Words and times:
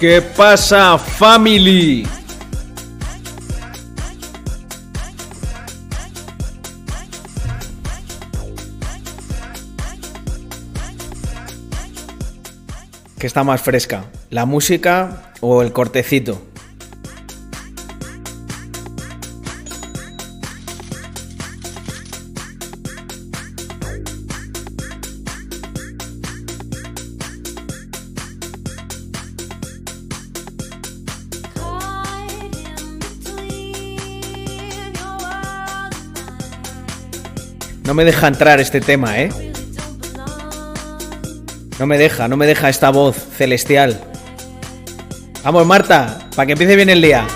¿Qué 0.00 0.22
pasa, 0.22 0.96
family? 0.96 2.06
¿Qué 13.18 13.26
está 13.26 13.42
más 13.42 13.60
fresca? 13.60 14.04
¿La 14.30 14.46
música 14.46 15.32
o 15.40 15.62
el 15.62 15.72
cortecito? 15.72 16.47
Me 37.98 38.04
deja 38.04 38.28
entrar 38.28 38.60
este 38.60 38.80
tema, 38.80 39.18
¿eh? 39.18 39.28
No 41.80 41.86
me 41.88 41.98
deja, 41.98 42.28
no 42.28 42.36
me 42.36 42.46
deja 42.46 42.68
esta 42.68 42.90
voz 42.90 43.16
celestial. 43.36 44.00
Vamos, 45.42 45.66
Marta, 45.66 46.20
para 46.36 46.46
que 46.46 46.52
empiece 46.52 46.76
bien 46.76 46.90
el 46.90 47.02
día. 47.02 47.26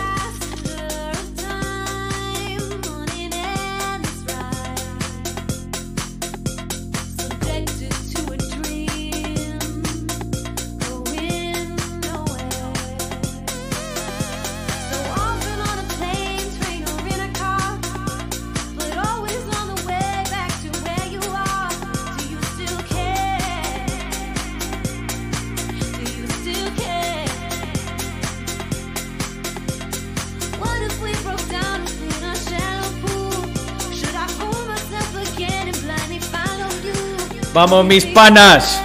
Vamos, 37.64 37.84
mis 37.84 38.04
panas. 38.06 38.82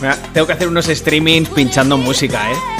Mira, 0.00 0.16
tengo 0.34 0.48
que 0.48 0.52
hacer 0.52 0.66
unos 0.66 0.86
streamings 0.86 1.48
pinchando 1.50 1.96
música, 1.96 2.50
¿eh? 2.50 2.77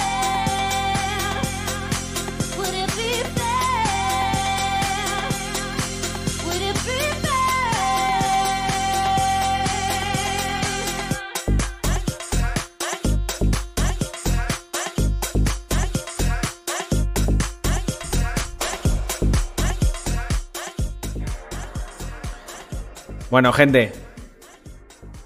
Bueno, 23.30 23.52
gente. 23.52 23.92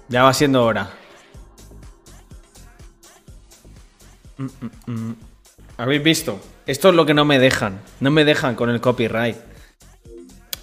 Ya 0.09 0.23
va 0.23 0.33
siendo 0.33 0.63
hora. 0.65 0.91
Mm, 4.37 4.45
mm, 4.45 4.91
mm. 4.91 5.15
¿Habéis 5.77 6.03
visto? 6.03 6.39
Esto 6.65 6.89
es 6.89 6.95
lo 6.95 7.05
que 7.05 7.13
no 7.13 7.25
me 7.25 7.39
dejan. 7.39 7.81
No 7.99 8.11
me 8.11 8.25
dejan 8.25 8.55
con 8.55 8.69
el 8.69 8.81
copyright. 8.81 9.37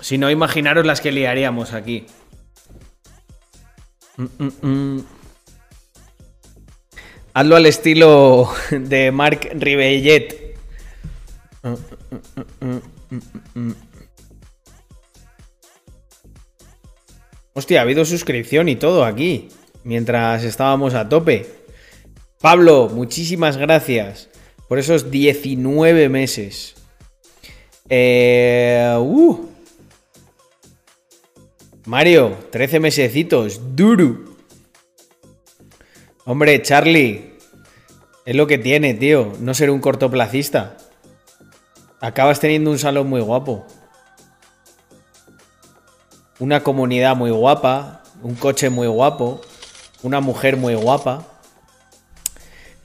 Si 0.00 0.18
no, 0.18 0.30
imaginaros 0.30 0.86
las 0.86 1.00
que 1.00 1.12
liaríamos 1.12 1.72
aquí. 1.72 2.06
Hazlo 7.34 7.56
al 7.56 7.66
estilo 7.66 8.50
de 8.70 9.12
Mark 9.12 9.50
Ribellet. 9.54 10.56
Hostia, 17.52 17.80
ha 17.80 17.82
habido 17.82 18.04
suscripción 18.04 18.68
y 18.68 18.76
todo 18.76 19.04
aquí. 19.04 19.48
Mientras 19.82 20.44
estábamos 20.44 20.94
a 20.94 21.08
tope. 21.08 21.46
Pablo, 22.40 22.88
muchísimas 22.88 23.56
gracias 23.56 24.28
por 24.68 24.78
esos 24.78 25.10
19 25.10 26.08
meses. 26.08 26.74
Eh, 27.88 28.94
uh. 28.98 29.48
Mario, 31.86 32.36
13 32.52 32.78
mesecitos. 32.78 33.74
Duru. 33.74 34.36
Hombre, 36.24 36.62
Charlie. 36.62 37.32
Es 38.24 38.36
lo 38.36 38.46
que 38.46 38.58
tiene, 38.58 38.94
tío. 38.94 39.32
No 39.40 39.54
ser 39.54 39.70
un 39.70 39.80
cortoplacista. 39.80 40.76
Acabas 42.00 42.38
teniendo 42.38 42.70
un 42.70 42.78
salón 42.78 43.08
muy 43.08 43.20
guapo 43.20 43.66
una 46.40 46.62
comunidad 46.62 47.16
muy 47.16 47.30
guapa, 47.30 48.02
un 48.22 48.34
coche 48.34 48.70
muy 48.70 48.88
guapo, 48.88 49.42
una 50.02 50.20
mujer 50.20 50.56
muy 50.56 50.74
guapa. 50.74 51.26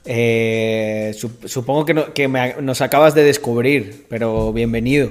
Eh, 0.04 1.16
supongo 1.46 1.84
que, 1.84 2.28
nos 2.60 2.80
acabas 2.80 3.14
de 3.14 3.24
descubrir, 3.24 4.06
pero 4.08 4.52
bienvenido. 4.52 5.10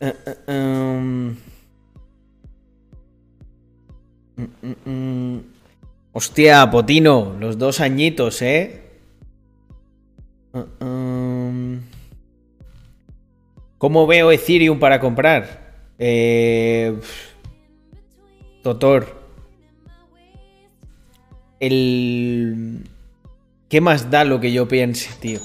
Eh, 0.00 0.14
eh, 0.26 0.36
em. 0.46 1.36
mm, 4.36 4.46
mm, 4.62 4.90
mm. 4.90 5.40
Hostia, 6.12 6.70
Potino, 6.70 7.36
los 7.40 7.56
dos 7.58 7.80
añitos, 7.80 8.42
¿eh? 8.42 8.82
Em. 10.80 11.80
¿Cómo 13.78 14.06
veo 14.06 14.30
Ethereum 14.30 14.78
para 14.78 15.00
comprar? 15.00 15.69
Eh, 16.02 16.98
doctor. 18.64 19.20
El... 21.60 22.88
¿Qué 23.68 23.82
más 23.82 24.10
da 24.10 24.24
lo 24.24 24.40
que 24.40 24.50
yo 24.50 24.66
piense, 24.66 25.10
tío? 25.20 25.40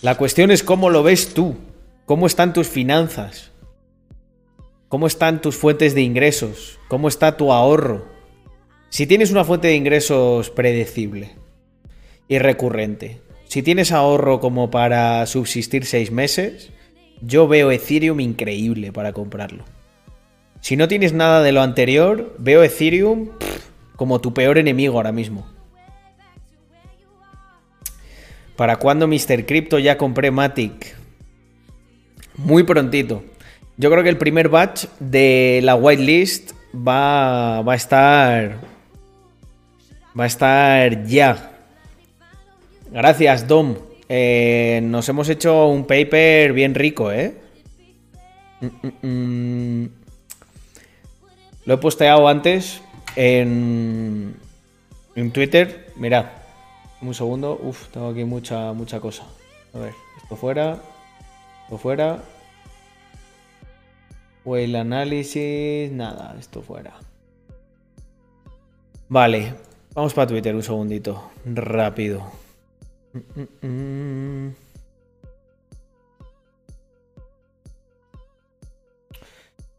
La 0.00 0.16
cuestión 0.16 0.50
es 0.50 0.62
cómo 0.62 0.88
lo 0.88 1.02
ves 1.02 1.34
tú. 1.34 1.56
¿Cómo 2.06 2.26
están 2.26 2.54
tus 2.54 2.68
finanzas? 2.68 3.52
¿Cómo 4.88 5.06
están 5.06 5.42
tus 5.42 5.56
fuentes 5.56 5.94
de 5.94 6.00
ingresos? 6.00 6.80
¿Cómo 6.88 7.06
está 7.06 7.36
tu 7.36 7.52
ahorro? 7.52 8.08
Si 8.88 9.06
tienes 9.06 9.30
una 9.30 9.44
fuente 9.44 9.68
de 9.68 9.76
ingresos 9.76 10.50
predecible 10.50 11.36
y 12.26 12.38
recurrente, 12.38 13.20
si 13.46 13.62
tienes 13.62 13.92
ahorro 13.92 14.40
como 14.40 14.70
para 14.70 15.24
subsistir 15.26 15.84
seis 15.84 16.10
meses, 16.10 16.72
yo 17.20 17.48
veo 17.48 17.70
Ethereum 17.70 18.20
increíble 18.20 18.92
para 18.92 19.12
comprarlo. 19.12 19.64
Si 20.60 20.76
no 20.76 20.88
tienes 20.88 21.12
nada 21.12 21.42
de 21.42 21.52
lo 21.52 21.62
anterior, 21.62 22.34
veo 22.38 22.62
Ethereum 22.62 23.30
como 23.96 24.20
tu 24.20 24.34
peor 24.34 24.58
enemigo 24.58 24.96
ahora 24.96 25.12
mismo. 25.12 25.46
¿Para 28.56 28.76
cuándo 28.76 29.08
Mr. 29.08 29.46
Crypto 29.46 29.78
ya 29.78 29.96
compré 29.96 30.30
Matic? 30.30 30.94
Muy 32.36 32.62
prontito. 32.62 33.22
Yo 33.78 33.90
creo 33.90 34.02
que 34.02 34.10
el 34.10 34.18
primer 34.18 34.50
batch 34.50 34.84
de 34.98 35.60
la 35.62 35.74
whitelist 35.74 36.52
va, 36.74 37.60
a 37.60 37.74
estar. 37.74 38.60
Va 40.18 40.24
a 40.24 40.26
estar 40.26 41.06
ya. 41.06 41.52
Gracias, 42.92 43.48
Dom. 43.48 43.76
Eh, 44.12 44.80
nos 44.82 45.08
hemos 45.08 45.28
hecho 45.28 45.68
un 45.68 45.86
paper 45.86 46.52
bien 46.52 46.74
rico, 46.74 47.12
¿eh? 47.12 47.32
Mm, 48.60 48.66
mm, 48.66 49.82
mm. 49.82 49.90
Lo 51.66 51.74
he 51.74 51.78
posteado 51.78 52.26
antes 52.26 52.82
en, 53.14 54.34
en 55.14 55.30
Twitter. 55.30 55.92
Mirad, 55.94 56.26
un 57.00 57.14
segundo. 57.14 57.56
Uf, 57.62 57.86
tengo 57.90 58.08
aquí 58.08 58.24
mucha, 58.24 58.72
mucha 58.72 58.98
cosa. 58.98 59.22
A 59.74 59.78
ver, 59.78 59.94
esto 60.20 60.34
fuera. 60.34 60.82
Esto 61.62 61.78
fuera. 61.78 62.18
O 64.44 64.56
el 64.56 64.74
análisis. 64.74 65.92
Nada, 65.92 66.34
esto 66.36 66.62
fuera. 66.62 66.94
Vale, 69.08 69.54
vamos 69.94 70.14
para 70.14 70.26
Twitter 70.26 70.52
un 70.56 70.64
segundito. 70.64 71.30
Rápido. 71.44 72.39
Mm, 73.12 73.40
mm, 73.40 73.66
mm. 73.66 74.54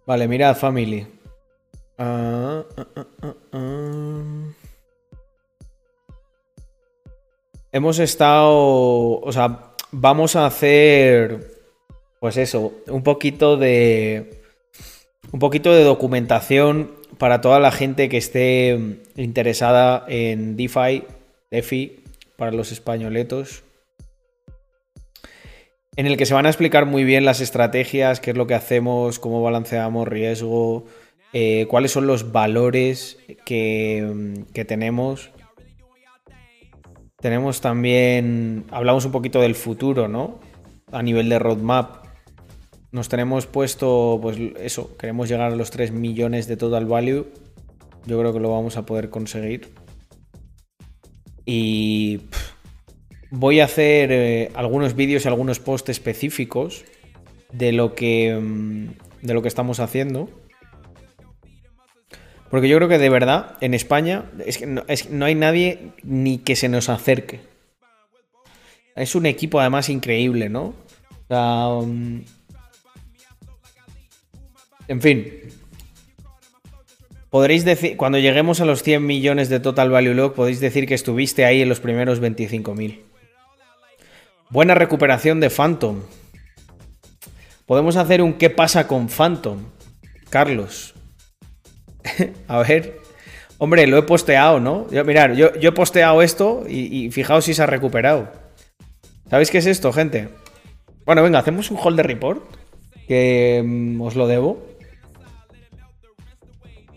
Vale, 0.06 0.28
mirad, 0.28 0.58
family. 0.58 1.08
Ah, 1.98 2.66
ah, 2.76 3.36
ah, 3.54 4.52
Hemos 7.72 8.00
estado. 8.00 9.22
O 9.22 9.32
sea, 9.32 9.76
vamos 9.92 10.36
a 10.36 10.46
hacer. 10.46 11.62
Pues 12.20 12.38
eso, 12.38 12.74
un 12.88 13.04
poquito 13.04 13.56
de. 13.56 14.42
Un 15.32 15.40
poquito 15.40 15.74
de 15.74 15.84
documentación 15.84 16.92
para 17.18 17.40
toda 17.40 17.60
la 17.60 17.72
gente 17.72 18.10
que 18.10 18.18
esté 18.18 18.78
interesada 19.16 20.04
en 20.10 20.58
DeFi, 20.58 21.04
DeFi, 21.52 22.01
para 22.38 22.52
los 22.52 22.72
españoletos, 22.72 23.64
en 25.98 26.08
el 26.08 26.16
que 26.16 26.26
se 26.26 26.34
van 26.34 26.46
a 26.46 26.50
explicar 26.50 26.86
muy 26.86 27.04
bien 27.04 27.26
las 27.26 27.42
estrategias, 27.42 28.22
qué 28.22 28.32
es 28.32 28.38
lo 28.38 28.48
que 28.48 28.54
hacemos, 28.54 29.20
cómo 29.20 29.42
balanceamos 29.42 30.08
riesgo, 30.08 30.86
eh, 31.34 31.66
cuáles 31.70 31.92
son 31.92 32.08
los 32.08 32.32
valores 32.32 33.18
que, 33.46 34.46
que 34.54 34.64
tenemos. 34.66 35.32
Tenemos 37.20 37.60
también, 37.62 38.66
hablamos 38.72 39.06
un 39.06 39.12
poquito 39.12 39.42
del 39.42 39.54
futuro, 39.54 40.08
¿no? 40.08 40.40
A 40.92 41.04
nivel 41.04 41.28
de 41.28 41.40
roadmap. 41.40 42.06
Nos 42.92 43.10
tenemos 43.10 43.46
puesto, 43.46 44.18
pues 44.22 44.38
eso, 44.60 44.96
queremos 44.98 45.30
llegar 45.30 45.52
a 45.52 45.56
los 45.56 45.72
3 45.72 45.92
millones 45.92 46.48
de 46.48 46.58
total 46.58 46.86
value. 46.86 47.28
Yo 48.06 48.18
creo 48.18 48.34
que 48.34 48.40
lo 48.40 48.50
vamos 48.50 48.78
a 48.78 48.86
poder 48.86 49.10
conseguir. 49.10 49.74
Y 51.46 52.22
voy 53.32 53.60
a 53.60 53.66
hacer 53.66 54.12
eh, 54.12 54.52
algunos 54.54 54.96
vídeos 54.96 55.26
y 55.26 55.28
algunos 55.28 55.60
posts 55.60 55.90
específicos 55.90 56.86
de 57.52 57.72
lo 57.72 57.96
que, 57.96 58.38
mm, 58.40 58.88
de 59.22 59.34
lo 59.34 59.42
que 59.42 59.48
estamos 59.48 59.80
haciendo. 59.80 60.30
Porque 62.50 62.68
yo 62.68 62.76
creo 62.78 62.90
que 62.90 62.98
de 62.98 63.10
verdad, 63.10 63.58
en 63.62 63.74
España, 63.74 64.26
es 64.46 64.58
que 64.58 64.68
no, 64.68 64.84
hay 65.26 65.36
nadie 65.36 65.94
ni 66.04 66.38
que 66.38 66.58
se 66.58 66.68
nos 66.68 66.90
acerque. 66.90 67.40
Es 68.94 69.16
un 69.16 69.26
equipo 69.26 69.62
además 69.62 69.88
increíble, 69.88 70.50
¿no? 70.50 70.76
Um, 71.30 72.24
en 74.90 75.02
fin. 75.02 75.61
Podréis 77.32 77.64
decir, 77.64 77.96
cuando 77.96 78.20
lleguemos 78.20 78.60
a 78.60 78.66
los 78.66 78.84
100 78.84 79.06
millones 79.06 79.48
de 79.48 79.62
Total 79.62 79.90
Value 79.90 80.14
Log, 80.14 80.34
podéis 80.34 80.60
decir 80.60 80.86
que 80.86 80.94
estuviste 80.94 81.46
ahí 81.46 81.62
en 81.62 81.70
los 81.70 81.80
primeros 81.80 82.22
25.000. 82.22 83.00
Buena 84.50 84.76
recuperación 84.76 85.40
de 85.40 85.50
Phantom. 85.50 86.02
Podemos 87.66 87.96
hacer 87.96 88.22
un 88.22 88.34
¿qué 88.34 88.50
pasa 88.50 88.86
con 88.86 89.08
Phantom? 89.08 89.60
Carlos. 90.30 90.94
a 92.50 92.60
ver. 92.64 93.00
Hombre, 93.60 93.88
lo 93.88 93.98
he 93.98 94.02
posteado, 94.02 94.60
¿no? 94.60 94.90
Yo, 94.92 95.06
mirad, 95.06 95.32
yo, 95.32 95.52
he 95.54 95.72
posteado 95.72 96.22
esto 96.22 96.66
y, 96.68 97.12
fijaos 97.12 97.46
si 97.46 97.54
se 97.54 97.64
ha 97.64 97.66
recuperado. 97.66 98.30
¿Sabéis 99.30 99.52
qué 99.52 99.60
es 99.60 99.68
esto, 99.68 99.94
gente? 99.94 100.28
Bueno, 101.06 101.24
venga, 101.24 101.40
hacemos 101.40 101.72
un 101.72 101.78
hold 101.82 101.96
de 101.96 102.04
report. 102.04 102.44
Que 103.08 103.64
mm, 103.66 104.02
os 104.02 104.16
lo 104.16 104.28
debo. 104.28 104.71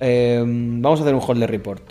Em, 0.06 0.82
vamos 0.82 1.00
a 1.00 1.02
hacer 1.04 1.14
un 1.14 1.22
hold 1.26 1.40
de 1.40 1.46
report. 1.46 1.82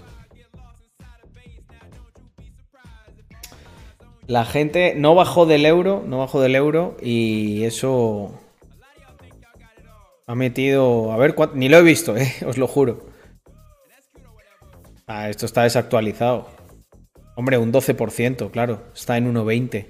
La 4.27 4.45
gente 4.45 4.94
no 4.95 5.15
bajó 5.15 5.48
del 5.48 5.65
euro, 5.65 6.04
no 6.06 6.19
bajó 6.19 6.39
del 6.39 6.54
euro 6.54 6.95
y 7.01 7.63
eso 7.63 8.39
ha 10.27 10.36
metido. 10.36 11.12
A 11.12 11.18
ver, 11.18 11.33
ni 11.56 11.69
lo 11.69 11.77
he 11.80 11.81
visto, 11.81 12.15
eh, 12.18 12.31
os 12.45 12.60
lo 12.60 12.68
juro. 12.68 13.07
Ah, 15.07 15.30
esto 15.30 15.48
está 15.48 15.63
desactualizado. 15.63 16.48
Hombre, 17.36 17.57
un 17.57 17.74
12%, 17.74 18.51
claro. 18.51 18.83
Está 18.94 19.18
en 19.18 19.33
1,20. 19.33 19.88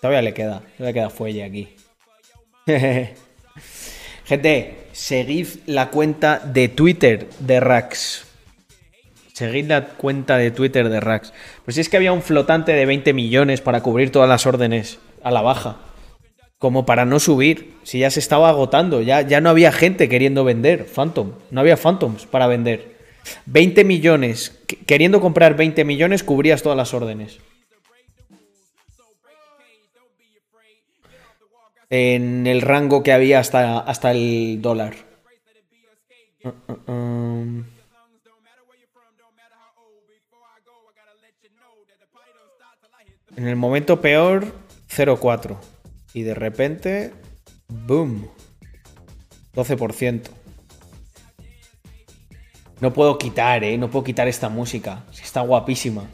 Todavía 0.00 0.22
le 0.22 0.34
queda. 0.34 0.62
Todavía 0.76 0.94
queda 0.94 1.10
fuelle 1.10 1.44
aquí. 1.44 1.76
Gente, 4.24 4.87
seguid 4.98 5.46
la 5.66 5.90
cuenta 5.90 6.40
de 6.40 6.68
Twitter 6.68 7.28
de 7.38 7.60
Rax. 7.60 8.26
Seguid 9.32 9.66
la 9.66 9.84
cuenta 9.90 10.36
de 10.36 10.50
Twitter 10.50 10.88
de 10.88 10.98
Rax. 10.98 11.32
Pues 11.64 11.76
si 11.76 11.80
es 11.80 11.88
que 11.88 11.96
había 11.96 12.12
un 12.12 12.20
flotante 12.20 12.72
de 12.72 12.84
20 12.84 13.12
millones 13.12 13.60
para 13.60 13.80
cubrir 13.80 14.10
todas 14.10 14.28
las 14.28 14.44
órdenes 14.44 14.98
a 15.22 15.30
la 15.30 15.40
baja 15.40 15.78
como 16.58 16.84
para 16.84 17.04
no 17.04 17.20
subir. 17.20 17.74
Si 17.84 18.00
ya 18.00 18.10
se 18.10 18.18
estaba 18.18 18.48
agotando, 18.48 19.00
ya, 19.00 19.20
ya 19.22 19.40
no 19.40 19.50
había 19.50 19.70
gente 19.70 20.08
queriendo 20.08 20.42
vender 20.42 20.84
Phantom, 20.84 21.30
no 21.52 21.60
había 21.60 21.76
Phantoms 21.76 22.26
para 22.26 22.48
vender. 22.48 22.98
20 23.46 23.84
millones, 23.84 24.58
queriendo 24.84 25.20
comprar 25.20 25.56
20 25.56 25.84
millones, 25.84 26.24
cubrías 26.24 26.62
todas 26.62 26.76
las 26.76 26.92
órdenes. 26.92 27.38
En 31.90 32.46
el 32.46 32.60
rango 32.60 33.02
que 33.02 33.12
había 33.12 33.38
hasta, 33.38 33.78
hasta 33.78 34.10
el 34.12 34.60
dólar. 34.60 34.94
En 43.36 43.46
el 43.46 43.56
momento 43.56 44.00
peor, 44.00 44.52
0,4. 44.90 45.56
Y 46.12 46.22
de 46.22 46.34
repente, 46.34 47.12
¡boom! 47.68 48.28
12%. 49.54 50.22
No 52.80 52.92
puedo 52.92 53.18
quitar, 53.18 53.64
¿eh? 53.64 53.76
No 53.78 53.90
puedo 53.90 54.04
quitar 54.04 54.28
esta 54.28 54.48
música. 54.48 55.04
Está 55.22 55.40
guapísima. 55.40 56.04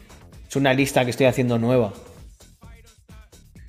Es 0.49 0.57
una 0.57 0.73
lista 0.73 1.05
que 1.05 1.11
estoy 1.11 1.27
haciendo 1.27 1.59
nueva. 1.59 1.93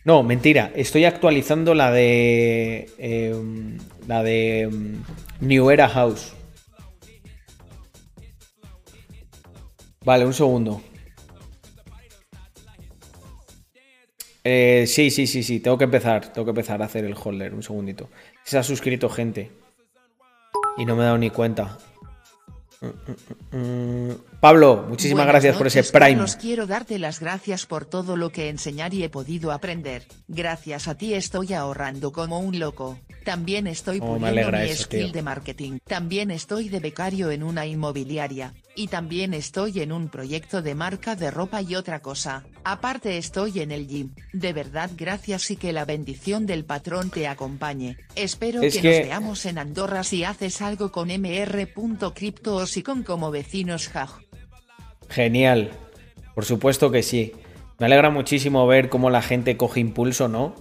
No, 0.06 0.22
mentira. 0.22 0.72
Estoy 0.76 1.04
actualizando 1.06 1.74
la 1.74 1.92
de... 1.92 2.88
Em, 3.00 3.80
la 4.08 4.22
de... 4.22 4.62
Em, 4.62 5.04
New 5.42 5.72
Era 5.72 5.90
House. 5.90 6.34
Vale, 10.06 10.26
un 10.26 10.34
segundo. 10.36 10.80
Eh, 14.44 14.86
sí, 14.86 15.10
sí, 15.10 15.26
sí, 15.26 15.42
sí. 15.42 15.60
Tengo 15.60 15.80
que 15.80 15.86
empezar. 15.86 16.32
Tengo 16.32 16.46
que 16.46 16.52
empezar 16.52 16.84
a 16.84 16.86
hacer 16.86 17.04
el 17.04 17.16
holder. 17.16 17.56
Un 17.56 17.64
segundito. 17.64 18.12
Se 18.44 18.60
ha 18.60 18.64
suscrito 18.64 19.10
gente. 19.10 19.52
Y 20.78 20.86
no 20.86 20.96
me 20.96 21.02
he 21.02 21.06
dado 21.06 21.18
ni 21.18 21.32
cuenta. 21.32 21.80
Pablo, 24.40 24.86
muchísimas 24.88 25.28
gracias 25.28 25.58
por 25.58 25.68
ese 25.68 25.84
Prime. 25.84 26.24
quiero 26.40 26.68
darte 26.68 27.00
las 27.00 27.20
gracias 27.20 27.66
por 27.66 27.86
todo 27.86 28.16
lo 28.16 28.32
que 28.32 28.50
enseñar 28.50 28.94
y 28.94 29.04
he 29.04 29.10
podido 29.10 29.52
aprender. 29.52 30.06
Gracias 30.28 30.88
a 30.88 30.96
ti 30.96 31.14
estoy 31.14 31.54
ahorrando 31.54 32.12
como 32.12 32.40
un 32.40 32.60
loco. 32.60 33.00
También 33.24 33.68
estoy 33.68 34.00
oh, 34.02 34.18
puliendo 34.18 34.52
mi 34.52 34.74
skill 34.74 35.12
de 35.12 35.22
marketing. 35.22 35.80
También 35.86 36.32
estoy 36.32 36.70
de 36.70 36.80
becario 36.80 37.32
en 37.32 37.44
una 37.44 37.66
inmobiliaria. 37.66 38.54
Y 38.78 38.88
también 38.88 39.34
estoy 39.34 39.80
en 39.80 39.94
un 39.94 40.10
proyecto 40.10 40.62
de 40.62 40.76
marca 40.76 41.16
de 41.16 41.32
ropa 41.32 41.62
y 41.62 41.76
otra 41.76 42.02
cosa. 42.02 42.44
Aparte 42.66 43.18
estoy 43.18 43.62
en 43.62 43.72
el 43.72 43.88
gym. 43.88 44.12
De 44.34 44.52
verdad 44.52 44.92
gracias 44.98 45.50
y 45.52 45.56
que 45.56 45.72
la 45.72 45.86
bendición 45.86 46.46
del 46.46 46.66
patrón 46.66 47.10
te 47.10 47.28
acompañe. 47.28 47.98
Espero 48.16 48.60
que, 48.60 48.68
nos 48.68 48.84
veamos 48.84 49.46
en 49.46 49.60
Andorra 49.60 50.04
si 50.04 50.26
haces 50.26 50.62
algo 50.62 50.92
con 50.92 51.08
mr.crypto 51.08 52.56
o 52.56 52.66
si 52.66 52.84
con 52.84 53.04
como 53.04 53.32
vecinos 53.32 53.88
jaj. 53.88 54.20
Genial. 55.10 55.72
Por 56.34 56.44
supuesto 56.44 56.92
que 56.92 57.02
sí. 57.02 57.32
Me 57.80 57.86
alegra 57.86 58.10
muchísimo 58.10 58.68
ver 58.68 58.90
cómo 58.90 59.10
la 59.10 59.22
gente 59.22 59.56
coge 59.56 59.80
impulso, 59.80 60.28
¿no? 60.28 60.56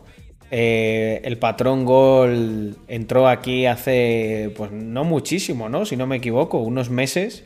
Eh, 0.51 1.21
el 1.25 1.39
patrón 1.39 1.85
Gol 1.85 2.77
entró 2.87 3.27
aquí 3.27 3.67
hace, 3.67 4.53
pues 4.57 4.71
no 4.71 5.03
muchísimo, 5.03 5.69
¿no? 5.69 5.85
Si 5.85 5.97
no 5.97 6.07
me 6.07 6.17
equivoco, 6.17 6.59
unos 6.59 6.91
meses. 6.91 7.45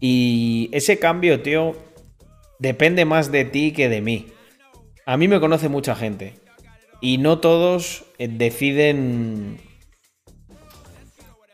Y 0.00 0.70
ese 0.72 0.98
cambio, 0.98 1.42
tío, 1.42 1.76
depende 2.58 3.04
más 3.04 3.30
de 3.30 3.44
ti 3.44 3.72
que 3.72 3.88
de 3.88 4.00
mí. 4.00 4.28
A 5.04 5.16
mí 5.16 5.28
me 5.28 5.40
conoce 5.40 5.68
mucha 5.68 5.94
gente. 5.94 6.34
Y 7.02 7.18
no 7.18 7.38
todos 7.38 8.04
eh, 8.18 8.28
deciden 8.28 9.58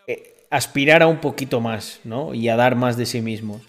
eh, 0.07 0.35
aspirar 0.51 1.03
a 1.03 1.09
un 1.09 1.19
poquito 1.19 1.61
más, 1.61 2.01
¿no? 2.05 2.35
Y 2.35 2.49
a 2.49 2.57
dar 2.57 2.77
más 2.77 2.97
de 2.97 3.07
sí 3.07 3.21
mismos. 3.21 3.63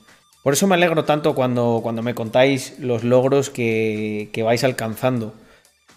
Por 0.44 0.54
eso 0.54 0.68
me 0.68 0.76
alegro 0.76 1.04
tanto 1.06 1.36
cuando, 1.36 1.82
cuando 1.84 2.04
me 2.04 2.16
contáis 2.16 2.80
los 2.80 3.04
logros 3.04 3.50
que, 3.50 4.30
que 4.32 4.44
vais 4.44 4.64
alcanzando. 4.64 5.34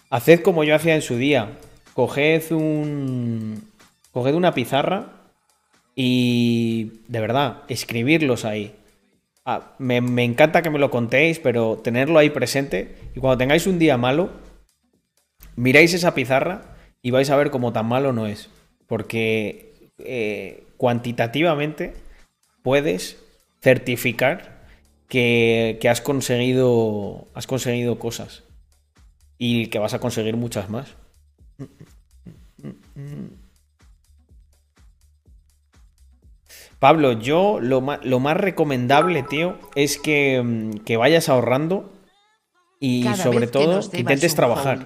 Haced 0.09 0.41
como 0.41 0.63
yo 0.63 0.75
hacía 0.75 0.95
en 0.95 1.01
su 1.01 1.17
día. 1.17 1.57
Coged 1.93 2.51
un. 2.51 3.71
Coged 4.11 4.33
una 4.33 4.53
pizarra 4.53 5.20
y. 5.95 6.91
De 7.07 7.19
verdad, 7.19 7.63
escribirlos 7.67 8.45
ahí. 8.45 8.75
Ah, 9.45 9.75
me, 9.79 9.97
encanta 10.23 10.61
que 10.61 10.69
me 10.69 10.79
lo 10.79 10.91
contéis, 10.91 11.39
pero 11.39 11.77
tenerlo 11.77 12.19
ahí 12.19 12.29
presente. 12.29 12.95
Y 13.15 13.19
cuando 13.19 13.37
tengáis 13.37 13.67
un 13.67 13.79
día 13.79 13.97
malo, 13.97 14.31
miráis 15.55 15.93
esa 15.93 16.13
pizarra 16.13 16.75
y 17.01 17.11
vais 17.11 17.29
a 17.29 17.35
ver 17.35 17.49
cómo 17.51 17.73
tan 17.73 17.87
malo 17.87 18.13
no 18.13 18.27
es. 18.27 18.49
Porque 18.87 19.91
eh, 19.99 20.63
cuantitativamente 20.77 21.93
puedes 22.61 23.17
certificar 23.61 24.65
que, 25.07 25.77
que 25.81 25.89
has 25.89 26.01
conseguido. 26.01 27.27
Has 27.33 27.47
conseguido 27.47 27.99
cosas. 27.99 28.43
Y 29.37 29.67
que 29.67 29.79
vas 29.79 29.93
a 29.93 29.99
conseguir 29.99 30.37
muchas 30.37 30.69
más. 30.69 30.95
Pablo, 36.81 37.11
yo 37.11 37.59
lo 37.61 37.79
más, 37.79 38.03
lo 38.03 38.19
más 38.19 38.35
recomendable, 38.35 39.21
tío, 39.21 39.59
es 39.75 39.99
que, 39.99 40.41
mm, 40.43 40.97
vayas 40.97 41.29
ahorrando 41.29 41.93
y 42.79 43.05
sobre 43.17 43.45
todo 43.45 43.87
que 43.87 43.99
intentes 43.99 44.33
trabajar. 44.33 44.83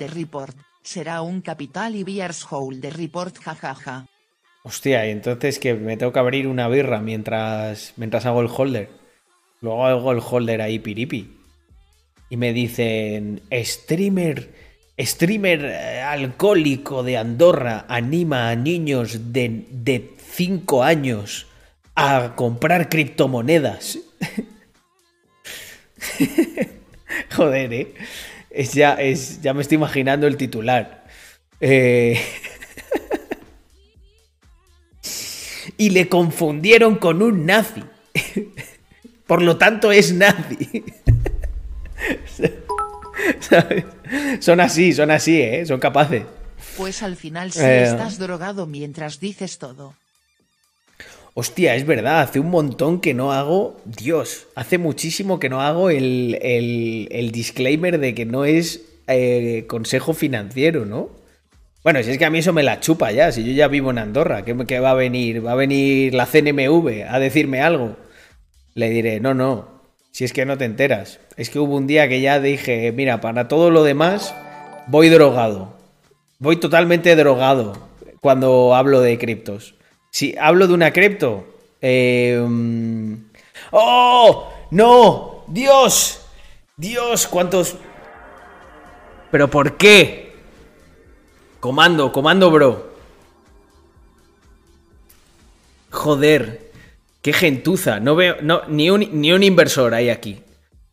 será 0.84 1.22
un 1.22 1.40
capital 1.40 1.96
y 1.96 2.04
beers 2.04 2.46
de 2.82 2.90
report, 2.90 3.38
jajaja. 3.38 4.08
Hostia, 4.64 5.08
y 5.08 5.12
entonces 5.12 5.58
que 5.58 5.74
me 5.74 5.96
tengo 5.96 6.12
que 6.12 6.20
abrir 6.20 6.50
una 6.50 6.68
birra 6.68 7.00
mientras, 7.00 7.94
mientras 7.96 8.26
hago 8.26 8.42
el 8.42 8.50
holder. 8.54 8.90
Luego 9.62 9.86
hago 9.86 10.12
el 10.12 10.20
holder 10.20 10.62
ahí 10.62 10.80
piripi. 10.80 11.38
Y 12.30 12.36
me 12.36 12.52
dicen, 12.52 13.42
streamer, 13.54 14.54
streamer 15.00 15.64
eh, 15.64 16.02
alcohólico 16.02 17.04
de 17.04 17.16
Andorra 17.16 17.86
anima 17.88 18.50
a 18.50 18.58
niños 18.58 19.32
de 19.32 20.14
5 20.20 20.84
años 20.84 21.48
a 21.96 22.34
comprar 22.36 22.90
criptomonedas. 22.90 24.00
Joder, 27.36 27.74
¿eh? 27.74 27.94
Es 28.50 28.74
ya, 28.74 28.96
es, 28.96 29.42
ya 29.42 29.54
me 29.54 29.62
estoy 29.62 29.76
imaginando 29.76 30.28
el 30.28 30.38
titular. 30.38 31.06
Eh... 31.60 32.22
y 35.78 35.90
le 35.90 36.08
confundieron 36.08 36.96
con 36.96 37.22
un 37.22 37.46
nazi. 37.46 37.84
Por 39.28 39.42
lo 39.42 39.58
tanto, 39.58 39.92
es 39.92 40.14
nazi. 40.14 40.86
Son 44.40 44.60
así, 44.60 44.94
son 44.94 45.12
así, 45.12 45.42
¿eh? 45.42 45.66
Son 45.66 45.80
capaces. 45.80 46.24
Pues 46.78 47.04
al 47.04 47.16
final 47.16 47.52
sí 47.52 47.62
eh. 47.62 47.84
estás 47.84 48.20
drogado 48.20 48.68
mientras 48.68 49.20
dices 49.20 49.58
todo. 49.58 49.96
Hostia, 51.38 51.76
es 51.76 51.86
verdad, 51.86 52.22
hace 52.22 52.40
un 52.40 52.50
montón 52.50 53.02
que 53.02 53.14
no 53.14 53.34
hago. 53.34 53.76
Dios, 53.84 54.48
hace 54.56 54.78
muchísimo 54.78 55.38
que 55.38 55.50
no 55.50 55.62
hago 55.62 55.90
el, 55.90 56.40
el, 56.42 57.32
disclaimer 57.34 58.00
de 58.00 58.16
que 58.16 58.26
no 58.26 58.46
es 58.46 58.86
eh, 59.08 59.66
consejo 59.68 60.14
financiero, 60.14 60.86
¿no? 60.86 61.10
Bueno, 61.84 62.02
si 62.04 62.12
es 62.12 62.18
que 62.18 62.24
a 62.24 62.30
mí 62.30 62.40
eso 62.40 62.54
me 62.54 62.64
la 62.64 62.80
chupa 62.80 63.12
ya, 63.12 63.34
si 63.34 63.44
yo 63.44 63.52
ya 63.52 63.68
vivo 63.68 63.92
en 63.92 63.98
Andorra, 63.98 64.46
¿qué, 64.46 64.56
qué 64.66 64.80
va 64.80 64.92
a 64.92 64.94
venir? 64.94 65.46
¿Va 65.46 65.52
a 65.52 65.56
venir 65.56 66.14
la 66.14 66.26
CNMV 66.26 67.04
a 67.10 67.20
decirme 67.20 67.62
algo? 67.62 67.98
Le 68.74 68.90
diré, 68.90 69.20
no, 69.20 69.34
no, 69.34 69.82
si 70.12 70.24
es 70.24 70.32
que 70.32 70.46
no 70.46 70.58
te 70.58 70.64
enteras. 70.64 71.20
Es 71.36 71.50
que 71.50 71.60
hubo 71.60 71.76
un 71.76 71.86
día 71.86 72.08
que 72.08 72.22
ya 72.22 72.40
dije, 72.40 72.94
mira, 72.94 73.20
para 73.20 73.50
todo 73.50 73.72
lo 73.72 73.84
demás, 73.84 74.34
voy 74.88 75.10
drogado. 75.10 75.76
Voy 76.40 76.56
totalmente 76.56 77.14
drogado 77.18 77.74
cuando 78.22 78.74
hablo 78.74 79.02
de 79.02 79.18
criptos. 79.18 79.76
Si 80.16 80.34
hablo 80.40 80.66
de 80.66 80.74
una 80.74 80.94
cripto. 80.94 81.46
Em, 81.82 83.26
¡Oh! 83.72 84.50
¡No! 84.72 85.44
¡Dios! 85.48 86.26
¡Dios! 86.78 87.28
¿Cuántos. 87.28 87.76
¿Pero 89.30 89.50
por 89.50 89.76
qué? 89.76 90.34
Comando, 91.60 92.14
comando, 92.14 92.50
bro. 92.50 92.94
Joder. 95.92 96.72
Qué 97.22 97.34
gentuza. 97.34 98.00
No 98.00 98.16
veo. 98.16 98.38
No, 98.42 98.62
ni, 98.70 98.90
un, 98.90 99.06
ni 99.20 99.34
un 99.34 99.44
inversor 99.44 99.94
hay 99.94 100.12
aquí. 100.12 100.40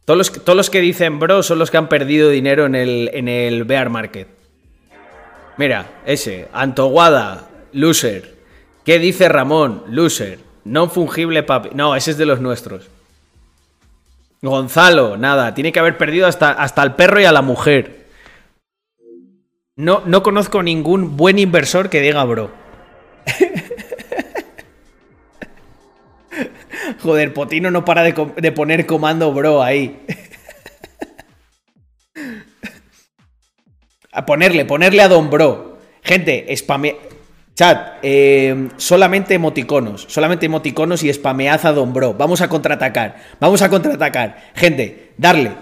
Todos 0.05 0.19
los, 0.19 0.33
todos 0.33 0.57
los, 0.57 0.69
que 0.69 0.81
dicen 0.81 1.21
bro 1.21 1.45
son 1.45 1.61
los 1.61 1.71
que 1.71 1.77
han 1.77 1.89
perdido 1.89 2.29
dinero 2.29 2.67
en 2.67 2.75
el, 2.75 3.09
en 3.15 3.29
el 3.29 3.63
bear 3.63 3.89
market. 3.89 4.27
Mira, 5.59 6.03
ese. 6.07 6.49
Antoguada. 6.53 7.49
Loser. 7.71 8.42
¿Qué 8.85 8.99
dice 8.99 9.29
Ramón? 9.29 9.85
Loser. 9.89 10.41
No 10.65 10.89
fungible 10.89 11.43
papi. 11.43 11.71
No, 11.75 11.97
ese 11.97 12.13
es 12.13 12.19
de 12.19 12.27
los 12.27 12.41
nuestros. 12.41 12.89
Gonzalo, 14.43 15.17
nada. 15.17 15.55
Tiene 15.55 15.73
que 15.73 15.81
haber 15.81 15.97
perdido 15.99 16.27
hasta, 16.27 16.51
hasta 16.51 16.83
el 16.83 16.95
perro 16.95 17.21
y 17.21 17.25
a 17.25 17.33
la 17.33 17.43
mujer. 17.43 18.07
No, 19.77 20.03
no 20.05 20.23
conozco 20.23 20.63
ningún 20.63 21.17
buen 21.17 21.39
inversor 21.39 21.89
que 21.91 22.01
diga 22.01 22.25
bro. 22.25 22.51
Joder, 27.03 27.33
Potino 27.35 27.71
no 27.71 27.85
para 27.85 28.03
de, 28.03 28.33
de 28.37 28.53
poner 28.53 28.87
comando 28.87 29.33
bro 29.33 29.63
ahí. 29.63 30.05
a 34.13 34.27
ponerle, 34.27 34.65
ponerle 34.65 35.03
a 35.03 35.09
Don 35.09 35.31
Bro. 35.31 35.79
Gente, 36.03 36.55
spame... 36.57 36.97
Chat, 37.63 37.99
eh, 38.03 38.71
solamente 38.77 39.35
emoticonos, 39.35 40.07
solamente 40.09 40.47
emoticonos 40.47 41.05
y 41.05 41.13
spamead 41.13 41.65
a 41.65 41.73
Don 41.73 41.93
Bro. 41.93 42.15
Vamos 42.15 42.41
a 42.41 42.49
contraatacar, 42.49 43.15
vamos 43.39 43.63
a 43.63 43.71
contraatacar. 43.71 44.51
Gente, 44.57 45.13
darle. 45.17 45.53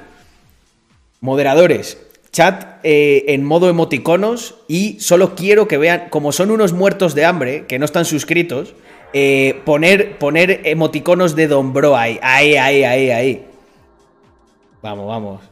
Moderadores, 1.21 1.99
chat 2.33 2.79
eh, 2.85 3.27
en 3.29 3.45
modo 3.45 3.69
emoticonos 3.69 4.55
y 4.67 4.99
solo 5.01 5.35
quiero 5.35 5.69
que 5.69 5.77
vean, 5.77 6.09
como 6.09 6.33
son 6.33 6.51
unos 6.51 6.73
muertos 6.73 7.15
de 7.15 7.27
hambre 7.27 7.67
que 7.67 7.79
no 7.79 7.85
están 7.85 8.07
suscritos, 8.07 8.75
eh, 9.13 9.61
poner, 9.67 10.17
poner 10.17 10.63
emoticonos 10.65 11.37
de 11.37 11.49
Don 11.49 11.75
Bro 11.75 11.99
ahí, 11.99 12.19
ahí, 12.23 12.57
ahí, 12.57 12.83
ahí, 12.83 13.11
ahí. 13.11 13.47
Vamos, 14.81 15.07
vamos. 15.07 15.43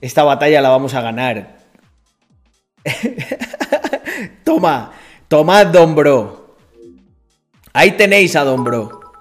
Esta 0.00 0.24
batalla 0.24 0.60
la 0.60 0.70
vamos 0.70 0.94
a 0.94 1.02
ganar. 1.02 1.58
Toma. 4.42 4.92
Tomad, 5.28 5.66
Don 5.66 5.94
Bro. 5.94 6.56
Ahí 7.74 7.90
tenéis 7.92 8.34
a 8.34 8.44
Don 8.44 8.64
Bro. 8.64 9.12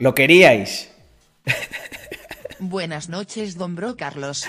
¿Lo 0.00 0.12
queríais? 0.12 0.90
Buenas 2.58 3.08
noches, 3.08 3.56
Don 3.56 3.76
Bro 3.76 3.96
Carlos. 3.96 4.46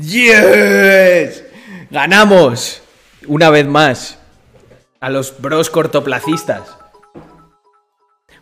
¡Yes! 0.00 1.44
¡Ganamos! 1.90 2.80
Una 3.26 3.50
vez 3.50 3.66
más. 3.66 4.18
A 4.98 5.10
los 5.10 5.42
bros 5.42 5.68
cortoplacistas. 5.68 6.74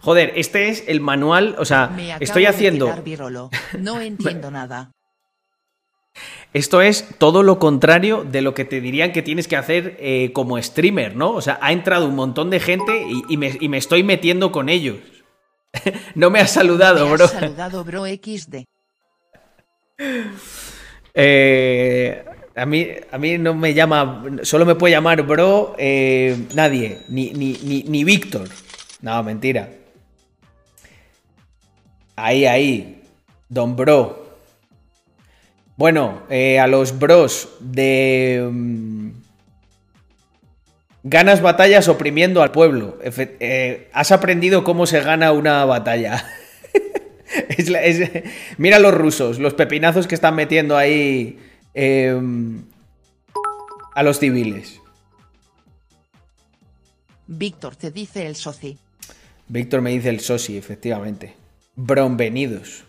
Joder, 0.02 0.32
este 0.36 0.68
es 0.68 0.84
el 0.86 1.00
manual, 1.00 1.56
o 1.58 1.64
sea, 1.64 1.90
estoy 2.20 2.46
haciendo... 2.46 2.94
No 3.76 4.00
entiendo 4.00 4.52
nada. 4.52 4.92
Esto 6.52 6.82
es 6.82 7.06
todo 7.18 7.42
lo 7.42 7.58
contrario 7.58 8.24
de 8.24 8.42
lo 8.42 8.54
que 8.54 8.64
te 8.64 8.80
dirían 8.80 9.12
que 9.12 9.22
tienes 9.22 9.46
que 9.46 9.56
hacer 9.56 9.96
eh, 10.00 10.32
como 10.32 10.60
streamer, 10.60 11.14
¿no? 11.14 11.30
O 11.32 11.40
sea, 11.40 11.58
ha 11.62 11.70
entrado 11.72 12.06
un 12.06 12.16
montón 12.16 12.50
de 12.50 12.58
gente 12.58 13.06
y, 13.28 13.36
me, 13.36 13.78
estoy 13.78 14.02
metiendo 14.02 14.50
con 14.50 14.68
ellos. 14.68 14.96
no 16.16 16.30
me 16.30 16.40
has 16.40 16.50
saludado, 16.50 17.06
me 17.06 17.12
bro. 17.12 17.24
Has 17.26 17.32
saludado, 17.32 17.84
bro 17.84 18.04
XD. 18.06 18.64
Eh, 21.12 22.24
a, 22.54 22.66
mí, 22.66 22.86
a 23.10 23.18
mí 23.18 23.36
no 23.36 23.52
me 23.52 23.74
llama, 23.74 24.24
solo 24.42 24.64
me 24.64 24.76
puede 24.76 24.94
llamar 24.94 25.22
bro 25.22 25.74
eh, 25.76 26.46
nadie, 26.54 27.00
ni, 27.08 27.32
ni, 27.32 27.58
ni, 27.64 27.82
ni 27.82 28.04
Víctor. 28.04 28.48
No, 29.02 29.20
mentira. 29.24 29.70
Ahí, 32.16 32.44
ahí. 32.44 33.02
Don 33.48 33.74
Bro. 33.74 34.29
Bueno, 35.80 36.24
eh, 36.28 36.58
a 36.58 36.66
los 36.66 36.98
bros 36.98 37.48
de... 37.58 38.46
Mm, 38.52 39.12
ganas 41.04 41.40
batallas 41.40 41.88
oprimiendo 41.88 42.42
al 42.42 42.52
pueblo. 42.52 42.98
Eh, 43.02 43.88
has 43.94 44.12
aprendido 44.12 44.62
cómo 44.62 44.84
se 44.84 45.00
gana 45.00 45.32
una 45.32 45.64
batalla. 45.64 46.22
mira 48.58 48.78
los 48.78 48.92
rusos, 48.92 49.38
los 49.38 49.54
pepinazos 49.54 50.06
que 50.06 50.14
están 50.14 50.34
metiendo 50.34 50.76
ahí 50.76 51.38
em, 51.72 52.62
a 53.94 54.02
los 54.02 54.18
civiles. 54.18 54.82
Víctor 57.26 57.74
te 57.76 57.90
dice 57.90 58.26
el 58.26 58.36
soci. 58.36 58.76
Víctor 59.48 59.80
me 59.80 59.92
dice 59.92 60.10
el 60.10 60.20
soci, 60.20 60.58
efectivamente. 60.58 61.36
Bronvenidos. 61.74 62.84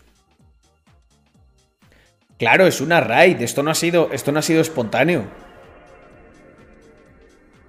Claro, 2.41 2.65
es 2.65 2.81
una 2.81 3.01
raid. 3.01 3.39
Esto 3.43 3.61
no 3.61 3.69
ha 3.69 3.75
sido, 3.75 4.09
esto 4.11 4.31
no 4.31 4.39
ha 4.39 4.41
sido 4.41 4.61
espontáneo. 4.61 5.25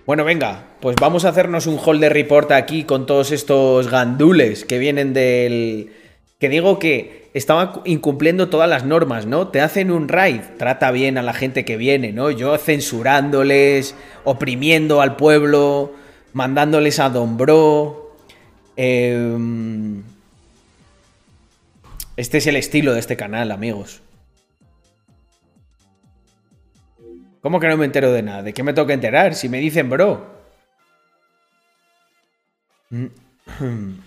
Bueno, 0.07 0.25
venga, 0.25 0.65
pues 0.81 0.97
vamos 0.99 1.27
a 1.27 1.29
hacernos 1.29 1.67
un 1.67 1.79
hall 1.79 2.01
de 2.01 2.09
report 2.09 2.51
aquí 2.53 2.85
con 2.85 3.05
todos 3.05 3.33
estos 3.33 3.91
gandules 3.91 4.65
que 4.65 4.79
vienen 4.79 5.13
del... 5.13 5.93
Que 6.39 6.49
digo 6.49 6.79
que 6.79 7.29
estaban 7.35 7.83
incumpliendo 7.85 8.49
todas 8.49 8.67
las 8.67 8.87
normas, 8.87 9.27
¿no? 9.27 9.49
Te 9.49 9.61
hacen 9.61 9.91
un 9.91 10.09
raid, 10.09 10.41
trata 10.57 10.91
bien 10.91 11.19
a 11.19 11.23
la 11.23 11.35
gente 11.35 11.67
que 11.67 11.77
viene, 11.77 12.15
¿no? 12.15 12.31
Yo 12.31 12.57
censurándoles, 12.57 13.95
oprimiendo 14.25 15.03
al 15.03 15.17
pueblo, 15.17 15.93
mandándoles 16.33 16.99
a 16.99 17.11
Don 17.11 17.37
Bro. 17.37 18.17
Eh 18.79 19.37
Este 22.17 22.39
es 22.39 22.47
el 22.47 22.57
estilo 22.57 22.95
de 22.95 23.01
este 23.01 23.19
canal, 23.19 23.53
amigos. 23.53 24.01
¿Cómo 27.43 27.59
que 27.59 27.67
no 27.67 27.77
me 27.77 27.87
entero 27.87 28.13
de 28.13 28.23
nada? 28.23 28.43
¿De 28.45 28.55
qué 28.55 28.63
me 28.63 28.73
tengo 28.73 28.87
que 28.87 28.95
enterar? 28.95 29.35
Si 29.35 29.49
me 29.49 29.59
dicen, 29.59 29.91
bro. 29.91 30.31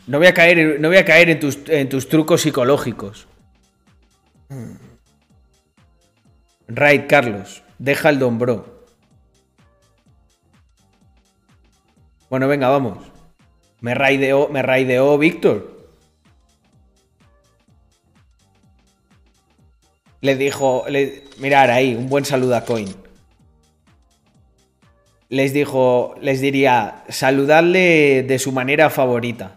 No 0.07 0.17
voy 0.17 0.27
a 0.27 0.33
caer, 0.33 0.79
no 0.79 0.87
voy 0.87 0.97
a 0.97 1.03
caer 1.03 1.29
en, 1.29 1.39
tus, 1.39 1.59
en 1.67 1.89
tus 1.89 2.07
trucos 2.07 2.41
psicológicos. 2.41 3.27
Right, 6.67 7.05
Carlos. 7.05 7.61
Deja 7.77 8.09
el 8.09 8.17
don 8.17 8.39
bro. 8.39 8.85
Bueno, 12.29 12.47
venga, 12.47 12.69
vamos. 12.69 12.99
Me 13.81 13.93
raideó, 13.93 14.47
me 14.47 14.61
raideó 14.61 15.17
Víctor. 15.17 15.89
Le 20.21 20.35
dijo, 20.37 20.85
le, 20.87 21.25
mirar 21.37 21.69
ahí, 21.69 21.93
un 21.93 22.07
buen 22.07 22.23
saludo 22.23 22.55
a 22.55 22.63
Coin 22.63 23.04
les 25.29 25.53
dijo, 25.53 26.15
les 26.21 26.41
diría, 26.41 27.03
saludadle 27.09 28.23
de 28.23 28.39
su 28.39 28.51
manera 28.51 28.89
favorita. 28.89 29.55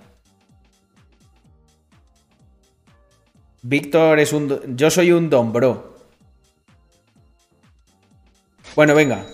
Víctor 3.63 4.19
es 4.19 4.33
un... 4.33 4.77
Yo 4.77 4.91
soy 4.91 5.13
un 5.13 5.29
don 5.29 5.53
bro. 5.53 5.97
Bueno, 8.75 8.95
venga. 8.95 9.27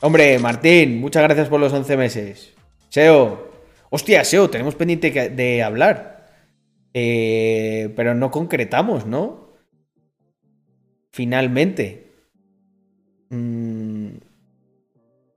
Hombre, 0.00 0.38
Martín, 0.38 1.00
muchas 1.00 1.22
gracias 1.22 1.48
por 1.48 1.60
los 1.60 1.72
11 1.72 1.96
meses. 1.96 2.54
Seo. 2.88 3.50
Hostia, 3.90 4.24
Seo, 4.24 4.48
tenemos 4.50 4.74
pendiente 4.74 5.10
de 5.10 5.62
hablar. 5.62 6.26
Eh, 6.94 7.92
pero 7.94 8.14
no 8.14 8.30
concretamos, 8.30 9.06
¿no? 9.06 9.52
Finalmente. 11.12 12.10
Mmm... 13.28 13.59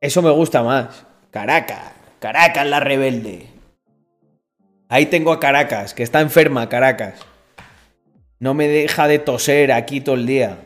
Eso 0.03 0.21
me 0.21 0.31
gusta 0.31 0.61
más. 0.63 1.05
Caracas, 1.31 1.93
Caracas 2.19 2.67
la 2.67 2.81
rebelde. 2.81 3.47
Ahí 4.89 5.05
tengo 5.05 5.31
a 5.31 5.39
Caracas, 5.39 5.93
que 5.93 6.03
está 6.03 6.19
enferma, 6.19 6.67
Caracas. 6.67 7.21
No 8.37 8.53
me 8.53 8.67
deja 8.67 9.07
de 9.07 9.19
toser 9.19 9.71
aquí 9.71 10.01
todo 10.01 10.15
el 10.15 10.25
día. 10.25 10.57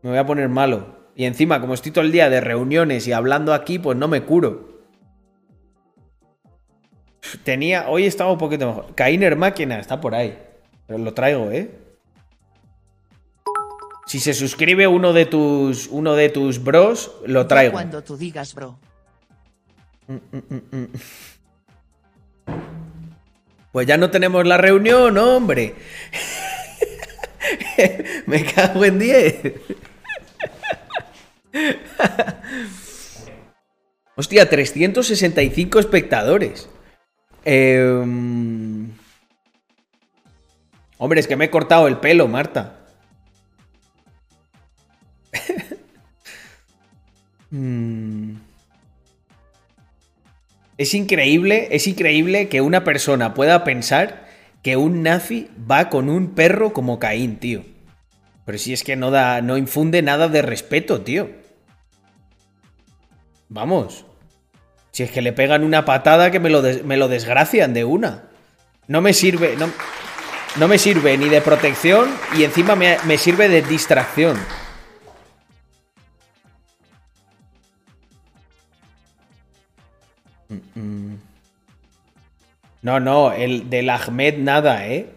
Me 0.00 0.08
voy 0.08 0.18
a 0.18 0.24
poner 0.24 0.48
malo. 0.48 1.10
Y 1.14 1.26
encima, 1.26 1.60
como 1.60 1.74
estoy 1.74 1.92
todo 1.92 2.06
el 2.06 2.10
día 2.10 2.30
de 2.30 2.40
reuniones 2.40 3.06
y 3.06 3.12
hablando 3.12 3.52
aquí, 3.52 3.78
pues 3.78 3.98
no 3.98 4.08
me 4.08 4.22
curo. 4.22 4.80
Tenía. 7.44 7.90
Hoy 7.90 8.06
estaba 8.06 8.32
un 8.32 8.38
poquito 8.38 8.66
mejor. 8.66 8.94
Kainer 8.94 9.36
Máquina 9.36 9.78
está 9.78 10.00
por 10.00 10.14
ahí. 10.14 10.38
Pero 10.86 11.00
lo 11.00 11.12
traigo, 11.12 11.50
¿eh? 11.50 11.70
Si 14.10 14.18
se 14.18 14.34
suscribe 14.34 14.88
uno 14.88 15.12
de 15.12 15.24
tus, 15.24 15.86
uno 15.86 16.16
de 16.16 16.30
tus 16.30 16.64
bros, 16.64 17.12
lo 17.26 17.46
traigo. 17.46 17.74
Cuando 17.74 18.02
tú 18.02 18.16
digas 18.16 18.56
bro. 18.56 18.76
Mm, 20.08 20.16
mm, 20.32 20.62
mm, 20.72 20.86
pues 23.70 23.86
ya 23.86 23.96
no 23.96 24.10
tenemos 24.10 24.44
la 24.44 24.56
reunión, 24.56 25.16
hombre. 25.16 25.76
Me 28.26 28.44
cago 28.46 28.84
en 28.84 28.98
10. 28.98 29.52
Hostia, 34.16 34.50
365 34.50 35.78
espectadores. 35.78 36.68
Em, 37.44 38.90
hombre, 40.98 41.20
es 41.20 41.28
que 41.28 41.36
me 41.36 41.44
he 41.44 41.50
cortado 41.50 41.86
el 41.86 41.98
pelo, 41.98 42.26
Marta. 42.26 42.79
Mm. 47.50 48.36
Es 50.78 50.94
increíble, 50.94 51.68
es 51.72 51.86
increíble 51.86 52.48
que 52.48 52.62
una 52.62 52.84
persona 52.84 53.34
pueda 53.34 53.64
pensar 53.64 54.28
que 54.62 54.76
un 54.76 55.02
nazi 55.02 55.50
va 55.70 55.90
con 55.90 56.08
un 56.08 56.34
perro 56.34 56.72
como 56.72 56.98
Caín, 56.98 57.36
tío. 57.36 57.64
Pero 58.46 58.58
si 58.58 58.72
es 58.72 58.82
que 58.82 58.96
no 58.96 59.10
da, 59.10 59.42
no 59.42 59.56
infunde 59.58 60.02
nada 60.02 60.28
de 60.28 60.42
respeto, 60.42 61.02
tío. 61.02 61.30
Vamos. 63.48 64.06
Si 64.92 65.02
es 65.02 65.10
que 65.10 65.22
le 65.22 65.32
pegan 65.32 65.64
una 65.64 65.84
patada 65.84 66.30
que 66.30 66.40
me 66.40 66.50
lo, 66.50 66.62
me 66.84 66.96
lo 66.96 67.08
desgracian 67.08 67.74
de 67.74 67.84
una. 67.84 68.24
No 68.88 69.00
me 69.00 69.12
sirve, 69.12 69.56
no, 69.56 69.70
no, 70.56 70.66
me 70.66 70.78
sirve 70.78 71.16
ni 71.16 71.28
de 71.28 71.40
protección 71.40 72.08
y 72.36 72.44
encima 72.44 72.74
me, 72.74 72.96
me 73.04 73.18
sirve 73.18 73.48
de 73.48 73.62
distracción. 73.62 74.36
No, 82.82 82.98
no, 82.98 83.32
el 83.32 83.68
del 83.68 83.90
Ahmed 83.90 84.38
nada, 84.38 84.86
¿eh? 84.86 85.12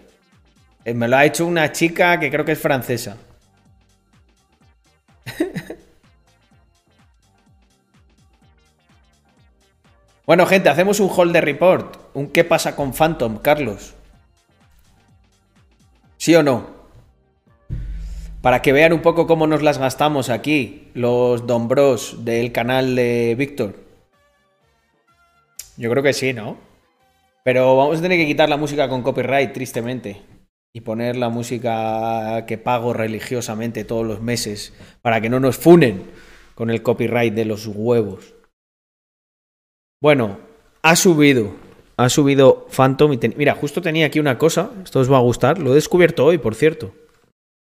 ¿eh? 0.83 0.93
Me 0.93 1.07
lo 1.07 1.15
ha 1.17 1.23
hecho 1.25 1.45
una 1.45 1.71
chica 1.71 2.19
que 2.19 2.29
creo 2.29 2.43
que 2.45 2.51
es 2.51 2.59
francesa. 2.59 3.17
bueno, 10.25 10.45
gente, 10.45 10.69
hacemos 10.69 10.99
un 10.99 11.09
hold 11.09 11.31
de 11.31 11.41
report. 11.41 11.97
Un 12.13 12.27
qué 12.27 12.43
pasa 12.43 12.75
con 12.75 12.93
Phantom, 12.93 13.37
Carlos. 13.37 13.93
¿Sí 16.17 16.35
o 16.35 16.43
no? 16.43 16.83
Para 18.41 18.61
que 18.61 18.73
vean 18.73 18.91
un 18.91 19.01
poco 19.01 19.25
cómo 19.25 19.47
nos 19.47 19.61
las 19.61 19.77
gastamos 19.77 20.29
aquí, 20.29 20.89
los 20.93 21.47
Don 21.47 21.69
Bros 21.69 22.25
del 22.25 22.51
canal 22.51 22.93
de 22.95 23.35
Víctor. 23.37 23.92
Yo 25.77 25.89
creo 25.89 26.03
que 26.03 26.13
sí, 26.13 26.33
¿no? 26.33 26.57
Pero 27.43 27.75
vamos 27.75 27.99
a 27.99 28.01
tener 28.01 28.17
que 28.17 28.27
quitar 28.27 28.47
la 28.49 28.57
música 28.57 28.87
con 28.87 29.01
copyright, 29.01 29.53
tristemente. 29.53 30.21
Y 30.75 30.81
poner 30.81 31.15
la 31.17 31.29
música 31.29 32.45
que 32.47 32.57
pago 32.57 32.93
religiosamente 32.93 33.83
todos 33.83 34.05
los 34.05 34.21
meses 34.21 34.73
para 35.01 35.21
que 35.21 35.29
no 35.29 35.39
nos 35.39 35.57
funen 35.57 36.03
con 36.55 36.71
el 36.71 36.81
copyright 36.81 37.33
de 37.33 37.45
los 37.45 37.67
huevos. 37.67 38.33
Bueno, 40.01 40.39
ha 40.81 40.95
subido. 40.95 41.53
Ha 41.95 42.09
subido 42.09 42.65
Phantom. 42.75 43.19
Mira, 43.37 43.53
justo 43.53 43.81
tenía 43.81 44.07
aquí 44.07 44.19
una 44.19 44.39
cosa. 44.39 44.71
Esto 44.83 44.99
os 44.99 45.11
va 45.11 45.17
a 45.17 45.21
gustar. 45.21 45.59
Lo 45.59 45.71
he 45.71 45.75
descubierto 45.75 46.25
hoy, 46.25 46.39
por 46.39 46.55
cierto. 46.55 46.93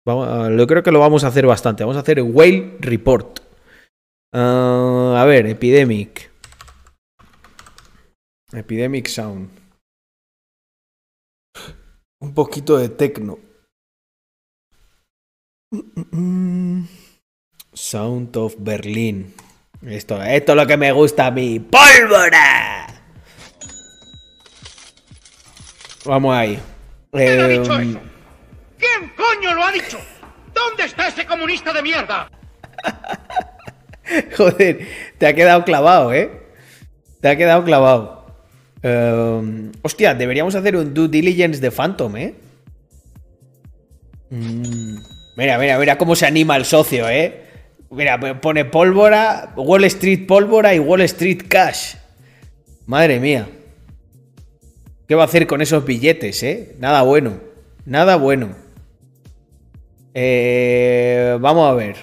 Yo 0.07 0.67
creo 0.67 0.81
que 0.81 0.91
lo 0.91 0.99
vamos 0.99 1.23
a 1.23 1.27
hacer 1.27 1.45
bastante. 1.45 1.83
Vamos 1.83 1.97
a 1.97 2.01
hacer 2.01 2.21
Whale 2.21 2.77
Report. 2.79 3.39
Ah, 4.33 5.17
a 5.19 5.25
ver, 5.25 5.45
Epidemic. 5.45 6.31
Epidemic 8.57 9.07
Sound. 9.07 9.49
Un 12.19 12.33
poquito 12.33 12.77
de 12.77 12.89
techno. 12.89 13.39
Sound 17.73 18.37
of 18.37 18.55
Berlin. 18.59 19.33
Esto, 19.85 20.21
esto 20.21 20.51
es 20.53 20.55
lo 20.55 20.65
que 20.65 20.77
me 20.77 20.91
gusta 20.91 21.27
a 21.27 21.31
mí. 21.31 21.59
¡Pólvora! 21.59 22.87
Vamos 26.05 26.35
ahí. 26.35 26.59
¿Quién 27.11 27.41
ha 27.41 27.47
dicho 27.47 27.73
em, 27.75 27.89
eso? 27.89 27.99
¿Quién 28.77 29.11
coño 29.15 29.53
lo 29.53 29.63
ha 29.63 29.71
dicho? 29.71 29.99
¿Dónde 30.53 30.85
está 30.85 31.07
ese 31.07 31.25
comunista 31.25 31.73
de 31.73 31.81
mierda? 31.81 32.29
Joder, 34.37 34.87
te 35.17 35.27
ha 35.27 35.33
quedado 35.33 35.63
clavado, 35.65 36.13
¿eh? 36.13 36.45
Te 37.21 37.29
ha 37.29 37.35
quedado 37.35 37.63
clavado. 37.63 38.14
Em, 38.87 39.71
hostia, 39.81 40.13
deberíamos 40.13 40.53
hacer 40.53 40.75
un 40.75 40.93
due 40.93 41.07
diligence 41.07 41.59
de 41.59 41.71
Phantom, 41.71 42.15
¿eh? 42.17 42.35
Mm, 44.29 44.97
mira, 45.35 45.57
mira, 45.57 45.79
mira 45.79 45.97
cómo 45.97 46.15
se 46.15 46.27
anima 46.27 46.55
el 46.55 46.65
socio, 46.65 47.09
¿eh? 47.09 47.45
Mira, 47.89 48.19
pone 48.41 48.63
pólvora, 48.65 49.53
Wall 49.55 49.85
Street 49.85 50.27
pólvora 50.27 50.75
y 50.75 50.79
Wall 50.79 51.01
Street 51.01 51.45
cash. 51.47 51.95
Madre 52.85 53.19
mía. 53.19 53.47
¿Qué 55.07 55.15
va 55.15 55.23
a 55.23 55.25
hacer 55.25 55.47
con 55.47 55.63
esos 55.63 55.83
billetes, 55.83 56.43
eh? 56.43 56.75
Nada 56.77 57.01
bueno. 57.01 57.39
Nada 57.85 58.17
bueno. 58.17 58.49
Eh, 60.13 61.39
vamos 61.41 61.71
a 61.71 61.73
ver. 61.73 61.95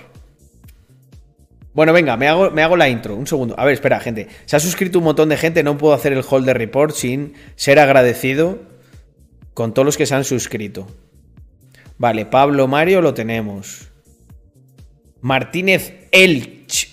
Bueno, 1.74 1.92
venga, 1.92 2.16
me 2.16 2.28
hago, 2.28 2.50
me 2.50 2.62
hago 2.62 2.76
la 2.76 2.88
intro. 2.88 3.16
Un 3.16 3.26
segundo. 3.26 3.54
A 3.58 3.64
ver, 3.64 3.74
espera, 3.74 4.00
gente. 4.00 4.28
Se 4.44 4.56
ha 4.56 4.60
suscrito 4.60 4.98
un 4.98 5.04
montón 5.04 5.28
de 5.28 5.36
gente. 5.36 5.62
No 5.62 5.78
puedo 5.78 5.94
hacer 5.94 6.12
el 6.12 6.24
holder 6.28 6.58
report 6.58 6.94
sin 6.94 7.34
ser 7.56 7.78
agradecido 7.78 8.58
con 9.54 9.74
todos 9.74 9.86
los 9.86 9.96
que 9.96 10.06
se 10.06 10.14
han 10.14 10.24
suscrito. 10.24 10.86
Vale, 11.98 12.26
Pablo 12.26 12.66
Mario 12.68 13.00
lo 13.00 13.14
tenemos. 13.14 13.88
Martínez 15.20 16.08
Elch. 16.10 16.88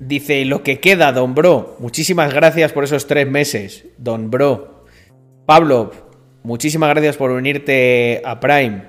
Dice, 0.00 0.44
lo 0.44 0.62
que 0.62 0.80
queda, 0.80 1.12
don 1.12 1.34
Bro. 1.34 1.76
Muchísimas 1.78 2.32
gracias 2.32 2.72
por 2.72 2.84
esos 2.84 3.06
tres 3.06 3.28
meses, 3.28 3.86
don 3.96 4.30
Bro. 4.30 4.84
Pablo, 5.46 5.92
muchísimas 6.42 6.90
gracias 6.90 7.16
por 7.16 7.30
unirte 7.30 8.20
a 8.24 8.38
Prime. 8.38 8.82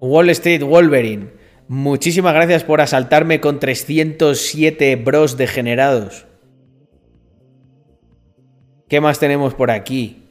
Wall 0.00 0.30
Street 0.30 0.62
Wolverine, 0.62 1.30
muchísimas 1.68 2.34
gracias 2.34 2.64
por 2.64 2.80
asaltarme 2.80 3.40
con 3.40 3.60
307 3.60 4.96
bros 4.96 5.36
degenerados. 5.36 6.26
¿Qué 8.88 9.00
más 9.00 9.18
tenemos 9.18 9.54
por 9.54 9.70
aquí? 9.70 10.24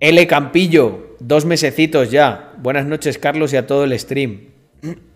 L 0.00 0.26
Campillo, 0.26 1.16
dos 1.20 1.44
mesecitos 1.44 2.10
ya. 2.10 2.54
Buenas 2.58 2.86
noches, 2.86 3.18
Carlos, 3.18 3.52
y 3.52 3.56
a 3.56 3.66
todo 3.66 3.84
el 3.84 3.98
stream. 3.98 4.48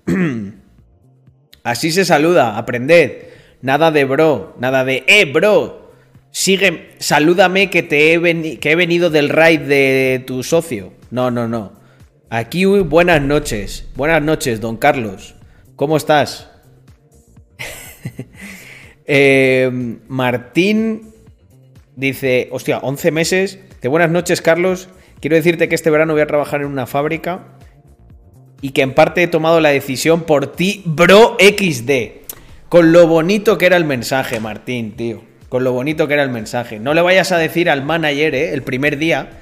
Así 1.65 1.91
se 1.91 2.05
saluda, 2.05 2.57
aprended. 2.57 3.25
Nada 3.63 3.91
de 3.91 4.05
bro, 4.05 4.55
nada 4.61 4.85
de 4.85 5.05
eh, 5.07 5.25
bro. 5.25 5.91
Sigue, 6.31 6.91
salúdame 6.99 7.71
que 7.71 7.83
te 7.83 8.13
he, 8.13 8.59
que 8.59 8.71
he 8.71 8.77
venido 8.77 9.09
del 9.09 9.31
raid 9.31 9.61
de 9.61 10.23
tu 10.27 10.43
socio. 10.43 10.93
No, 11.11 11.31
no, 11.31 11.49
no. 11.49 11.73
Aquí 12.29 12.65
buenas 12.65 13.23
noches. 13.23 13.89
Buenas 13.95 14.23
noches, 14.23 14.61
don 14.61 14.77
Carlos. 14.77 15.36
¿Cómo 15.77 15.97
estás? 15.97 16.51
Eh, 19.09 19.71
Martín 20.09 21.13
dice, 21.95 22.49
hostia, 22.51 22.79
11 22.79 23.13
meses. 23.13 23.61
De 23.81 23.87
buenas 23.87 24.11
noches, 24.11 24.43
Carlos. 24.43 24.89
Quiero 25.21 25.37
decirte 25.37 25.69
que 25.69 25.77
este 25.77 25.91
verano 25.91 26.13
voy 26.13 26.23
a 26.23 26.27
trabajar 26.27 26.63
en 26.63 26.67
una 26.67 26.87
fábrica 26.87 27.45
y 28.61 28.71
que 28.71 28.83
en 28.83 28.95
parte 28.95 29.23
he 29.23 29.29
tomado 29.29 29.61
la 29.61 29.69
decisión 29.69 30.23
por 30.23 30.49
ti, 30.57 30.83
bro 30.87 31.37
XD. 31.39 31.91
Con 32.69 32.91
lo 32.91 33.07
bonito 33.07 33.59
que 33.59 33.67
era 33.67 33.77
el 33.77 33.85
mensaje, 33.85 34.41
Martín, 34.41 34.97
tío. 34.97 35.23
Con 35.49 35.63
lo 35.63 35.71
bonito 35.73 36.09
que 36.09 36.15
era 36.15 36.25
el 36.25 36.31
mensaje. 36.31 36.81
No 36.81 36.93
le 36.93 37.01
vayas 37.01 37.31
a 37.31 37.39
decir 37.39 37.71
al 37.71 37.85
manager, 37.85 38.35
¿eh? 38.35 38.55
El 38.55 38.65
primer 38.65 38.99
día, 38.99 39.39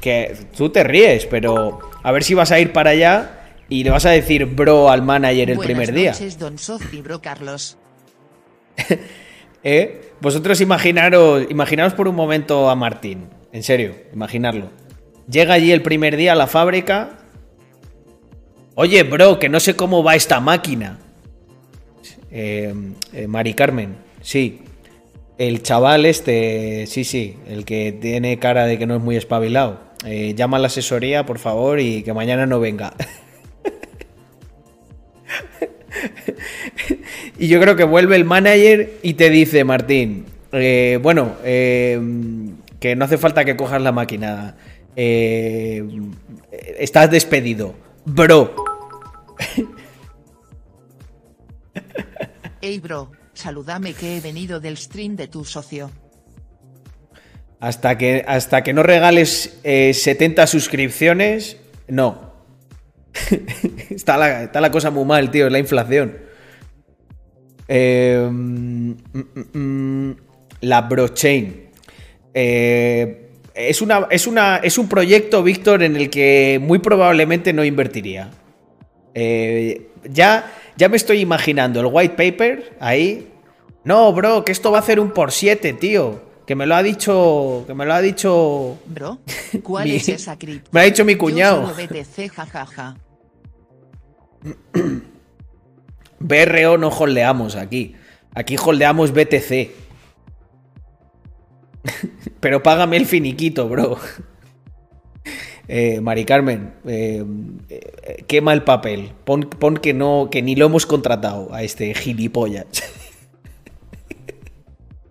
que 0.00 0.34
tú 0.56 0.70
te 0.70 0.82
ríes, 0.82 1.26
pero 1.26 1.78
a 2.02 2.10
ver 2.10 2.24
si 2.24 2.32
vas 2.32 2.52
a 2.52 2.58
ir 2.58 2.72
para 2.72 2.88
allá 2.92 3.43
y 3.68 3.84
le 3.84 3.90
vas 3.90 4.06
a 4.06 4.10
decir 4.10 4.46
bro 4.46 4.90
al 4.90 5.02
manager 5.02 5.50
el 5.50 5.58
primer 5.58 5.92
día. 5.92 6.12
Noches, 6.12 6.38
don 6.38 6.58
Sofi, 6.58 7.00
bro 7.00 7.20
Carlos. 7.20 7.76
¿Eh? 9.64 10.12
Vosotros 10.20 10.60
imaginaros, 10.60 11.46
imaginaros 11.50 11.94
por 11.94 12.08
un 12.08 12.14
momento 12.14 12.70
a 12.70 12.74
Martín. 12.74 13.28
En 13.52 13.62
serio, 13.62 13.94
imaginarlo. 14.12 14.70
Llega 15.30 15.54
allí 15.54 15.72
el 15.72 15.82
primer 15.82 16.16
día 16.16 16.32
a 16.32 16.34
la 16.36 16.46
fábrica. 16.46 17.18
Oye, 18.74 19.02
bro, 19.04 19.38
que 19.38 19.48
no 19.48 19.60
sé 19.60 19.76
cómo 19.76 20.02
va 20.02 20.14
esta 20.14 20.40
máquina. 20.40 20.98
Eh, 22.30 22.74
eh, 23.12 23.26
Mari 23.26 23.54
Carmen, 23.54 23.96
sí. 24.20 24.60
El 25.38 25.62
chaval 25.62 26.06
este, 26.06 26.86
sí, 26.86 27.04
sí, 27.04 27.36
el 27.48 27.64
que 27.64 27.92
tiene 27.92 28.38
cara 28.38 28.66
de 28.66 28.78
que 28.78 28.86
no 28.86 28.96
es 28.96 29.02
muy 29.02 29.16
espabilado. 29.16 29.80
Eh, 30.04 30.34
llama 30.36 30.58
a 30.58 30.60
la 30.60 30.66
asesoría, 30.66 31.24
por 31.24 31.38
favor, 31.38 31.80
y 31.80 32.02
que 32.02 32.12
mañana 32.12 32.46
no 32.46 32.60
venga. 32.60 32.94
y 37.38 37.48
yo 37.48 37.60
creo 37.60 37.76
que 37.76 37.84
vuelve 37.84 38.16
el 38.16 38.24
manager 38.24 38.98
y 39.02 39.14
te 39.14 39.30
dice, 39.30 39.64
Martín, 39.64 40.26
bueno, 41.00 41.36
que 41.42 42.94
no 42.96 43.04
hace 43.04 43.18
falta 43.18 43.44
que 43.44 43.56
cojas 43.56 43.82
la 43.82 43.92
máquina. 43.92 44.56
estás 46.78 47.10
despedido. 47.10 47.74
Bro. 48.04 48.54
Hey 52.66 52.80
bro, 52.80 53.10
saludame 53.34 53.92
que 53.92 54.16
he 54.16 54.20
venido 54.22 54.58
del 54.58 54.78
stream 54.78 55.16
de 55.16 55.28
tu 55.28 55.44
socio. 55.44 55.90
Hasta 57.60 57.98
que, 57.98 58.24
hasta 58.26 58.62
que 58.62 58.72
no 58.72 58.82
regales 58.82 59.58
70 59.62 60.42
eh, 60.42 60.46
suscripciones, 60.46 61.58
no. 61.88 62.33
está, 63.90 64.16
la, 64.60 64.70
cosa 64.70 64.90
muy 64.90 65.04
mal, 65.04 65.30
tío, 65.30 65.46
es 65.46 65.52
la 65.52 65.58
inflación. 65.58 66.16
Eh, 67.68 68.28
mm, 68.30 68.90
mm, 69.12 69.58
mm, 69.58 70.16
la 70.62 70.82
blockchain. 70.82 71.70
Eh, 72.34 73.30
es, 73.54 73.82
una, 73.82 74.06
es, 74.10 74.26
una, 74.26 74.56
es 74.58 74.78
un 74.78 74.88
proyecto, 74.88 75.42
Víctor, 75.42 75.82
en 75.82 75.96
el 75.96 76.10
que 76.10 76.60
muy 76.60 76.78
probablemente 76.78 77.52
no 77.52 77.64
invertiría. 77.64 78.30
ya 80.10 80.50
ya 80.76 80.88
me 80.88 80.96
estoy 80.96 81.20
imaginando 81.20 81.80
el 81.80 81.86
white 81.86 82.14
paper 82.14 82.76
ahí. 82.80 83.30
No, 83.84 84.12
bro, 84.12 84.44
que 84.44 84.52
esto 84.52 84.70
va 84.70 84.78
a 84.78 84.80
hacer 84.80 84.98
un 84.98 85.12
por 85.12 85.30
7, 85.30 85.74
tío. 85.74 86.22
Que 86.46 86.54
me 86.54 86.66
lo 86.66 86.74
ha 86.74 86.82
dicho. 86.82 87.64
Que 87.66 87.74
me 87.74 87.84
lo 87.84 87.94
ha 87.94 88.00
dicho. 88.00 88.78
Bro, 88.86 89.18
¿cuál 89.62 89.90
es 89.90 90.08
esa 90.08 90.38
cripto? 90.38 90.70
Me 90.72 90.80
ha 90.80 90.84
dicho 90.84 91.04
mi 91.04 91.16
cuñado. 91.16 91.72
BTC, 91.74 92.30
jajaja. 92.30 92.96
BRO 96.20 96.78
no 96.78 96.88
holdeamos 96.88 97.56
aquí. 97.56 97.94
Aquí 98.34 98.56
holdeamos 98.62 99.12
BTC. 99.12 99.70
Pero 102.40 102.62
págame 102.62 102.96
el 102.96 103.06
finiquito, 103.06 103.68
bro. 103.68 103.98
Eh, 105.66 106.02
Mari 106.02 106.26
Carmen, 106.26 106.74
eh, 106.86 107.24
eh, 107.70 108.24
quema 108.26 108.52
el 108.52 108.64
papel. 108.64 109.12
Pon, 109.24 109.48
que 109.80 109.94
no, 109.94 110.28
que 110.30 110.42
ni 110.42 110.56
lo 110.56 110.66
hemos 110.66 110.84
contratado 110.84 111.54
a 111.54 111.62
este 111.62 111.94
gilipollas. 111.94 112.66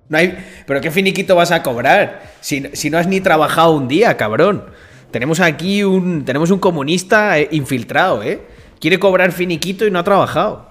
no 0.09 0.17
hay, 0.19 0.37
pero 0.67 0.79
qué 0.79 0.91
finiquito 0.91 1.35
vas 1.35 1.49
a 1.49 1.63
cobrar 1.63 2.21
si, 2.39 2.67
si, 2.73 2.91
no 2.91 2.99
has 2.99 3.07
ni 3.07 3.19
trabajado 3.19 3.71
un 3.71 3.87
día, 3.87 4.15
cabrón. 4.15 4.65
Tenemos 5.09 5.39
aquí 5.39 5.83
un, 5.83 6.23
tenemos 6.23 6.51
un 6.51 6.59
comunista 6.59 7.39
infiltrado, 7.39 8.21
¿eh? 8.21 8.41
Quiere 8.83 8.99
cobrar 8.99 9.31
finiquito 9.31 9.87
y 9.87 9.91
no 9.91 9.99
ha 9.99 10.03
trabajado. 10.03 10.67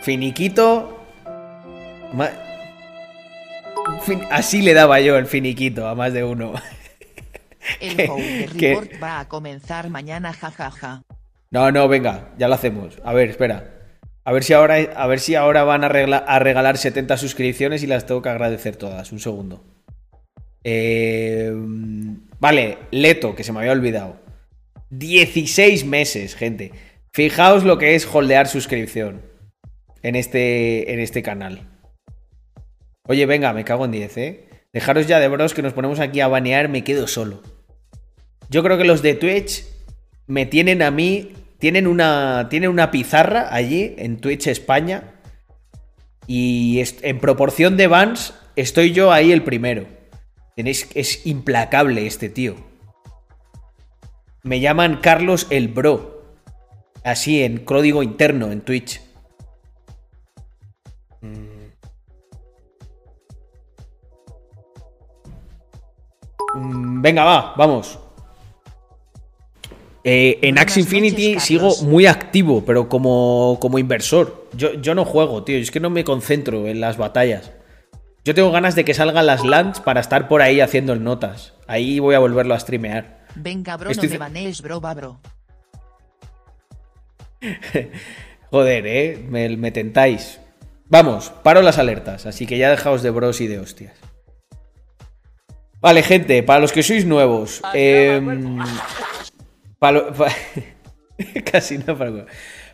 Finiquito. 0.00 1.04
Así 4.30 4.62
le 4.62 4.72
daba 4.72 5.00
yo 5.00 5.18
el 5.18 5.26
finiquito 5.26 5.86
a 5.86 5.94
más 5.94 6.14
de 6.14 6.24
uno. 6.24 6.54
El 7.78 8.48
report 8.58 8.90
va 9.02 9.20
a 9.20 9.28
comenzar 9.28 9.90
mañana, 9.90 10.32
jajaja. 10.32 11.02
No, 11.50 11.70
no, 11.70 11.88
venga, 11.88 12.30
ya 12.38 12.48
lo 12.48 12.54
hacemos. 12.54 12.96
A 13.04 13.12
ver, 13.12 13.28
espera. 13.28 13.98
A 14.24 14.32
ver 14.32 14.44
si 14.44 14.54
ahora, 14.54 14.76
a 14.76 15.06
ver 15.06 15.20
si 15.20 15.34
ahora 15.34 15.64
van 15.64 15.84
a, 15.84 15.88
a 15.88 16.38
regalar 16.38 16.78
70 16.78 17.18
suscripciones 17.18 17.82
y 17.82 17.86
las 17.86 18.06
tengo 18.06 18.22
que 18.22 18.30
agradecer 18.30 18.76
todas. 18.76 19.12
Un 19.12 19.20
segundo. 19.20 19.62
Eh, 20.64 21.52
vale, 22.40 22.78
Leto, 22.90 23.36
que 23.36 23.44
se 23.44 23.52
me 23.52 23.60
había 23.60 23.72
olvidado. 23.72 24.20
16 24.90 25.84
meses, 25.84 26.34
gente. 26.34 26.72
Fijaos 27.12 27.64
lo 27.64 27.78
que 27.78 27.94
es 27.94 28.06
holdear 28.12 28.48
suscripción 28.48 29.22
en 30.02 30.16
este, 30.16 30.92
en 30.92 31.00
este 31.00 31.22
canal. 31.22 31.68
Oye, 33.06 33.26
venga, 33.26 33.52
me 33.52 33.64
cago 33.64 33.84
en 33.84 33.92
10, 33.92 34.16
¿eh? 34.18 34.48
Dejaros 34.72 35.06
ya 35.06 35.18
de 35.18 35.28
bros 35.28 35.54
que 35.54 35.62
nos 35.62 35.72
ponemos 35.72 35.98
aquí 35.98 36.20
a 36.20 36.28
banear, 36.28 36.68
me 36.68 36.84
quedo 36.84 37.06
solo. 37.08 37.42
Yo 38.48 38.62
creo 38.62 38.78
que 38.78 38.84
los 38.84 39.02
de 39.02 39.14
Twitch 39.14 39.64
me 40.26 40.46
tienen 40.46 40.82
a 40.82 40.90
mí, 40.90 41.32
tienen 41.58 41.86
una, 41.86 42.48
tienen 42.48 42.70
una 42.70 42.90
pizarra 42.90 43.52
allí 43.52 43.94
en 43.98 44.18
Twitch 44.18 44.46
España 44.46 45.14
y 46.26 46.82
en 47.02 47.18
proporción 47.18 47.76
de 47.76 47.88
bans 47.88 48.34
estoy 48.54 48.92
yo 48.92 49.12
ahí 49.12 49.32
el 49.32 49.42
primero. 49.42 49.86
Tenéis, 50.60 50.88
es 50.94 51.26
implacable 51.26 52.06
este 52.06 52.28
tío. 52.28 52.54
Me 54.42 54.60
llaman 54.60 54.98
Carlos 55.00 55.46
el 55.48 55.68
Bro. 55.68 56.22
Así 57.02 57.42
en 57.42 57.64
código 57.64 58.02
interno 58.02 58.52
en 58.52 58.60
Twitch. 58.60 59.00
Mm, 66.52 67.00
venga, 67.00 67.24
va, 67.24 67.54
vamos. 67.56 67.98
Eh, 70.04 70.40
en 70.42 70.58
Axe 70.58 70.80
Infinity 70.80 71.40
sigo 71.40 71.74
muy 71.84 72.04
activo, 72.04 72.62
pero 72.66 72.86
como, 72.86 73.56
como 73.62 73.78
inversor. 73.78 74.50
Yo, 74.52 74.74
yo, 74.74 74.94
no 74.94 75.06
juego, 75.06 75.42
tío. 75.42 75.56
Es 75.56 75.70
que 75.70 75.80
no 75.80 75.88
me 75.88 76.04
concentro 76.04 76.66
en 76.66 76.82
las 76.82 76.98
batallas. 76.98 77.50
Yo 78.24 78.34
tengo 78.34 78.50
ganas 78.50 78.74
de 78.74 78.84
que 78.84 78.92
salgan 78.92 79.26
las 79.26 79.44
lands 79.44 79.80
para 79.80 80.00
estar 80.00 80.28
por 80.28 80.42
ahí 80.42 80.60
haciendo 80.60 80.94
notas. 80.94 81.54
Ahí 81.66 81.98
voy 82.00 82.14
a 82.14 82.18
volverlo 82.18 82.54
a 82.54 82.60
streamear. 82.60 83.26
Venga, 83.34 83.76
bro, 83.76 83.92
no 83.94 84.02
me 84.02 84.18
banees, 84.18 84.60
bro, 84.60 84.80
va, 84.80 84.94
bro. 84.94 85.20
Joder, 88.50 88.86
eh. 88.86 89.24
Me, 89.28 89.56
me 89.56 89.70
tentáis. 89.70 90.40
Vamos, 90.88 91.32
paro 91.42 91.62
las 91.62 91.78
alertas. 91.78 92.26
Así 92.26 92.46
que 92.46 92.58
ya 92.58 92.70
dejaos 92.70 93.02
de 93.02 93.10
bros 93.10 93.40
y 93.40 93.46
de 93.46 93.58
hostias. 93.58 93.94
Vale, 95.80 96.02
gente, 96.02 96.42
para 96.42 96.60
los 96.60 96.72
que 96.72 96.82
sois 96.82 97.06
nuevos. 97.06 97.62
Eh, 97.72 98.20
para 99.78 100.12
casi 101.50 101.78
no, 101.78 101.96
para, 101.96 102.26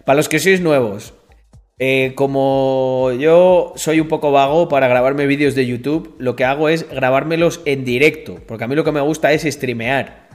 para 0.05 0.17
los 0.17 0.29
que 0.29 0.41
sois 0.41 0.61
nuevos. 0.61 1.15
Eh, 1.79 2.13
como 2.15 3.13
yo 3.13 3.75
soy 3.77 4.01
un 4.01 4.09
poco 4.09 4.33
vago 4.33 4.67
para 4.69 4.89
grabarme 4.89 5.27
vídeos 5.27 5.55
de 5.55 5.67
YouTube, 5.67 6.15
lo 6.19 6.35
que 6.35 6.45
hago 6.45 6.71
es 6.71 6.89
grabármelos 6.89 7.61
en 7.67 7.85
directo, 7.85 8.41
porque 8.47 8.65
a 8.65 8.67
mí 8.67 8.75
lo 8.75 8.85
que 8.85 8.93
me 8.93 9.01
gusta 9.03 9.33
es 9.33 9.43
streamear. 9.43 10.27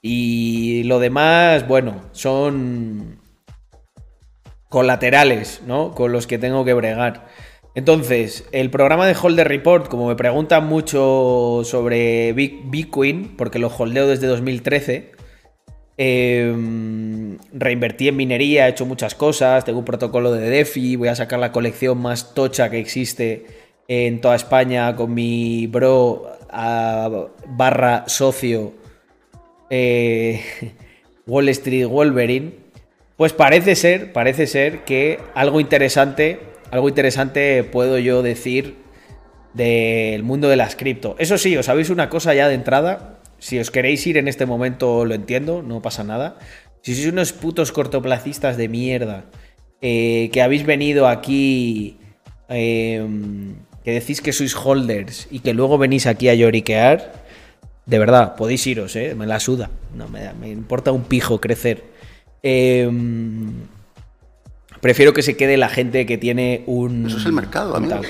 Y 0.00 0.84
lo 0.84 1.00
demás, 1.00 1.66
bueno, 1.66 2.02
son 2.12 3.20
colaterales, 4.68 5.62
¿no? 5.66 5.92
Con 5.92 6.12
los 6.12 6.26
que 6.26 6.38
tengo 6.38 6.64
que 6.64 6.74
bregar. 6.74 7.26
Entonces, 7.74 8.44
el 8.52 8.70
programa 8.70 9.06
de 9.06 9.16
Holder 9.20 9.48
Report, 9.48 9.88
como 9.88 10.06
me 10.06 10.14
preguntan 10.14 10.66
mucho 10.66 11.62
sobre 11.64 12.32
Bitcoin, 12.32 13.34
porque 13.36 13.58
lo 13.58 13.68
holdeo 13.68 14.06
desde 14.06 14.28
2013, 14.28 15.12
Em, 15.96 17.38
reinvertí 17.52 18.08
en 18.08 18.16
minería, 18.16 18.66
he 18.66 18.70
hecho 18.70 18.84
muchas 18.84 19.14
cosas, 19.14 19.64
tengo 19.64 19.78
un 19.78 19.84
protocolo 19.84 20.32
de 20.32 20.50
DeFi, 20.50 20.96
voy 20.96 21.08
a 21.08 21.14
sacar 21.14 21.38
la 21.38 21.52
colección 21.52 21.98
más 21.98 22.34
tocha 22.34 22.68
que 22.68 22.80
existe 22.80 23.46
en 23.86 24.20
toda 24.20 24.34
España 24.34 24.96
con 24.96 25.14
mi 25.14 25.66
bro 25.68 26.32
barra 27.48 28.04
socio 28.06 28.72
eh, 29.70 30.40
Wall 31.26 31.48
Street 31.50 31.86
Wolverine. 31.86 32.64
Pues 33.16 33.32
parece 33.32 33.76
ser, 33.76 34.12
parece 34.12 34.48
ser 34.48 34.84
que 34.84 35.20
algo 35.34 35.60
interesante, 35.60 36.40
algo 36.72 36.88
interesante 36.88 37.62
puedo 37.62 37.98
yo 37.98 38.22
decir 38.22 38.76
del 39.52 40.24
mundo 40.24 40.48
de 40.48 40.56
las 40.56 40.74
cripto. 40.74 41.14
Eso 41.20 41.38
sí, 41.38 41.56
os 41.56 41.66
sabéis 41.66 41.90
una 41.90 42.08
cosa 42.08 42.34
ya 42.34 42.48
de 42.48 42.54
entrada, 42.54 43.13
si 43.44 43.58
os 43.58 43.70
queréis 43.70 44.06
ir 44.06 44.16
en 44.16 44.26
este 44.26 44.46
momento, 44.46 45.04
lo 45.04 45.14
entiendo, 45.14 45.60
no 45.62 45.82
pasa 45.82 46.02
nada. 46.02 46.38
Si 46.80 46.94
sois 46.94 47.12
unos 47.12 47.36
putos 47.36 47.72
cortoplacistas 47.76 48.56
de 48.56 48.72
mierda, 48.72 49.26
eh, 49.82 50.30
que 50.32 50.40
habéis 50.40 50.64
venido 50.64 51.08
aquí, 51.08 51.98
em, 52.48 53.56
que 53.84 53.92
decís 53.92 54.22
que 54.22 54.32
sois 54.32 54.56
holders 54.56 55.28
y 55.30 55.40
que 55.40 55.52
luego 55.52 55.76
venís 55.76 56.06
aquí 56.06 56.30
a 56.30 56.34
lloriquear, 56.34 57.20
de 57.84 57.98
verdad, 57.98 58.34
podéis 58.34 58.66
iros, 58.66 58.96
¿eh? 58.96 59.14
me 59.14 59.26
la 59.26 59.40
suda. 59.40 59.68
No 59.94 60.08
me, 60.08 60.32
me 60.40 60.48
importa 60.48 60.90
un 60.90 61.04
pijo 61.04 61.38
crecer. 61.38 61.84
Em, 62.42 63.52
prefiero 64.80 65.12
que 65.12 65.20
se 65.20 65.36
quede 65.36 65.58
la 65.58 65.68
gente 65.68 66.06
que 66.06 66.16
tiene 66.16 66.62
un. 66.64 67.08
Eso 67.08 67.18
es 67.18 67.26
el 67.26 67.32
mercado, 67.32 67.76
amigo. 67.76 68.00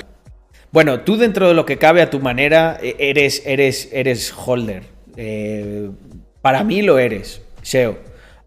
Bueno, 0.71 1.01
tú 1.01 1.17
dentro 1.17 1.49
de 1.49 1.55
lo 1.55 1.67
que 1.67 1.77
cabe 1.77 2.03
a 2.03 2.11
tu 2.11 2.21
manera, 2.21 2.79
e, 2.81 2.95
eres, 3.01 3.43
eres, 3.45 3.89
eres 3.91 4.33
holder. 4.33 4.94
Eh, 5.17 5.91
para 6.43 6.65
mí 6.65 6.83
lo 6.83 6.99
eres, 6.99 7.43
SEO. 7.63 7.99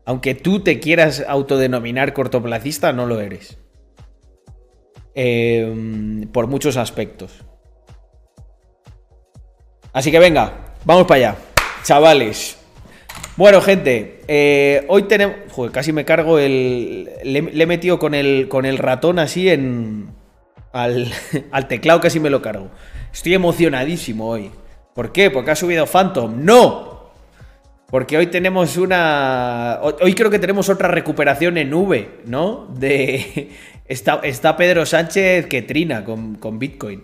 Aunque 0.06 0.36
tú 0.36 0.62
te 0.62 0.80
quieras 0.80 1.24
autodenominar 1.28 2.14
cortoplacista, 2.14 2.94
no 2.94 3.06
lo 3.06 3.20
eres. 3.20 3.58
Eh, 5.16 6.26
por 6.32 6.48
muchos 6.48 6.78
aspectos. 6.78 7.44
Así 9.92 10.12
que 10.12 10.20
venga, 10.20 10.76
vamos 10.86 11.08
para 11.08 11.16
allá. 11.16 11.38
Chavales. 11.84 12.58
Bueno, 13.36 13.62
gente, 13.62 14.22
eh, 14.28 14.86
hoy 14.88 15.04
tenemos... 15.04 15.36
Joder, 15.52 15.72
casi 15.72 15.92
me 15.92 16.06
cargo 16.06 16.40
el... 16.40 17.10
Le, 17.24 17.40
he 17.40 17.66
metido 17.66 18.00
con 18.00 18.14
el, 18.14 18.48
con 18.48 18.66
el 18.66 18.78
ratón 18.78 19.20
así 19.20 19.50
en... 19.50 20.12
Al, 20.72 21.12
al 21.52 21.68
teclado 21.68 22.00
casi 22.00 22.20
me 22.20 22.30
lo 22.30 22.42
cargo. 22.42 22.70
Estoy 23.12 23.34
emocionadísimo 23.34 24.28
hoy. 24.30 24.52
¿Por 24.98 25.12
qué? 25.12 25.30
¿Porque 25.30 25.52
ha 25.52 25.56
subido 25.56 25.86
Phantom? 25.86 26.44
¡No! 26.44 27.12
Porque 27.92 28.18
hoy 28.18 28.26
tenemos 28.28 28.78
una. 28.78 29.78
Hoy 30.02 30.16
creo 30.16 30.32
que 30.32 30.40
tenemos 30.40 30.70
otra 30.70 30.88
recuperación 30.88 31.60
en 31.60 31.72
V, 31.72 32.22
¿no? 32.26 32.68
De. 32.76 33.52
Está, 33.88 34.20
está 34.24 34.58
Pedro 34.58 34.86
Sánchez 34.86 35.46
que 35.46 35.62
trina 35.62 36.04
con, 36.04 36.60
Bitcoin. 36.60 37.04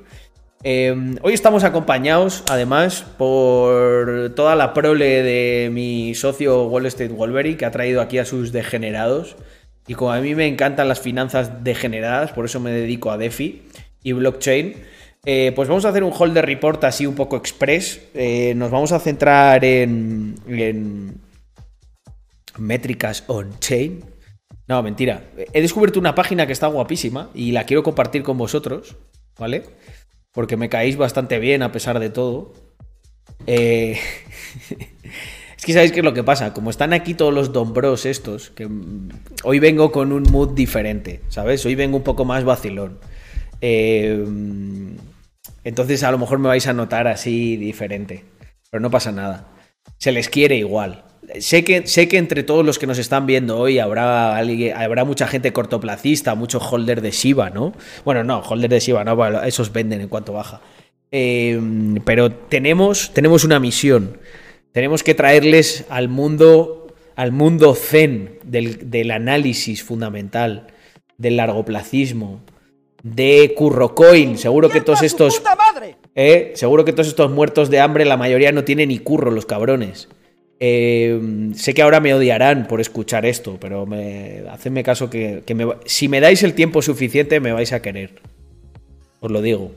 Em, 0.63 1.15
hoy 1.21 1.33
estamos 1.33 1.63
acompañados, 1.63 2.43
además, 2.49 3.05
por 3.17 4.33
toda 4.35 4.55
la 4.55 4.73
prole 4.73 5.23
de 5.23 5.69
mi 5.71 6.13
socio 6.13 6.65
Wall 6.65 6.87
Street 6.87 7.11
Wolverine, 7.11 7.55
que 7.55 7.63
ha 7.63 7.71
traído 7.71 8.01
aquí 8.01 8.17
a 8.17 8.25
sus 8.25 8.51
degenerados. 8.51 9.37
Y 9.87 9.93
como 9.93 10.11
a 10.11 10.19
mí 10.19 10.35
me 10.35 10.45
encantan 10.47 10.89
las 10.89 10.99
finanzas 10.99 11.63
degeneradas, 11.63 12.33
por 12.33 12.43
eso 12.43 12.59
me 12.59 12.71
dedico 12.71 13.11
a 13.11 13.17
DeFi 13.17 13.61
y 14.03 14.11
blockchain. 14.11 14.73
Eh, 15.25 15.53
pues 15.55 15.69
vamos 15.69 15.85
a 15.85 15.89
hacer 15.89 16.03
un 16.03 16.11
holder 16.11 16.45
report 16.45 16.83
así 16.83 17.05
un 17.05 17.15
poco 17.15 17.37
express. 17.37 18.01
Eh, 18.13 18.53
nos 18.55 18.71
vamos 18.71 18.91
a 18.91 18.99
centrar 18.99 19.63
en, 19.63 20.35
en 20.47 21.21
métricas 22.57 23.23
on-chain. 23.27 24.03
No, 24.67 24.83
mentira. 24.83 25.29
He 25.53 25.61
descubierto 25.61 25.99
una 25.99 26.15
página 26.15 26.45
que 26.45 26.53
está 26.53 26.67
guapísima 26.67 27.29
y 27.33 27.51
la 27.51 27.65
quiero 27.65 27.83
compartir 27.83 28.23
con 28.23 28.37
vosotros, 28.37 28.97
¿vale? 29.39 29.63
Porque 30.31 30.57
me 30.57 30.69
caéis 30.69 30.97
bastante 30.97 31.39
bien 31.39 31.63
a 31.63 31.71
pesar 31.71 31.99
de 31.99 32.09
todo. 32.09 32.53
Eh, 33.47 33.97
es 35.57 35.65
que 35.65 35.73
sabéis 35.73 35.93
qué 35.93 35.99
es 35.99 36.05
lo 36.05 36.13
que 36.13 36.23
pasa. 36.23 36.53
Como 36.53 36.69
están 36.69 36.91
aquí 36.91 37.13
todos 37.13 37.33
los 37.33 37.53
dombros 37.53 38.05
estos, 38.05 38.49
que 38.49 38.67
hoy 39.43 39.59
vengo 39.59 39.93
con 39.93 40.11
un 40.11 40.23
mood 40.23 40.53
diferente, 40.53 41.21
¿sabes? 41.29 41.65
Hoy 41.65 41.75
vengo 41.75 41.95
un 41.95 42.03
poco 42.03 42.25
más 42.25 42.43
vacilón. 42.43 42.99
Eh, 43.61 44.25
entonces 45.63 46.03
a 46.03 46.11
lo 46.11 46.17
mejor 46.17 46.39
me 46.39 46.47
vais 46.47 46.67
a 46.67 46.73
notar 46.73 47.07
así 47.07 47.57
diferente. 47.57 48.25
Pero 48.69 48.81
no 48.81 48.91
pasa 48.91 49.11
nada. 49.11 49.47
Se 49.97 50.11
les 50.11 50.29
quiere 50.29 50.55
igual. 50.57 51.05
Sé 51.39 51.63
que, 51.63 51.87
sé 51.87 52.07
que 52.07 52.17
entre 52.17 52.43
todos 52.43 52.65
los 52.65 52.79
que 52.79 52.87
nos 52.87 52.97
están 52.97 53.25
viendo 53.25 53.57
hoy 53.57 53.79
habrá, 53.79 54.37
habrá 54.37 55.05
mucha 55.05 55.27
gente 55.27 55.53
cortoplacista, 55.53 56.35
mucho 56.35 56.59
holder 56.59 57.01
de 57.01 57.11
Shiba, 57.11 57.49
¿no? 57.49 57.73
Bueno, 58.03 58.23
no, 58.23 58.39
holder 58.39 58.69
de 58.69 58.79
Shiba, 58.79 59.03
no, 59.03 59.43
esos 59.43 59.71
venden 59.71 60.01
en 60.01 60.09
cuanto 60.09 60.33
baja. 60.33 60.59
Eh, 61.11 61.59
pero 62.03 62.31
tenemos, 62.31 63.13
tenemos 63.13 63.43
una 63.43 63.59
misión. 63.59 64.17
Tenemos 64.73 65.03
que 65.03 65.13
traerles 65.13 65.85
al 65.89 66.09
mundo, 66.09 66.87
al 67.15 67.31
mundo 67.31 67.75
zen 67.75 68.39
del, 68.43 68.89
del 68.89 69.11
análisis 69.11 69.83
fundamental, 69.83 70.67
del 71.17 71.37
largoplacismo, 71.37 72.41
de 73.03 73.53
Currocoin. 73.55 74.37
Seguro 74.37 74.69
que 74.69 74.81
todos 74.81 75.03
estos. 75.03 75.41
Eh, 76.15 76.53
seguro 76.55 76.85
que 76.85 76.93
todos 76.93 77.07
estos 77.07 77.29
muertos 77.29 77.69
de 77.69 77.79
hambre, 77.79 78.05
la 78.05 78.17
mayoría 78.17 78.51
no 78.51 78.63
tienen 78.63 78.89
ni 78.89 78.99
curro, 78.99 79.29
los 79.29 79.45
cabrones. 79.45 80.07
Eh, 80.59 81.51
sé 81.55 81.73
que 81.73 81.81
ahora 81.81 81.99
me 81.99 82.13
odiarán 82.13 82.67
por 82.67 82.79
escuchar 82.79 83.25
esto, 83.25 83.57
pero 83.59 83.85
me, 83.85 84.43
hacedme 84.49 84.83
caso 84.83 85.09
que, 85.09 85.43
si 85.85 86.07
me 86.07 86.21
dais 86.21 86.41
el 86.43 86.53
tiempo 86.53 86.81
suficiente 86.81 87.39
me 87.39 87.51
vais 87.51 87.73
a 87.73 87.81
querer. 87.81 88.21
Os 89.19 89.29
lo 89.29 89.41
digo. 89.41 89.71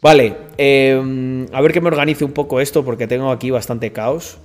Vale, 0.00 0.36
eh, 0.58 1.46
a 1.52 1.60
ver 1.60 1.72
que 1.72 1.80
me 1.80 1.88
organice 1.88 2.24
un 2.24 2.32
poco 2.32 2.60
esto 2.60 2.84
porque 2.84 3.08
tengo 3.08 3.32
aquí 3.32 3.50
bastante 3.50 3.90
caos. 3.90 4.38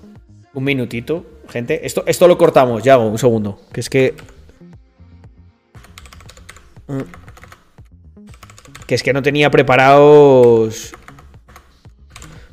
Un 0.55 0.63
minutito, 0.63 1.25
gente. 1.47 1.85
Esto, 1.85 2.03
esto 2.07 2.27
lo 2.27 2.37
cortamos, 2.37 2.83
ya 2.83 2.93
hago 2.93 3.07
un 3.07 3.19
segundo. 3.19 3.59
Que 3.71 3.79
es 3.79 3.89
que... 3.89 4.15
Mm. 6.87 7.22
Que 8.87 8.95
es 8.95 9.03
que 9.03 9.13
no 9.13 9.21
tenía 9.21 9.49
preparados. 9.49 10.93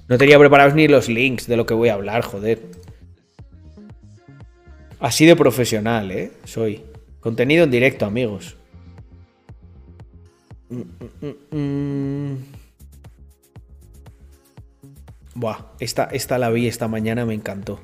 No 0.08 0.18
tenía 0.18 0.38
preparados 0.38 0.74
ni 0.74 0.88
los 0.88 1.08
links 1.08 1.46
de 1.46 1.56
lo 1.56 1.66
que 1.66 1.74
voy 1.74 1.88
a 1.88 1.94
hablar, 1.94 2.22
joder. 2.22 2.60
Así 4.98 5.24
de 5.24 5.36
profesional, 5.36 6.10
¿eh? 6.10 6.32
Soy. 6.44 6.84
Contenido 7.20 7.64
en 7.64 7.70
directo, 7.70 8.06
amigos. 8.06 8.56
Buah, 15.34 15.58
esta, 15.80 16.04
esta 16.04 16.38
la 16.38 16.50
vi 16.50 16.66
esta 16.66 16.86
mañana, 16.88 17.26
me 17.26 17.34
encantó. 17.34 17.80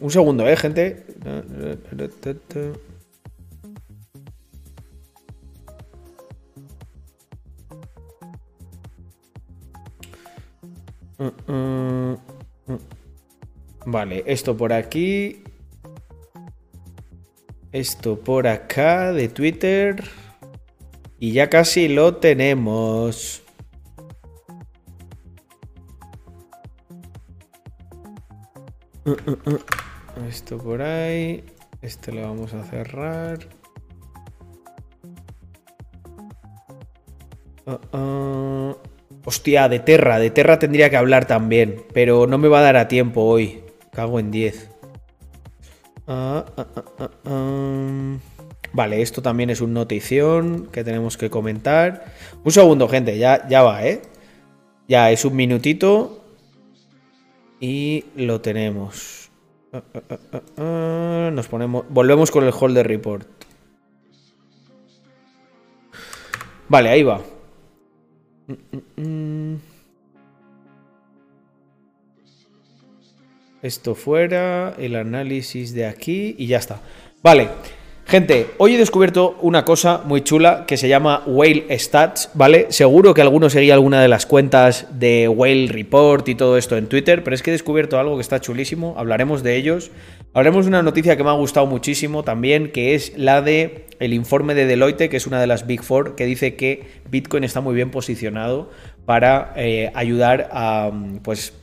Un 0.00 0.10
segundo, 0.10 0.48
¿eh, 0.48 0.56
gente? 0.56 1.04
Vale, 13.86 14.24
esto 14.26 14.56
por 14.56 14.72
aquí. 14.72 15.42
Esto 17.72 18.18
por 18.18 18.46
acá 18.46 19.12
de 19.12 19.28
Twitter. 19.28 20.04
Y 21.18 21.32
ya 21.32 21.48
casi 21.48 21.88
lo 21.88 22.16
tenemos. 22.16 23.45
Esto 30.28 30.58
por 30.58 30.82
ahí. 30.82 31.44
Este 31.82 32.12
lo 32.12 32.22
vamos 32.22 32.54
a 32.54 32.64
cerrar. 32.64 33.38
Ah, 37.66 37.80
ah. 37.92 38.76
Hostia, 39.24 39.68
de 39.68 39.80
Terra. 39.80 40.18
De 40.18 40.30
Terra 40.30 40.58
tendría 40.58 40.90
que 40.90 40.96
hablar 40.96 41.26
también. 41.26 41.84
Pero 41.92 42.26
no 42.26 42.38
me 42.38 42.48
va 42.48 42.60
a 42.60 42.62
dar 42.62 42.76
a 42.76 42.88
tiempo 42.88 43.22
hoy. 43.22 43.62
Cago 43.92 44.18
en 44.18 44.30
10. 44.30 44.70
Ah, 46.08 46.44
vale, 48.72 49.02
esto 49.02 49.22
también 49.22 49.50
es 49.50 49.60
una 49.60 49.74
notición 49.74 50.68
que 50.70 50.84
tenemos 50.84 51.16
que 51.16 51.30
comentar. 51.30 52.04
Un 52.44 52.52
segundo, 52.52 52.88
gente, 52.88 53.18
ya, 53.18 53.48
ya 53.48 53.62
va, 53.62 53.84
¿eh? 53.84 54.02
Ya 54.86 55.10
es 55.10 55.24
un 55.24 55.34
minutito. 55.34 56.25
Y 57.60 58.04
lo 58.16 58.40
tenemos. 58.40 59.30
Nos 60.56 61.48
ponemos. 61.48 61.84
Volvemos 61.88 62.30
con 62.30 62.44
el 62.44 62.52
holder 62.58 62.86
report. 62.86 63.26
Vale, 66.68 66.88
ahí 66.88 67.02
va. 67.02 67.22
Esto 73.62 73.94
fuera, 73.94 74.74
el 74.78 74.96
análisis 74.96 75.72
de 75.74 75.86
aquí 75.86 76.34
y 76.38 76.46
ya 76.46 76.58
está. 76.58 76.80
Vale, 77.22 77.48
gente, 78.06 78.46
hoy 78.58 78.74
he 78.74 78.78
descubierto 78.78 79.36
una 79.42 79.64
cosa 79.64 80.02
muy 80.04 80.22
chula 80.22 80.64
que 80.66 80.76
se 80.76 80.88
llama 80.88 81.22
Whale 81.26 81.66
Stats, 81.78 82.30
¿vale? 82.34 82.66
Seguro 82.70 83.14
que 83.14 83.22
alguno 83.22 83.50
seguía 83.50 83.74
alguna 83.74 84.00
de 84.00 84.08
las 84.08 84.26
cuentas 84.26 84.86
de 84.92 85.28
Whale 85.28 85.68
Report 85.68 86.28
y 86.28 86.34
todo 86.34 86.56
esto 86.56 86.76
en 86.76 86.86
Twitter, 86.86 87.22
pero 87.24 87.34
es 87.34 87.42
que 87.42 87.50
he 87.50 87.52
descubierto 87.52 87.98
algo 87.98 88.16
que 88.16 88.22
está 88.22 88.40
chulísimo, 88.40 88.94
hablaremos 88.96 89.42
de 89.42 89.56
ellos. 89.56 89.90
Hablaremos 90.32 90.66
de 90.66 90.68
una 90.68 90.82
noticia 90.82 91.16
que 91.16 91.24
me 91.24 91.30
ha 91.30 91.34
gustado 91.34 91.66
muchísimo 91.66 92.22
también, 92.22 92.70
que 92.70 92.94
es 92.94 93.16
la 93.16 93.42
de 93.42 93.86
el 94.00 94.12
informe 94.12 94.54
de 94.54 94.66
Deloitte, 94.66 95.08
que 95.08 95.16
es 95.16 95.26
una 95.26 95.40
de 95.40 95.46
las 95.46 95.66
Big 95.66 95.82
Four, 95.82 96.14
que 96.14 96.26
dice 96.26 96.56
que 96.56 97.00
Bitcoin 97.10 97.44
está 97.44 97.60
muy 97.60 97.74
bien 97.74 97.90
posicionado 97.90 98.70
para 99.06 99.52
eh, 99.56 99.90
ayudar 99.94 100.48
a 100.52 100.90
pues 101.22 101.54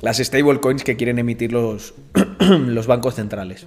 las 0.00 0.18
stablecoins 0.18 0.84
que 0.84 0.96
quieren 0.96 1.18
emitir 1.18 1.52
los, 1.52 1.94
los 2.38 2.86
bancos 2.86 3.14
centrales. 3.16 3.66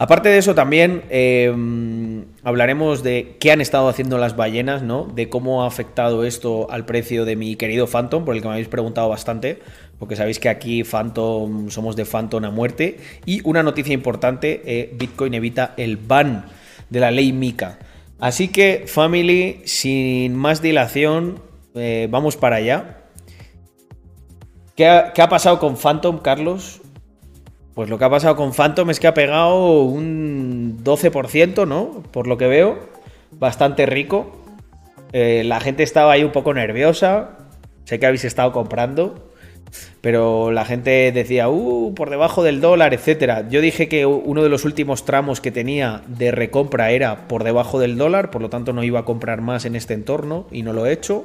Aparte 0.00 0.28
de 0.28 0.38
eso, 0.38 0.54
también 0.54 1.02
em, 1.10 2.26
hablaremos 2.44 3.02
de 3.02 3.36
qué 3.40 3.50
han 3.50 3.60
estado 3.60 3.88
haciendo 3.88 4.16
las 4.16 4.36
ballenas, 4.36 4.82
¿no? 4.82 5.04
De 5.04 5.28
cómo 5.28 5.64
ha 5.64 5.66
afectado 5.66 6.24
esto 6.24 6.70
al 6.70 6.84
precio 6.84 7.24
de 7.24 7.34
mi 7.34 7.56
querido 7.56 7.88
Phantom, 7.88 8.24
por 8.24 8.36
el 8.36 8.40
que 8.40 8.46
me 8.46 8.54
habéis 8.54 8.68
preguntado 8.68 9.08
bastante, 9.08 9.58
porque 9.98 10.14
sabéis 10.14 10.38
que 10.38 10.48
aquí 10.48 10.84
Phantom 10.84 11.70
somos 11.70 11.96
de 11.96 12.04
Phantom 12.04 12.44
a 12.44 12.50
muerte. 12.50 12.98
Y 13.26 13.40
una 13.42 13.64
noticia 13.64 13.92
importante: 13.92 14.62
eh, 14.64 14.94
Bitcoin 14.96 15.34
evita 15.34 15.74
el 15.76 15.96
ban 15.96 16.44
de 16.90 17.00
la 17.00 17.10
ley 17.10 17.32
MICA. 17.32 17.80
Así 18.20 18.48
que, 18.48 18.84
family, 18.86 19.62
sin 19.64 20.34
más 20.34 20.62
dilación, 20.62 21.40
eh, 21.74 22.06
vamos 22.10 22.36
para 22.36 22.56
allá. 22.56 22.98
¿Qué 24.78 24.86
ha, 24.86 25.28
pasado 25.28 25.58
con 25.58 25.76
Phantom, 25.76 26.20
Carlos? 26.20 26.80
Pues 27.78 27.88
lo 27.88 27.96
que 27.96 28.06
ha 28.06 28.10
pasado 28.10 28.34
con 28.34 28.52
Phantom 28.54 28.90
es 28.90 28.98
que 28.98 29.06
ha 29.06 29.14
pegado 29.14 29.84
un 29.84 30.80
12%, 30.82 31.64
¿no? 31.64 32.02
Por 32.10 32.26
lo 32.26 32.36
que 32.36 32.48
veo. 32.48 32.76
Bastante 33.30 33.86
rico. 33.86 34.32
Eh, 35.12 35.44
la 35.44 35.60
gente 35.60 35.84
estaba 35.84 36.10
ahí 36.10 36.24
un 36.24 36.32
poco 36.32 36.52
nerviosa. 36.52 37.38
Sé 37.84 38.00
que 38.00 38.06
habéis 38.06 38.24
estado 38.24 38.50
comprando. 38.50 39.30
Pero 40.00 40.50
la 40.50 40.64
gente 40.64 41.12
decía, 41.12 41.48
uh, 41.48 41.94
por 41.94 42.10
debajo 42.10 42.42
del 42.42 42.60
dólar, 42.60 42.94
etcétera. 42.94 43.48
Yo 43.48 43.60
dije 43.60 43.88
que 43.88 44.06
uno 44.06 44.42
de 44.42 44.48
los 44.48 44.64
últimos 44.64 45.04
tramos 45.04 45.40
que 45.40 45.52
tenía 45.52 46.02
de 46.08 46.32
recompra 46.32 46.90
era 46.90 47.28
por 47.28 47.44
debajo 47.44 47.78
del 47.78 47.96
dólar, 47.96 48.32
por 48.32 48.42
lo 48.42 48.50
tanto 48.50 48.72
no 48.72 48.82
iba 48.82 48.98
a 48.98 49.04
comprar 49.04 49.40
más 49.40 49.66
en 49.66 49.76
este 49.76 49.94
entorno 49.94 50.48
y 50.50 50.64
no 50.64 50.72
lo 50.72 50.84
he 50.84 50.92
hecho. 50.92 51.22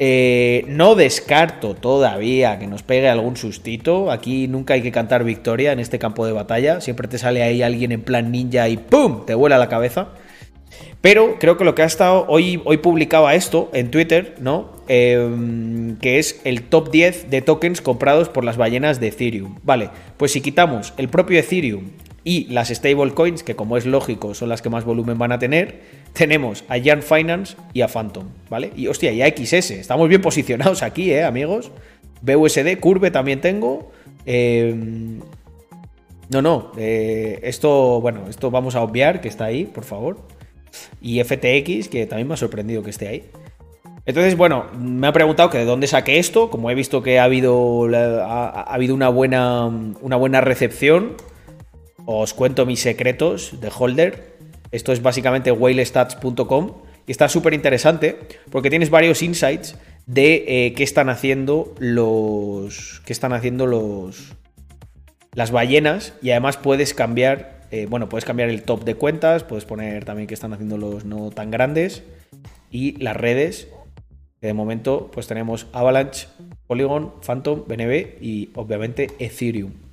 Eh, 0.00 0.64
no 0.66 0.96
descarto 0.96 1.74
todavía 1.74 2.58
que 2.58 2.66
nos 2.66 2.82
pegue 2.82 3.08
algún 3.08 3.36
sustito. 3.36 4.10
Aquí 4.10 4.48
nunca 4.48 4.74
hay 4.74 4.82
que 4.82 4.90
cantar 4.90 5.24
victoria 5.24 5.72
en 5.72 5.80
este 5.80 5.98
campo 5.98 6.26
de 6.26 6.32
batalla. 6.32 6.80
Siempre 6.80 7.08
te 7.08 7.18
sale 7.18 7.42
ahí 7.42 7.62
alguien 7.62 7.92
en 7.92 8.02
plan 8.02 8.32
ninja 8.32 8.68
y 8.68 8.76
¡pum! 8.76 9.24
te 9.24 9.34
vuela 9.34 9.58
la 9.58 9.68
cabeza. 9.68 10.08
Pero 11.00 11.38
creo 11.38 11.56
que 11.56 11.64
lo 11.64 11.74
que 11.74 11.82
ha 11.82 11.86
estado. 11.86 12.24
Hoy, 12.28 12.58
publicaba 12.82 13.34
esto 13.34 13.70
en 13.74 13.90
Twitter, 13.90 14.36
¿no? 14.40 14.72
Em, 14.88 15.96
que 15.98 16.18
es 16.18 16.40
el 16.44 16.62
top 16.62 16.90
10 16.90 17.30
de 17.30 17.42
tokens 17.42 17.80
comprados 17.80 18.28
por 18.28 18.44
las 18.44 18.56
ballenas 18.56 19.00
de 19.00 19.08
Ethereum. 19.08 19.58
Vale, 19.62 19.90
pues 20.16 20.32
si 20.32 20.40
quitamos 20.40 20.94
el 20.96 21.08
propio 21.08 21.38
Ethereum 21.38 21.90
y 22.24 22.46
las 22.46 22.68
stablecoins, 22.68 23.42
que 23.42 23.54
como 23.54 23.76
es 23.76 23.84
lógico 23.84 24.34
son 24.34 24.48
las 24.48 24.62
que 24.62 24.70
más 24.70 24.84
volumen 24.84 25.18
van 25.18 25.30
a 25.30 25.38
tener, 25.38 25.80
tenemos 26.14 26.64
a 26.68 26.80
Jan 26.82 27.02
Finance 27.02 27.56
y 27.74 27.82
a 27.82 27.88
Phantom, 27.88 28.28
¿vale? 28.48 28.72
Y 28.74 28.86
hostia, 28.86 29.12
y 29.12 29.20
a 29.20 29.28
XS, 29.28 29.72
estamos 29.72 30.08
bien 30.08 30.22
posicionados 30.22 30.82
aquí, 30.82 31.12
¿eh, 31.12 31.22
amigos? 31.22 31.70
BUSD, 32.22 32.78
Curve 32.80 33.10
también 33.10 33.42
tengo. 33.42 33.90
Em, 34.24 35.20
no, 36.30 36.40
no, 36.40 36.72
eh, 36.78 37.40
esto, 37.42 38.00
bueno, 38.00 38.22
esto 38.30 38.50
vamos 38.50 38.74
a 38.74 38.82
obviar 38.82 39.20
que 39.20 39.28
está 39.28 39.44
ahí, 39.44 39.66
por 39.66 39.84
favor. 39.84 40.16
Y 41.02 41.22
FTX, 41.22 41.88
que 41.88 42.06
también 42.06 42.26
me 42.26 42.34
ha 42.34 42.38
sorprendido 42.38 42.82
que 42.82 42.90
esté 42.90 43.08
ahí. 43.08 43.24
Entonces, 44.06 44.36
bueno, 44.36 44.66
me 44.78 45.06
ha 45.06 45.12
preguntado 45.12 45.50
que 45.50 45.58
de 45.58 45.64
dónde 45.66 45.86
saqué 45.86 46.18
esto, 46.18 46.48
como 46.48 46.70
he 46.70 46.74
visto 46.74 47.02
que 47.02 47.18
ha 47.18 47.24
habido, 47.24 47.86
ha, 47.94 48.62
habido 48.62 48.94
una, 48.94 49.10
buena, 49.10 49.66
una 49.66 50.16
buena 50.16 50.40
recepción 50.40 51.16
os 52.06 52.34
cuento 52.34 52.66
mis 52.66 52.80
secretos 52.80 53.60
de 53.60 53.70
holder. 53.76 54.34
Esto 54.70 54.92
es 54.92 55.02
básicamente 55.02 55.52
whalestats.com 55.52 56.82
y 57.06 57.10
está 57.10 57.28
súper 57.28 57.54
interesante 57.54 58.18
porque 58.50 58.70
tienes 58.70 58.90
varios 58.90 59.22
insights 59.22 59.76
de 60.06 60.44
eh, 60.46 60.74
qué 60.74 60.82
están 60.82 61.08
haciendo 61.08 61.74
los. 61.78 63.02
qué 63.04 63.12
están 63.12 63.32
haciendo 63.32 63.66
los. 63.66 64.34
las 65.32 65.50
ballenas 65.50 66.14
y 66.22 66.30
además 66.30 66.56
puedes 66.56 66.94
cambiar. 66.94 67.54
Eh, 67.70 67.86
bueno, 67.88 68.08
puedes 68.08 68.24
cambiar 68.24 68.50
el 68.50 68.62
top 68.62 68.84
de 68.84 68.94
cuentas, 68.94 69.42
puedes 69.42 69.64
poner 69.64 70.04
también 70.04 70.28
qué 70.28 70.34
están 70.34 70.52
haciendo 70.52 70.78
los 70.78 71.04
no 71.04 71.30
tan 71.30 71.50
grandes 71.50 72.04
y 72.70 72.92
las 73.02 73.16
redes. 73.16 73.68
De 74.40 74.52
momento, 74.52 75.10
pues 75.12 75.26
tenemos 75.26 75.66
Avalanche, 75.72 76.28
Polygon, 76.66 77.14
Phantom, 77.22 77.64
BNB 77.66 78.20
y 78.20 78.50
obviamente 78.54 79.08
Ethereum. 79.18 79.83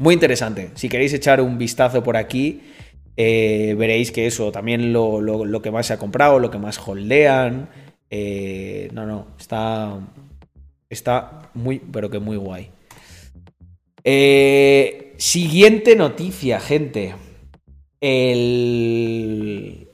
Muy 0.00 0.14
interesante. 0.14 0.70
Si 0.76 0.88
queréis 0.88 1.12
echar 1.12 1.42
un 1.42 1.58
vistazo 1.58 2.02
por 2.02 2.16
aquí, 2.16 2.62
eh, 3.18 3.74
veréis 3.76 4.10
que 4.10 4.26
eso, 4.26 4.50
también 4.50 4.94
lo, 4.94 5.60
que 5.62 5.70
más 5.70 5.88
se 5.88 5.92
ha 5.92 5.98
comprado, 5.98 6.38
lo 6.38 6.50
que 6.50 6.56
más 6.56 6.78
holdean. 6.78 7.68
Eh, 8.08 8.88
no, 8.94 9.04
no, 9.04 9.26
está, 9.38 9.98
está 10.88 11.50
muy, 11.52 11.80
pero 11.80 12.08
que 12.08 12.18
muy 12.18 12.38
guay. 12.38 12.70
Eh, 14.02 15.12
siguiente 15.18 15.94
noticia, 15.96 16.60
gente. 16.60 17.14
El, 18.00 19.86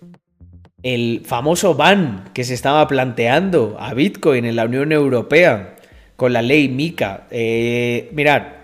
el 0.85 1.23
famoso 1.25 1.75
ban 1.75 2.31
que 2.33 2.45
se 2.45 2.55
estaba 2.55 2.87
planteando 2.87 3.77
a 3.81 3.93
Bitcoin 3.93 4.45
en 4.45 4.55
la 4.55 4.67
Unión 4.67 4.93
Europea 4.93 5.75
con 6.15 6.33
la 6.33 6.43
ley 6.43 6.69
MICA. 6.69 7.27
mirad, 8.13 8.57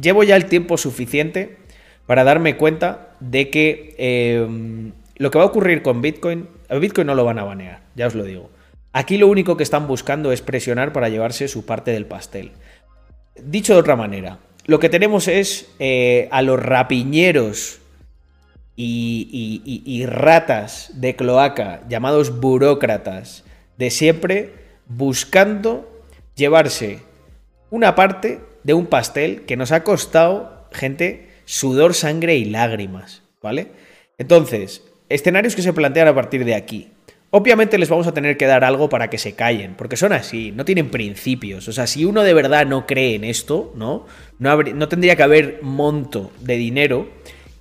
llevo 0.00 0.22
ya 0.24 0.36
el 0.36 0.46
tiempo 0.46 0.76
suficiente 0.76 1.58
para 2.06 2.24
darme 2.24 2.56
cuenta 2.56 3.16
de 3.20 3.50
que 3.50 3.94
em, 3.98 4.92
lo 5.16 5.30
que 5.30 5.38
va 5.38 5.44
a 5.44 5.48
ocurrir 5.48 5.82
con 5.82 6.00
Bitcoin, 6.00 6.48
a 6.68 6.76
Bitcoin 6.76 7.06
no 7.06 7.14
lo 7.14 7.24
van 7.24 7.38
a 7.38 7.44
banear, 7.44 7.82
ya 7.94 8.06
os 8.06 8.14
lo 8.14 8.24
digo. 8.24 8.50
Aquí 8.92 9.18
lo 9.18 9.28
único 9.28 9.56
que 9.56 9.62
están 9.62 9.86
buscando 9.86 10.32
es 10.32 10.40
presionar 10.40 10.92
para 10.92 11.08
llevarse 11.08 11.48
su 11.48 11.66
parte 11.66 11.90
del 11.90 12.06
pastel. 12.06 12.52
Dicho 13.36 13.74
de 13.74 13.80
otra 13.80 13.96
manera, 13.96 14.38
lo 14.64 14.78
que 14.78 14.88
tenemos 14.88 15.28
es 15.28 15.70
eh, 15.78 16.28
a 16.30 16.42
los 16.42 16.60
rapiñeros 16.60 17.80
y, 18.74 19.62
y, 19.84 20.06
ratas 20.06 20.92
de 20.94 21.16
cloaca, 21.16 21.82
llamados 21.88 22.38
burócratas, 22.40 23.44
de 23.76 23.90
siempre, 23.90 24.54
buscando 24.86 26.04
llevarse 26.36 27.00
una 27.70 27.96
parte 27.96 28.40
de 28.62 28.74
un 28.74 28.86
pastel 28.86 29.42
que 29.42 29.56
nos 29.56 29.72
ha 29.72 29.84
costado, 29.84 30.66
gente, 30.72 31.28
sudor, 31.44 31.94
sangre 31.94 32.36
y 32.36 32.44
lágrimas, 32.44 33.22
¿vale? 33.42 33.68
Entonces, 34.18 34.82
escenarios 35.08 35.56
que 35.56 35.62
se 35.62 35.72
plantean 35.72 36.08
a 36.08 36.14
partir 36.14 36.44
de 36.44 36.54
aquí. 36.54 36.90
Obviamente 37.30 37.76
les 37.76 37.90
vamos 37.90 38.06
a 38.06 38.14
tener 38.14 38.38
que 38.38 38.46
dar 38.46 38.64
algo 38.64 38.88
para 38.88 39.10
que 39.10 39.18
se 39.18 39.34
callen, 39.34 39.74
porque 39.74 39.96
son 39.96 40.12
así, 40.12 40.50
no 40.52 40.64
tienen 40.64 40.90
principios. 40.90 41.68
O 41.68 41.72
sea, 41.72 41.86
si 41.86 42.04
uno 42.04 42.22
de 42.22 42.32
verdad 42.32 42.66
no 42.66 42.86
cree 42.86 43.14
en 43.14 43.24
esto, 43.24 43.72
¿no? 43.76 44.06
No, 44.38 44.62
no 44.62 44.88
tendría 44.88 45.14
que 45.14 45.22
haber 45.22 45.58
monto 45.62 46.32
de 46.40 46.56
dinero 46.56 47.08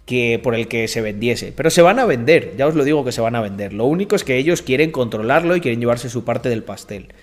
que 0.06 0.40
por 0.42 0.56
el 0.56 0.70
que 0.70 0.88
se 0.88 1.02
vendiese. 1.02 1.54
Pero 1.56 1.70
se 1.70 1.82
van 1.82 2.00
a 2.00 2.06
vender, 2.06 2.56
ya 2.58 2.66
os 2.66 2.76
lo 2.76 2.86
digo 2.86 3.04
que 3.04 3.12
se 3.12 3.20
van 3.20 3.36
a 3.36 3.42
vender. 3.42 3.74
Lo 3.74 3.86
único 3.86 4.16
es 4.16 4.24
que 4.24 4.38
ellos 4.38 4.62
quieren 4.62 4.90
controlarlo 4.90 5.56
y 5.56 5.62
quieren 5.62 5.82
llevarse 5.82 6.10
su 6.10 6.24
parte 6.24 6.48
del 6.48 6.64
pastel. 6.64 7.14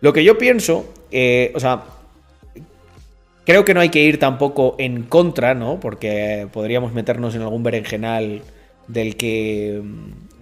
Lo 0.00 0.12
que 0.12 0.22
yo 0.22 0.36
pienso, 0.36 0.92
eh, 1.10 1.52
o 1.54 1.60
sea, 1.60 1.82
Creo 3.48 3.64
que 3.64 3.72
no 3.72 3.80
hay 3.80 3.88
que 3.88 4.04
ir 4.04 4.18
tampoco 4.18 4.76
en 4.78 5.04
contra, 5.04 5.54
¿no? 5.54 5.80
Porque 5.80 6.46
podríamos 6.52 6.92
meternos 6.92 7.34
en 7.34 7.40
algún 7.40 7.62
berenjenal 7.62 8.42
del 8.88 9.16
que, 9.16 9.82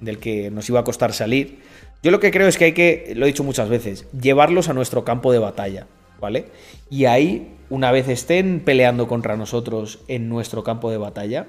del 0.00 0.18
que 0.18 0.50
nos 0.50 0.68
iba 0.68 0.80
a 0.80 0.82
costar 0.82 1.12
salir. 1.12 1.60
Yo 2.02 2.10
lo 2.10 2.18
que 2.18 2.32
creo 2.32 2.48
es 2.48 2.58
que 2.58 2.64
hay 2.64 2.72
que, 2.72 3.12
lo 3.14 3.24
he 3.24 3.28
dicho 3.28 3.44
muchas 3.44 3.68
veces, 3.68 4.08
llevarlos 4.10 4.68
a 4.68 4.72
nuestro 4.72 5.04
campo 5.04 5.30
de 5.30 5.38
batalla. 5.38 5.86
¿vale? 6.20 6.46
Y 6.90 7.04
ahí, 7.04 7.54
una 7.70 7.92
vez 7.92 8.08
estén 8.08 8.58
peleando 8.58 9.06
contra 9.06 9.36
nosotros 9.36 10.00
en 10.08 10.28
nuestro 10.28 10.64
campo 10.64 10.90
de 10.90 10.98
batalla, 10.98 11.46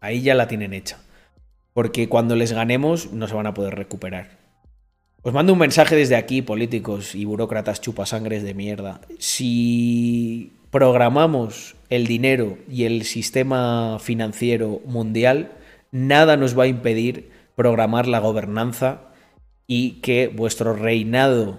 ahí 0.00 0.22
ya 0.22 0.36
la 0.36 0.46
tienen 0.46 0.72
hecha. 0.72 1.00
Porque 1.72 2.08
cuando 2.08 2.36
les 2.36 2.52
ganemos 2.52 3.12
no 3.12 3.26
se 3.26 3.34
van 3.34 3.48
a 3.48 3.54
poder 3.54 3.74
recuperar. 3.74 4.45
Os 5.26 5.32
mando 5.32 5.54
un 5.54 5.58
mensaje 5.58 5.96
desde 5.96 6.14
aquí, 6.14 6.40
políticos 6.40 7.16
y 7.16 7.24
burócratas 7.24 7.80
chupasangres 7.80 8.44
de 8.44 8.54
mierda. 8.54 9.00
Si 9.18 10.52
programamos 10.70 11.74
el 11.90 12.06
dinero 12.06 12.58
y 12.70 12.84
el 12.84 13.02
sistema 13.02 13.98
financiero 13.98 14.80
mundial, 14.86 15.50
nada 15.90 16.36
nos 16.36 16.56
va 16.56 16.62
a 16.62 16.68
impedir 16.68 17.28
programar 17.56 18.06
la 18.06 18.20
gobernanza 18.20 19.00
y 19.66 20.00
que 20.00 20.28
vuestro 20.28 20.74
reinado 20.74 21.58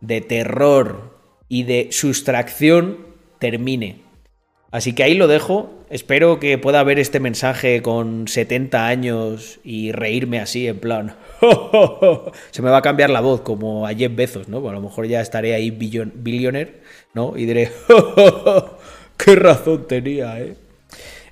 de 0.00 0.20
terror 0.20 1.18
y 1.48 1.64
de 1.64 1.88
sustracción 1.90 2.98
termine. 3.40 4.03
Así 4.74 4.92
que 4.92 5.04
ahí 5.04 5.14
lo 5.14 5.28
dejo. 5.28 5.70
Espero 5.88 6.40
que 6.40 6.58
pueda 6.58 6.82
ver 6.82 6.98
este 6.98 7.20
mensaje 7.20 7.80
con 7.80 8.26
70 8.26 8.88
años 8.88 9.60
y 9.62 9.92
reírme 9.92 10.40
así, 10.40 10.66
en 10.66 10.80
plan. 10.80 11.14
Se 12.50 12.60
me 12.60 12.70
va 12.70 12.78
a 12.78 12.82
cambiar 12.82 13.10
la 13.10 13.20
voz, 13.20 13.42
como 13.42 13.86
a 13.86 13.94
Jeff 13.94 14.12
Bezos, 14.12 14.48
¿no? 14.48 14.68
a 14.68 14.72
lo 14.72 14.80
mejor 14.80 15.06
ya 15.06 15.20
estaré 15.20 15.54
ahí 15.54 15.70
billionaire, 15.70 16.80
¿no? 17.12 17.34
Y 17.36 17.46
diré. 17.46 17.70
¡Qué 19.16 19.36
razón 19.36 19.86
tenía, 19.86 20.40
eh! 20.40 20.56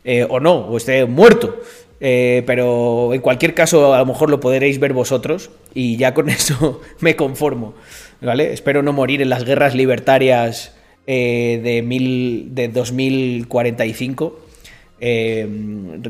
eh 0.04 0.24
o 0.30 0.38
no, 0.38 0.58
o 0.58 0.76
esté 0.76 1.04
muerto. 1.06 1.56
Eh, 2.00 2.44
pero 2.46 3.12
en 3.12 3.20
cualquier 3.22 3.54
caso, 3.54 3.92
a 3.92 3.98
lo 3.98 4.06
mejor 4.06 4.30
lo 4.30 4.38
podréis 4.38 4.78
ver 4.78 4.92
vosotros 4.92 5.50
y 5.74 5.96
ya 5.96 6.14
con 6.14 6.28
eso 6.30 6.80
me 7.00 7.16
conformo. 7.16 7.74
¿Vale? 8.20 8.52
Espero 8.52 8.84
no 8.84 8.92
morir 8.92 9.20
en 9.20 9.30
las 9.30 9.44
guerras 9.44 9.74
libertarias 9.74 10.76
eh, 11.06 11.60
de, 11.62 11.82
mil, 11.82 12.54
de 12.54 12.68
2045. 12.68 14.40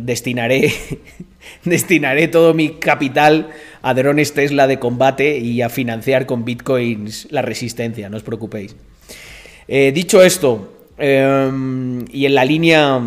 destinaré, 0.00 0.72
destinaré 1.64 2.28
todo 2.28 2.54
mi 2.54 2.70
capital 2.74 3.50
a 3.82 3.94
drones 3.94 4.34
Tesla 4.34 4.66
de 4.66 4.78
combate 4.78 5.38
y 5.38 5.62
a 5.62 5.68
financiar 5.68 6.26
con 6.26 6.44
bitcoins 6.44 7.28
la 7.30 7.42
resistencia, 7.42 8.08
no 8.10 8.16
os 8.16 8.22
preocupéis. 8.22 8.76
dicho 9.66 10.22
esto, 10.22 10.72
y 10.98 12.26
en 12.26 12.34
la 12.34 12.44
línea 12.44 13.00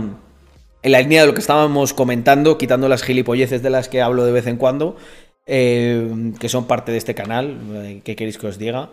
en 0.85 0.91
la 0.91 1.01
línea 1.01 1.21
de 1.21 1.27
lo 1.27 1.33
que 1.33 1.39
estábamos 1.39 1.95
comentando, 1.95 2.59
quitando 2.59 2.87
las 2.87 3.01
gilipolleces 3.01 3.63
de 3.63 3.71
las 3.71 3.89
que 3.89 4.03
hablo 4.03 4.23
de 4.23 4.31
vez 4.31 4.45
en 4.45 4.57
cuando, 4.57 4.95
eh, 5.47 6.31
que 6.39 6.47
son 6.47 6.67
parte 6.67 6.91
de 6.91 6.99
este 6.99 7.15
canal, 7.15 7.57
eh, 7.73 8.01
¿qué 8.03 8.15
queréis 8.15 8.37
que 8.37 8.45
os 8.45 8.59
diga? 8.59 8.91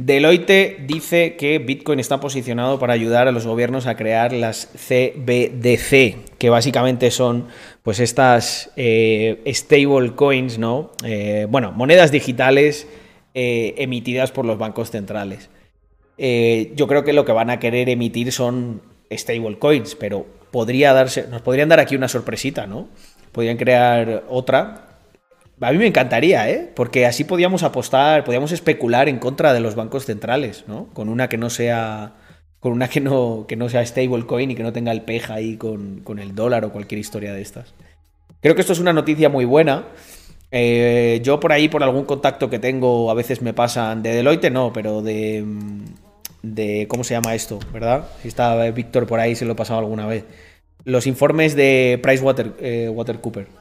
Deloitte 0.00 0.78
dice 0.86 1.34
que 1.34 1.58
Bitcoin 1.58 1.98
está 1.98 2.20
posicionado 2.20 2.78
para 2.78 2.92
ayudar 2.92 3.26
a 3.26 3.32
los 3.32 3.46
gobiernos 3.46 3.88
a 3.88 3.96
crear 3.96 4.32
las 4.32 4.66
CBDC, 4.66 6.36
que 6.38 6.50
básicamente 6.50 7.10
son 7.10 7.48
pues 7.82 7.98
estas 7.98 8.70
eh, 8.76 9.42
stable 9.52 10.14
coins, 10.14 10.56
¿no? 10.56 10.92
bueno, 11.48 11.72
monedas 11.72 12.12
digitales 12.12 12.86
emitidas 13.34 14.30
por 14.30 14.44
los 14.44 14.56
bancos 14.56 14.92
centrales. 14.92 15.50
yo 16.16 16.86
creo 16.86 17.02
que 17.02 17.12
lo 17.12 17.24
que 17.24 17.32
van 17.32 17.50
a 17.50 17.58
querer 17.58 17.88
emitir 17.88 18.30
son 18.30 18.82
stable 19.10 19.58
coins, 19.58 19.96
pero 19.96 20.26
podría 20.50 20.92
darse, 20.92 21.26
nos 21.28 21.42
podrían 21.42 21.68
dar 21.68 21.80
aquí 21.80 21.96
una 21.96 22.08
sorpresita, 22.08 22.66
¿no? 22.66 22.88
Podrían 23.32 23.56
crear 23.56 24.24
otra. 24.28 24.87
A 25.60 25.72
mí 25.72 25.78
me 25.78 25.86
encantaría, 25.86 26.48
¿eh? 26.50 26.70
Porque 26.74 27.06
así 27.06 27.24
podíamos 27.24 27.62
apostar, 27.62 28.24
podíamos 28.24 28.52
especular 28.52 29.08
en 29.08 29.18
contra 29.18 29.52
de 29.52 29.60
los 29.60 29.74
bancos 29.74 30.04
centrales, 30.04 30.64
¿no? 30.68 30.86
Con 30.92 31.08
una 31.08 31.28
que 31.28 31.36
no 31.36 31.50
sea 31.50 32.14
con 32.60 32.72
una 32.72 32.88
que 32.88 33.00
no, 33.00 33.46
que 33.46 33.56
no 33.56 33.68
sea 33.68 33.84
stablecoin 33.86 34.50
y 34.50 34.54
que 34.54 34.62
no 34.62 34.72
tenga 34.72 34.90
el 34.92 35.02
peja 35.02 35.34
ahí 35.34 35.56
con, 35.56 36.00
con, 36.00 36.18
el 36.18 36.34
dólar 36.34 36.64
o 36.64 36.72
cualquier 36.72 36.98
historia 36.98 37.32
de 37.32 37.40
estas. 37.40 37.74
Creo 38.40 38.54
que 38.54 38.60
esto 38.60 38.72
es 38.72 38.80
una 38.80 38.92
noticia 38.92 39.28
muy 39.28 39.44
buena. 39.44 39.84
Eh, 40.50 41.20
yo 41.22 41.38
por 41.40 41.52
ahí, 41.52 41.68
por 41.68 41.82
algún 41.82 42.04
contacto 42.04 42.50
que 42.50 42.58
tengo, 42.58 43.10
a 43.10 43.14
veces 43.14 43.42
me 43.42 43.52
pasan 43.52 44.02
de 44.02 44.14
Deloitte, 44.14 44.50
no, 44.50 44.72
pero 44.72 45.02
de, 45.02 45.44
de 46.42 46.86
¿cómo 46.88 47.04
se 47.04 47.14
llama 47.14 47.34
esto? 47.34 47.58
¿Verdad? 47.72 48.08
Si 48.22 48.28
está 48.28 48.70
Víctor 48.70 49.06
por 49.06 49.20
ahí, 49.20 49.34
se 49.36 49.44
lo 49.44 49.52
he 49.52 49.56
pasado 49.56 49.80
alguna 49.80 50.06
vez. 50.06 50.24
Los 50.84 51.06
informes 51.06 51.54
de 51.54 52.00
PricewaterCooper. 52.02 53.42
Eh, 53.42 53.57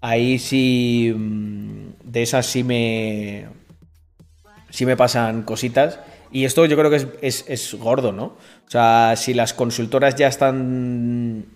ahí 0.00 0.38
sí, 0.38 1.12
mm, 1.16 1.90
de 2.04 2.22
esas 2.22 2.46
sí 2.46 2.64
me, 2.64 3.46
sí 4.70 4.86
me 4.86 4.96
pasan 4.96 5.42
cositas. 5.42 6.00
Y 6.30 6.44
esto 6.44 6.66
yo 6.66 6.76
creo 6.76 6.90
que 6.90 7.08
es, 7.26 7.44
es, 7.48 7.74
gordo, 7.74 8.12
¿no? 8.12 8.24
O 8.24 8.70
sea, 8.70 9.14
si 9.16 9.32
las 9.32 9.54
consultoras 9.54 10.14
ya 10.14 10.28
están 10.28 11.46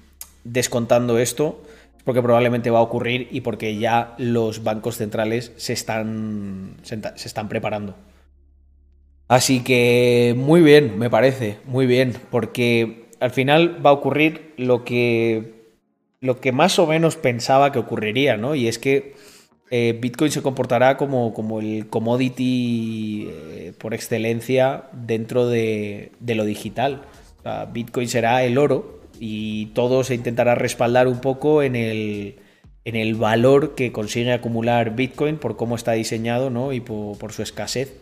descontando 0.45 1.19
esto, 1.19 1.63
es 1.97 2.03
porque 2.05 2.23
probablemente 2.23 2.71
va 2.71 2.79
a 2.79 2.83
ocurrir 2.83 3.29
y 3.31 3.43
porque 3.43 3.77
ya 3.77 4.15
los 4.17 4.65
bancos 4.65 4.97
centrales 4.97 5.53
se 5.57 5.75
están, 5.75 6.77
se 6.83 6.97
están 6.97 7.49
preparando. 7.49 7.95
Así 9.29 9.63
que 9.63 10.35
muy 10.37 10.63
bien, 10.63 10.99
me 10.99 11.09
parece, 11.09 11.59
muy 11.65 11.87
bien, 11.87 12.15
porque 12.31 13.07
al 13.21 13.31
final 13.31 13.85
va 13.85 13.91
a 13.91 13.95
ocurrir 13.95 14.53
lo 14.59 14.85
que, 14.85 15.62
lo 16.23 16.41
que 16.41 16.53
más 16.53 16.79
o 16.79 16.87
menos 16.87 17.17
pensaba 17.17 17.73
que 17.73 17.81
ocurriría, 17.81 18.39
¿no? 18.39 18.55
Y 18.55 18.69
es 18.69 18.79
que 18.79 19.15
eh, 19.71 19.99
Bitcoin 20.01 20.31
se 20.31 20.41
comportará 20.41 20.97
como, 20.97 21.35
como 21.35 21.61
el 21.61 21.89
commodity 21.89 23.29
eh, 23.29 23.73
por 23.77 23.93
excelencia 23.93 24.85
dentro 24.93 25.49
de, 25.49 26.13
lo 26.21 26.45
digital. 26.45 27.03
Bitcoin 27.73 28.09
será 28.09 28.45
el 28.45 28.57
oro 28.57 29.01
y 29.19 29.67
todo 29.75 30.05
se 30.05 30.15
intentará 30.15 30.55
respaldar 30.55 31.09
un 31.09 31.21
poco 31.21 31.65
en 31.65 31.75
el, 31.75 32.37
en 32.85 32.95
el 32.95 33.17
valor 33.17 33.75
que 33.75 33.91
consigue 33.91 34.33
acumular 34.33 34.95
Bitcoin 34.95 35.39
por 35.39 35.57
cómo 35.57 35.75
está 35.75 35.93
diseñado 35.93 36.51
¿no? 36.51 36.73
y 36.73 36.81
por 36.81 37.33
su 37.33 37.43
escasez. 37.43 37.99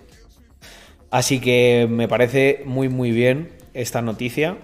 Así 1.11 1.41
que 1.41 1.89
me 1.91 2.07
parece 2.07 2.63
muy 2.67 2.91
muy 2.91 3.13
bien 3.13 3.49
esta 3.73 4.03
noticia. 4.03 4.59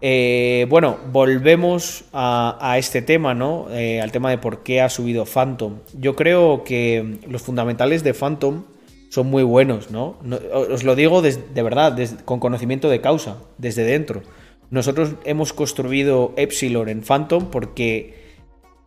Eh, 0.00 0.66
bueno, 0.68 0.98
volvemos 1.10 2.04
a, 2.12 2.76
este 2.78 3.02
tema, 3.02 3.34
¿no? 3.34 3.66
Eh, 3.70 4.00
al 4.00 4.12
tema 4.12 4.30
de 4.30 4.38
por 4.38 4.62
qué 4.62 4.80
ha 4.80 4.88
subido 4.88 5.24
Phantom. 5.24 5.78
Yo 5.98 6.14
creo 6.16 6.64
que 6.64 7.18
los 7.28 7.42
fundamentales 7.42 8.04
de 8.04 8.12
Phantom 8.12 8.64
son 9.08 9.28
muy 9.28 9.42
buenos, 9.44 9.90
¿no? 9.90 10.18
os 10.52 10.84
lo 10.84 10.94
digo 10.94 11.22
de 11.22 11.62
verdad, 11.62 11.96
con 12.24 12.40
conocimiento 12.40 12.90
de 12.90 13.00
causa, 13.00 13.38
desde 13.56 13.84
dentro. 13.84 14.22
Nosotros 14.70 15.14
hemos 15.24 15.52
construido 15.52 16.34
Epsilon 16.36 16.88
en 16.88 17.02
Phantom 17.02 17.50
porque 17.50 18.26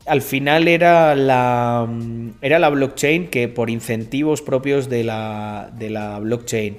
al 0.05 0.21
final 0.21 0.67
era 0.67 1.15
la, 1.15 1.87
era 2.41 2.59
la 2.59 2.69
blockchain 2.69 3.29
que 3.29 3.47
por 3.47 3.69
incentivos 3.69 4.41
propios 4.41 4.89
de 4.89 5.03
la, 5.03 5.71
de 5.77 5.89
la 5.89 6.19
blockchain 6.19 6.77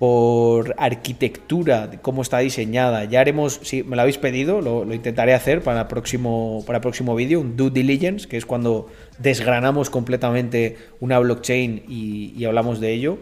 por 0.00 0.74
arquitectura, 0.78 1.90
cómo 2.00 2.22
está 2.22 2.38
diseñada. 2.38 3.04
Ya 3.04 3.20
haremos, 3.20 3.60
si 3.64 3.82
me 3.82 3.96
lo 3.96 4.02
habéis 4.02 4.16
pedido, 4.16 4.62
lo, 4.62 4.94
intentaré 4.94 5.34
hacer 5.34 5.60
para 5.60 5.82
el 5.82 5.86
próximo, 5.88 6.64
para 6.66 6.80
próximo 6.80 7.14
vídeo, 7.14 7.38
un 7.38 7.54
due 7.54 7.68
diligence, 7.68 8.26
que 8.26 8.38
es 8.38 8.46
cuando 8.46 8.86
desgranamos 9.18 9.90
completamente 9.90 10.78
una 11.00 11.18
blockchain 11.18 11.82
y, 11.86 12.42
hablamos 12.46 12.80
de 12.80 12.94
ello. 12.94 13.18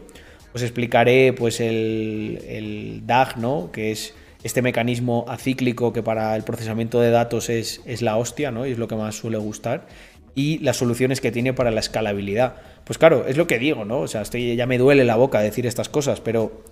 Os 0.54 0.62
explicaré 0.62 1.32
pues 1.32 1.58
el, 1.58 2.44
el, 2.46 3.02
DAG, 3.04 3.38
¿no? 3.38 3.72
que 3.72 3.90
es 3.90 4.14
este 4.44 4.62
mecanismo 4.62 5.24
acíclico 5.26 5.92
que 5.92 6.04
para 6.04 6.36
el 6.36 6.44
procesamiento 6.44 7.00
de 7.00 7.10
datos 7.10 7.50
es, 7.50 7.82
es 7.86 8.02
la 8.02 8.16
hostia, 8.16 8.52
¿no? 8.52 8.68
y 8.68 8.70
es 8.70 8.78
lo 8.78 8.86
que 8.86 8.94
más 8.94 9.16
suele 9.16 9.38
gustar, 9.38 9.88
y 10.36 10.58
las 10.58 10.76
soluciones 10.76 11.20
que 11.20 11.32
tiene 11.32 11.54
para 11.54 11.72
la 11.72 11.80
escalabilidad. 11.80 12.54
Pues 12.88 12.96
claro, 12.96 13.26
es 13.26 13.36
lo 13.36 13.46
que 13.46 13.58
digo, 13.58 13.84
¿no? 13.84 14.00
O 14.00 14.08
sea, 14.08 14.22
estoy, 14.22 14.56
ya 14.56 14.64
me 14.64 14.78
duele 14.78 15.04
la 15.04 15.16
boca 15.16 15.40
decir 15.40 15.66
estas 15.66 15.90
cosas, 15.90 16.22
pero 16.22 16.62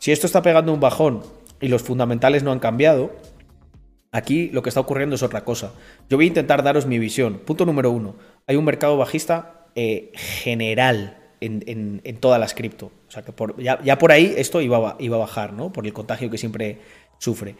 si 0.00 0.12
esto 0.12 0.26
está 0.26 0.42
pegando 0.42 0.70
un 0.70 0.80
bajón 0.80 1.22
y 1.62 1.68
los 1.68 1.82
fundamentales 1.82 2.42
no 2.42 2.52
han 2.52 2.58
cambiado, 2.58 3.10
aquí 4.10 4.50
lo 4.50 4.62
que 4.62 4.68
está 4.68 4.80
ocurriendo 4.80 5.16
es 5.16 5.22
otra 5.22 5.46
cosa. 5.46 5.72
Yo 6.10 6.18
voy 6.18 6.26
a 6.26 6.28
intentar 6.28 6.62
daros 6.62 6.84
mi 6.84 6.98
visión. 6.98 7.38
Punto 7.38 7.64
número 7.64 7.90
uno, 7.90 8.16
hay 8.46 8.56
un 8.56 8.66
mercado 8.66 8.98
bajista 8.98 9.64
eh, 9.74 10.12
general 10.14 11.16
en, 11.40 12.02
todas 12.20 12.38
las 12.38 12.52
cripto. 12.52 12.92
O 13.08 13.10
sea, 13.10 13.22
que 13.22 13.32
ya, 13.62 13.96
por 13.96 14.12
ahí 14.12 14.34
esto 14.36 14.60
iba, 14.60 14.96
iba 14.98 15.16
a 15.16 15.20
bajar, 15.20 15.54
¿no? 15.54 15.72
Por 15.72 15.86
el 15.86 15.94
contagio 15.94 16.28
que 16.28 16.36
siempre 16.36 16.80
sufre. 17.16 17.56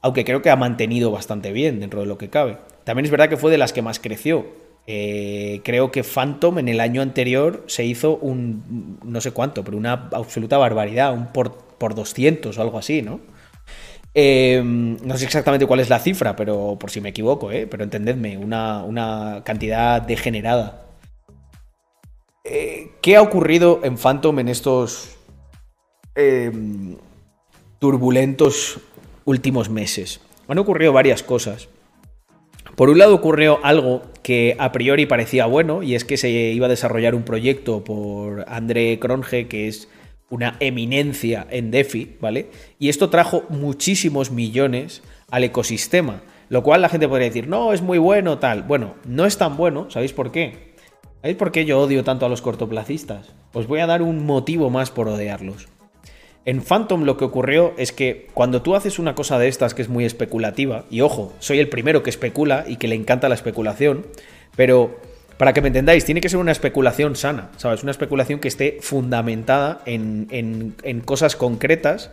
Aunque 0.00 0.24
creo 0.24 0.42
que 0.42 0.50
ha 0.50 0.56
mantenido 0.56 1.12
bastante 1.12 1.52
bien 1.52 1.78
dentro 1.78 2.00
de 2.00 2.06
lo 2.06 2.18
que 2.18 2.28
cabe. 2.28 2.58
También 2.82 3.04
es 3.04 3.12
verdad 3.12 3.28
que 3.28 3.36
fue 3.36 3.52
de 3.52 3.58
las 3.58 3.72
que 3.72 3.82
más 3.82 4.00
creció. 4.00 4.46
Eh, 4.86 5.60
creo 5.64 5.92
que 5.92 6.02
Phantom 6.02 6.58
en 6.58 6.68
el 6.68 6.80
año 6.80 7.02
anterior 7.02 7.64
se 7.66 7.84
hizo 7.84 8.16
un, 8.16 8.98
no 9.04 9.20
sé 9.20 9.30
cuánto, 9.30 9.62
pero 9.64 9.76
una 9.76 10.08
absoluta 10.12 10.58
barbaridad, 10.58 11.14
un 11.14 11.26
por, 11.26 11.56
por 11.78 11.94
200 11.94 12.56
o 12.56 12.62
algo 12.62 12.78
así, 12.78 13.02
¿no? 13.02 13.20
Em, 14.14 14.98
no 15.04 15.16
sé 15.16 15.24
exactamente 15.24 15.66
cuál 15.66 15.80
es 15.80 15.88
la 15.88 15.98
cifra, 15.98 16.36
pero 16.36 16.76
por 16.78 16.90
si 16.90 17.00
me 17.00 17.10
equivoco, 17.10 17.50
¿eh? 17.50 17.66
pero 17.66 17.84
entendedme, 17.84 18.36
una, 18.36 18.84
una 18.84 19.42
cantidad 19.44 20.02
degenerada. 20.02 20.86
Eh, 22.44 22.90
¿Qué 23.00 23.16
ha 23.16 23.22
ocurrido 23.22 23.80
en 23.84 23.96
Phantom 23.96 24.38
en 24.40 24.48
estos, 24.48 25.16
em, 26.14 26.96
turbulentos 27.82 28.78
últimos 29.24 29.68
meses. 29.68 30.20
Han 30.46 30.56
ocurrido 30.58 30.92
varias 30.92 31.24
cosas. 31.24 31.68
Por 32.76 32.88
un 32.88 32.98
lado 32.98 33.14
ocurrió 33.14 33.60
algo 33.62 34.02
que 34.22 34.56
a 34.58 34.72
priori 34.72 35.04
parecía 35.06 35.46
bueno 35.46 35.82
y 35.82 35.94
es 35.94 36.04
que 36.04 36.16
se 36.16 36.30
iba 36.30 36.66
a 36.66 36.70
desarrollar 36.70 37.14
un 37.14 37.22
proyecto 37.22 37.84
por 37.84 38.44
André 38.48 38.98
Cronje 38.98 39.46
que 39.46 39.68
es 39.68 39.88
una 40.30 40.56
eminencia 40.60 41.46
en 41.50 41.70
DeFi, 41.70 42.16
¿vale? 42.18 42.48
Y 42.78 42.88
esto 42.88 43.10
trajo 43.10 43.44
muchísimos 43.50 44.30
millones 44.30 45.02
al 45.30 45.44
ecosistema, 45.44 46.22
lo 46.48 46.62
cual 46.62 46.80
la 46.80 46.88
gente 46.88 47.06
podría 47.06 47.28
decir, 47.28 47.48
no, 47.48 47.74
es 47.74 47.82
muy 47.82 47.98
bueno, 47.98 48.38
tal. 48.38 48.62
Bueno, 48.62 48.94
no 49.04 49.26
es 49.26 49.36
tan 49.36 49.58
bueno, 49.58 49.90
¿sabéis 49.90 50.14
por 50.14 50.32
qué? 50.32 50.72
¿Sabéis 51.20 51.36
por 51.36 51.52
qué 51.52 51.66
yo 51.66 51.78
odio 51.78 52.02
tanto 52.02 52.24
a 52.24 52.30
los 52.30 52.40
cortoplacistas? 52.40 53.34
Os 53.52 53.66
voy 53.66 53.80
a 53.80 53.86
dar 53.86 54.00
un 54.00 54.24
motivo 54.24 54.70
más 54.70 54.90
por 54.90 55.08
odiarlos. 55.08 55.68
En 56.44 56.60
Phantom 56.60 57.04
lo 57.04 57.16
que 57.16 57.24
ocurrió 57.24 57.72
es 57.76 57.92
que 57.92 58.26
cuando 58.34 58.62
tú 58.62 58.74
haces 58.74 58.98
una 58.98 59.14
cosa 59.14 59.38
de 59.38 59.46
estas 59.46 59.74
que 59.74 59.82
es 59.82 59.88
muy 59.88 60.04
especulativa, 60.04 60.84
y 60.90 61.00
ojo, 61.00 61.32
soy 61.38 61.60
el 61.60 61.68
primero 61.68 62.02
que 62.02 62.10
especula 62.10 62.64
y 62.66 62.76
que 62.76 62.88
le 62.88 62.96
encanta 62.96 63.28
la 63.28 63.36
especulación, 63.36 64.06
pero 64.56 64.98
para 65.36 65.52
que 65.52 65.60
me 65.60 65.68
entendáis, 65.68 66.04
tiene 66.04 66.20
que 66.20 66.28
ser 66.28 66.38
una 66.38 66.52
especulación 66.52 67.14
sana, 67.14 67.50
¿sabes? 67.56 67.82
Una 67.82 67.92
especulación 67.92 68.40
que 68.40 68.48
esté 68.48 68.78
fundamentada 68.80 69.82
en, 69.86 70.74
cosas 71.04 71.36
concretas, 71.36 72.10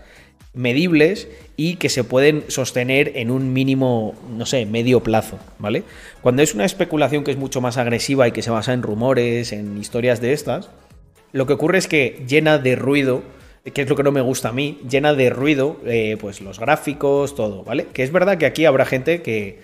medibles 0.53 1.27
y 1.55 1.75
que 1.75 1.89
se 1.89 2.03
pueden 2.03 2.43
sostener 2.49 3.13
en 3.15 3.31
un 3.31 3.51
mínimo, 3.51 4.15
no 4.35 4.45
sé, 4.45 4.65
medio 4.65 5.01
plazo, 5.01 5.39
¿vale? 5.57 5.83
Cuando 6.21 6.43
es 6.43 6.53
una 6.53 6.65
especulación 6.65 7.23
que 7.23 7.31
es 7.31 7.37
mucho 7.37 7.61
más 7.61 7.77
agresiva 7.77 8.27
y 8.27 8.31
que 8.31 8.41
se 8.41 8.51
basa 8.51 8.73
en 8.73 8.83
rumores, 8.83 9.53
en 9.53 9.77
historias 9.77 10.21
de 10.21 10.33
estas, 10.33 10.69
lo 11.31 11.45
que 11.45 11.53
ocurre 11.53 11.77
es 11.77 11.87
que 11.87 12.23
llena 12.27 12.57
de 12.57 12.75
ruido 12.75 13.21
que 13.71 13.81
es 13.81 13.89
lo 13.89 13.95
que 13.95 14.03
no 14.03 14.11
me 14.11 14.21
gusta 14.21 14.49
a 14.49 14.51
mí, 14.51 14.79
llena 14.89 15.13
de 15.13 15.29
ruido, 15.29 15.79
eh, 15.85 16.17
pues 16.19 16.41
los 16.41 16.59
gráficos, 16.59 17.35
todo, 17.35 17.63
¿vale? 17.63 17.87
Que 17.93 18.03
es 18.03 18.11
verdad 18.11 18.37
que 18.37 18.45
aquí 18.45 18.65
habrá 18.65 18.85
gente 18.85 19.21
que 19.21 19.59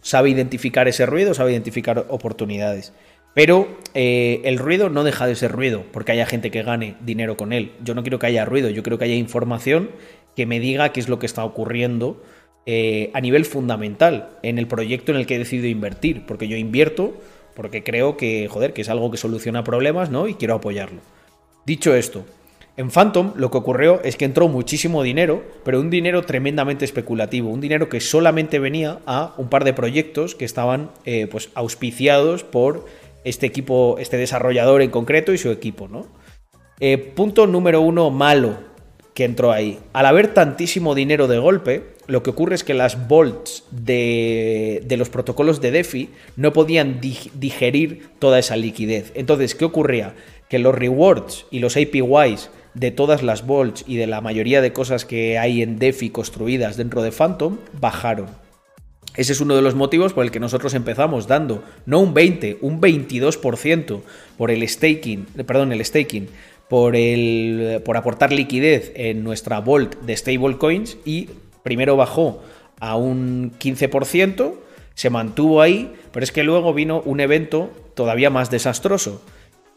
sabe 0.00 0.30
identificar 0.30 0.88
ese 0.88 1.06
ruido, 1.06 1.34
sabe 1.34 1.52
identificar 1.52 2.06
oportunidades. 2.08 2.92
Pero 3.34 3.68
eh, 3.94 4.40
el 4.44 4.58
ruido 4.58 4.88
no 4.88 5.04
deja 5.04 5.26
de 5.26 5.34
ser 5.34 5.52
ruido, 5.52 5.84
porque 5.92 6.12
haya 6.12 6.26
gente 6.26 6.50
que 6.50 6.62
gane 6.62 6.96
dinero 7.00 7.36
con 7.36 7.52
él. 7.52 7.72
Yo 7.84 7.94
no 7.94 8.02
quiero 8.02 8.18
que 8.18 8.26
haya 8.26 8.44
ruido, 8.44 8.70
yo 8.70 8.82
quiero 8.82 8.98
que 8.98 9.04
haya 9.04 9.14
información 9.14 9.90
que 10.34 10.46
me 10.46 10.60
diga 10.60 10.92
qué 10.92 11.00
es 11.00 11.08
lo 11.08 11.18
que 11.18 11.26
está 11.26 11.44
ocurriendo 11.44 12.22
eh, 12.64 13.10
a 13.14 13.20
nivel 13.20 13.44
fundamental 13.44 14.30
en 14.42 14.58
el 14.58 14.66
proyecto 14.66 15.12
en 15.12 15.18
el 15.18 15.26
que 15.26 15.36
he 15.36 15.38
decidido 15.38 15.68
invertir. 15.68 16.24
Porque 16.26 16.48
yo 16.48 16.56
invierto 16.56 17.14
porque 17.56 17.82
creo 17.82 18.18
que, 18.18 18.48
joder, 18.48 18.74
que 18.74 18.82
es 18.82 18.90
algo 18.90 19.10
que 19.10 19.16
soluciona 19.16 19.64
problemas, 19.64 20.10
¿no? 20.10 20.28
Y 20.28 20.34
quiero 20.34 20.54
apoyarlo. 20.54 21.00
Dicho 21.64 21.94
esto, 21.94 22.26
en 22.76 22.90
Phantom 22.90 23.32
lo 23.36 23.50
que 23.50 23.56
ocurrió 23.56 24.02
es 24.02 24.16
que 24.16 24.26
entró 24.26 24.48
muchísimo 24.48 25.02
dinero, 25.02 25.42
pero 25.64 25.80
un 25.80 25.88
dinero 25.88 26.22
tremendamente 26.22 26.84
especulativo, 26.84 27.50
un 27.50 27.60
dinero 27.60 27.88
que 27.88 28.00
solamente 28.00 28.58
venía 28.58 29.00
a 29.06 29.34
un 29.38 29.48
par 29.48 29.64
de 29.64 29.72
proyectos 29.72 30.34
que 30.34 30.44
estaban 30.44 30.90
eh, 31.06 31.26
pues 31.26 31.48
auspiciados 31.54 32.44
por 32.44 32.84
este 33.24 33.46
equipo, 33.46 33.96
este 33.98 34.18
desarrollador 34.18 34.82
en 34.82 34.90
concreto 34.90 35.32
y 35.32 35.38
su 35.38 35.50
equipo, 35.50 35.88
¿no? 35.88 36.06
Eh, 36.78 36.98
punto 36.98 37.46
número 37.46 37.80
uno 37.80 38.10
malo 38.10 38.58
que 39.14 39.24
entró 39.24 39.50
ahí. 39.52 39.78
Al 39.94 40.04
haber 40.04 40.34
tantísimo 40.34 40.94
dinero 40.94 41.26
de 41.26 41.38
golpe, 41.38 41.94
lo 42.06 42.22
que 42.22 42.28
ocurre 42.28 42.54
es 42.54 42.62
que 42.62 42.74
las 42.74 43.08
bolts 43.08 43.64
de, 43.70 44.82
de 44.84 44.96
los 44.98 45.08
protocolos 45.08 45.62
de 45.62 45.70
DeFi 45.70 46.10
no 46.36 46.52
podían 46.52 47.00
digerir 47.00 48.10
toda 48.18 48.38
esa 48.38 48.56
liquidez. 48.56 49.12
Entonces, 49.14 49.54
¿qué 49.54 49.64
ocurría? 49.64 50.14
Que 50.50 50.58
los 50.58 50.74
rewards 50.74 51.46
y 51.50 51.60
los 51.60 51.78
APYs 51.78 52.50
de 52.76 52.90
todas 52.90 53.22
las 53.22 53.46
bolts 53.46 53.84
y 53.86 53.96
de 53.96 54.06
la 54.06 54.20
mayoría 54.20 54.60
de 54.60 54.72
cosas 54.72 55.06
que 55.06 55.38
hay 55.38 55.62
en 55.62 55.78
DeFi 55.78 56.10
construidas 56.10 56.76
dentro 56.76 57.02
de 57.02 57.10
Phantom 57.10 57.56
bajaron. 57.80 58.26
Ese 59.16 59.32
es 59.32 59.40
uno 59.40 59.56
de 59.56 59.62
los 59.62 59.74
motivos 59.74 60.12
por 60.12 60.24
el 60.24 60.30
que 60.30 60.40
nosotros 60.40 60.74
empezamos 60.74 61.26
dando 61.26 61.64
no 61.86 62.00
un 62.00 62.12
20, 62.12 62.58
un 62.60 62.82
22% 62.82 64.02
por 64.36 64.50
el 64.50 64.68
staking, 64.68 65.24
perdón, 65.46 65.72
el 65.72 65.82
staking, 65.82 66.28
por 66.68 66.96
el 66.96 67.80
por 67.82 67.96
aportar 67.96 68.30
liquidez 68.30 68.92
en 68.94 69.24
nuestra 69.24 69.60
vault 69.60 69.98
de 70.02 70.14
stablecoins 70.14 70.98
y 71.06 71.30
primero 71.62 71.96
bajó 71.96 72.42
a 72.78 72.96
un 72.96 73.52
15%, 73.58 74.52
se 74.94 75.08
mantuvo 75.08 75.62
ahí, 75.62 75.94
pero 76.12 76.24
es 76.24 76.30
que 76.30 76.42
luego 76.42 76.74
vino 76.74 77.00
un 77.06 77.20
evento 77.20 77.70
todavía 77.94 78.28
más 78.28 78.50
desastroso 78.50 79.22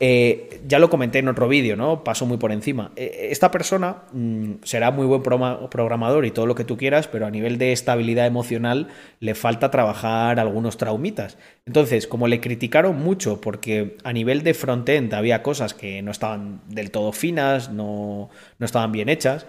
eh, 0.02 0.62
ya 0.66 0.80
lo 0.80 0.90
comenté 0.90 1.20
en 1.20 1.28
otro 1.28 1.50
vídeo, 1.50 1.76
¿no? 1.76 2.06
Paso 2.06 2.26
muy 2.26 2.38
por 2.38 2.54
encima. 2.54 2.92
Eh, 2.96 3.28
esta 3.32 3.52
persona 3.52 4.04
mm, 4.14 4.54
será 4.64 4.92
muy 4.92 5.06
buen 5.06 5.22
programador 5.22 6.26
y 6.26 6.32
todo 6.32 6.46
lo 6.46 6.56
que 6.56 6.64
tú 6.64 6.78
quieras, 6.78 7.08
pero 7.10 7.26
a 7.26 7.32
nivel 7.32 7.58
de 7.58 7.74
estabilidad 7.74 8.26
emocional 8.26 8.88
le 9.20 9.36
falta 9.36 9.72
trabajar 9.72 10.40
algunos 10.40 10.78
traumitas. 10.78 11.38
Entonces, 11.66 12.08
como 12.08 12.28
le 12.30 12.40
criticaron 12.40 12.98
mucho 12.98 13.42
porque 13.42 13.98
a 14.06 14.14
nivel 14.14 14.44
de 14.44 14.54
frontend 14.54 15.14
había 15.14 15.44
cosas 15.44 15.74
que 15.74 16.02
no 16.02 16.12
estaban 16.12 16.62
del 16.68 16.92
todo 16.92 17.12
finas, 17.12 17.70
no, 17.70 18.30
no 18.58 18.66
estaban 18.66 18.94
bien 18.94 19.10
hechas, 19.10 19.46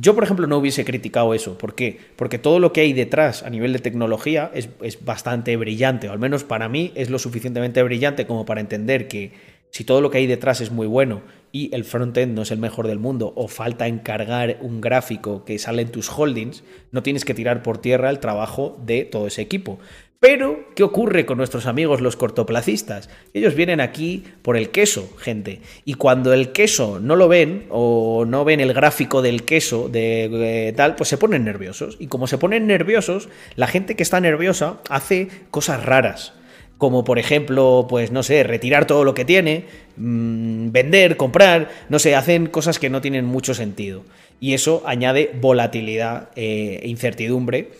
yo, 0.00 0.14
por 0.14 0.22
ejemplo, 0.22 0.46
no 0.46 0.58
hubiese 0.58 0.84
criticado 0.84 1.34
eso. 1.34 1.58
¿Por 1.58 1.74
qué? 1.74 1.98
Porque 2.14 2.38
todo 2.38 2.60
lo 2.60 2.72
que 2.72 2.82
hay 2.82 2.92
detrás 2.92 3.42
a 3.42 3.50
nivel 3.50 3.72
de 3.72 3.80
tecnología 3.80 4.48
es, 4.54 4.68
es 4.80 5.04
bastante 5.04 5.56
brillante, 5.56 6.08
o 6.08 6.12
al 6.12 6.20
menos 6.20 6.44
para 6.44 6.68
mí 6.68 6.92
es 6.94 7.10
lo 7.10 7.18
suficientemente 7.18 7.82
brillante 7.82 8.24
como 8.24 8.44
para 8.44 8.60
entender 8.60 9.08
que 9.08 9.32
si 9.70 9.84
todo 9.84 10.00
lo 10.00 10.10
que 10.10 10.18
hay 10.18 10.26
detrás 10.26 10.60
es 10.60 10.70
muy 10.70 10.86
bueno 10.86 11.22
y 11.52 11.74
el 11.74 11.84
frontend 11.84 12.34
no 12.34 12.42
es 12.42 12.50
el 12.50 12.58
mejor 12.58 12.86
del 12.86 12.98
mundo 12.98 13.32
o 13.36 13.48
falta 13.48 13.86
encargar 13.86 14.58
un 14.60 14.80
gráfico 14.80 15.44
que 15.44 15.58
sale 15.58 15.82
en 15.82 15.90
tus 15.90 16.10
holdings, 16.10 16.64
no 16.92 17.02
tienes 17.02 17.24
que 17.24 17.34
tirar 17.34 17.62
por 17.62 17.78
tierra 17.78 18.10
el 18.10 18.20
trabajo 18.20 18.78
de 18.84 19.04
todo 19.04 19.26
ese 19.26 19.42
equipo. 19.42 19.78
Pero, 20.20 20.64
¿qué 20.74 20.82
ocurre 20.82 21.24
con 21.26 21.38
nuestros 21.38 21.66
amigos 21.66 22.00
los 22.00 22.16
cortoplacistas? 22.16 23.08
Ellos 23.34 23.54
vienen 23.54 23.80
aquí 23.80 24.24
por 24.42 24.56
el 24.56 24.70
queso, 24.70 25.08
gente. 25.16 25.60
Y 25.84 25.94
cuando 25.94 26.32
el 26.32 26.50
queso 26.50 26.98
no 26.98 27.14
lo 27.14 27.28
ven 27.28 27.66
o 27.70 28.24
no 28.26 28.44
ven 28.44 28.58
el 28.58 28.74
gráfico 28.74 29.22
del 29.22 29.44
queso 29.44 29.88
de 29.88 30.74
tal, 30.76 30.96
pues 30.96 31.08
se 31.08 31.18
ponen 31.18 31.44
nerviosos. 31.44 31.96
Y 32.00 32.08
como 32.08 32.26
se 32.26 32.36
ponen 32.36 32.66
nerviosos, 32.66 33.28
la 33.54 33.68
gente 33.68 33.94
que 33.94 34.02
está 34.02 34.20
nerviosa 34.20 34.80
hace 34.88 35.28
cosas 35.52 35.86
raras 35.86 36.32
como 36.78 37.04
por 37.04 37.18
ejemplo, 37.18 37.86
pues 37.88 38.12
no 38.12 38.22
sé, 38.22 38.44
retirar 38.44 38.86
todo 38.86 39.04
lo 39.04 39.12
que 39.12 39.24
tiene, 39.24 39.64
mm, 39.96 40.70
vender, 40.70 41.16
comprar, 41.16 41.70
no 41.88 41.98
sé, 41.98 42.14
hacen 42.14 42.46
cosas 42.46 42.78
que 42.78 42.88
no 42.88 43.00
tienen 43.00 43.24
mucho 43.24 43.52
sentido. 43.52 44.04
Y 44.40 44.54
eso 44.54 44.82
añade 44.86 45.32
volatilidad 45.40 46.30
eh, 46.36 46.80
e 46.82 46.88
incertidumbre 46.88 47.72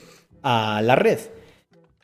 a 0.43 0.83
la 0.83 0.97
red. 0.97 1.19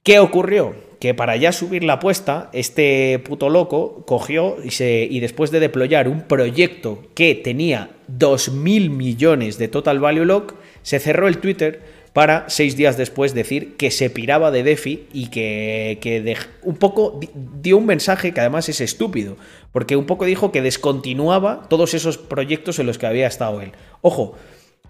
¿Qué 0.05 0.20
ocurrió? 0.20 0.74
Que 1.01 1.14
para 1.14 1.36
ya 1.36 1.53
subir 1.53 1.82
la 1.82 1.95
apuesta, 1.95 2.51
este 2.53 3.18
puto 3.18 3.51
loco 3.51 4.05
cogió 4.07 4.57
y, 4.62 4.70
se, 4.70 5.07
y 5.11 5.18
después 5.20 5.51
de 5.51 5.61
deployar 5.61 6.09
un 6.09 6.22
proyecto 6.22 7.03
que 7.14 7.34
tenía 7.34 7.90
2.000 8.09 8.90
millones 8.90 9.59
de 9.59 9.68
total 9.68 9.99
value 9.99 10.24
lock, 10.24 10.55
se 10.82 11.01
cerró 11.01 11.26
el 11.26 11.38
Twitter 11.38 11.93
para 12.14 12.48
seis 12.48 12.76
días 12.76 12.96
después 12.96 13.34
decir 13.34 13.76
que 13.76 13.90
se 13.90 14.08
piraba 14.08 14.52
de 14.52 14.62
DeFi 14.62 15.08
y 15.12 15.26
que, 15.26 16.38
un 16.62 16.76
poco 16.76 17.20
dio 17.60 17.76
un 17.76 17.86
mensaje 17.86 18.32
que 18.32 18.40
además 18.40 18.68
es 18.68 18.80
estúpido, 18.80 19.36
porque 19.72 19.96
un 19.96 20.06
poco 20.06 20.24
dijo 20.24 20.52
que 20.52 20.62
descontinuaba 20.62 21.66
todos 21.68 21.92
esos 21.92 22.16
proyectos 22.16 22.78
en 22.78 22.86
los 22.86 22.98
que 22.98 23.06
había 23.06 23.26
estado 23.26 23.60
él. 23.60 23.72
Ojo, 24.00 24.36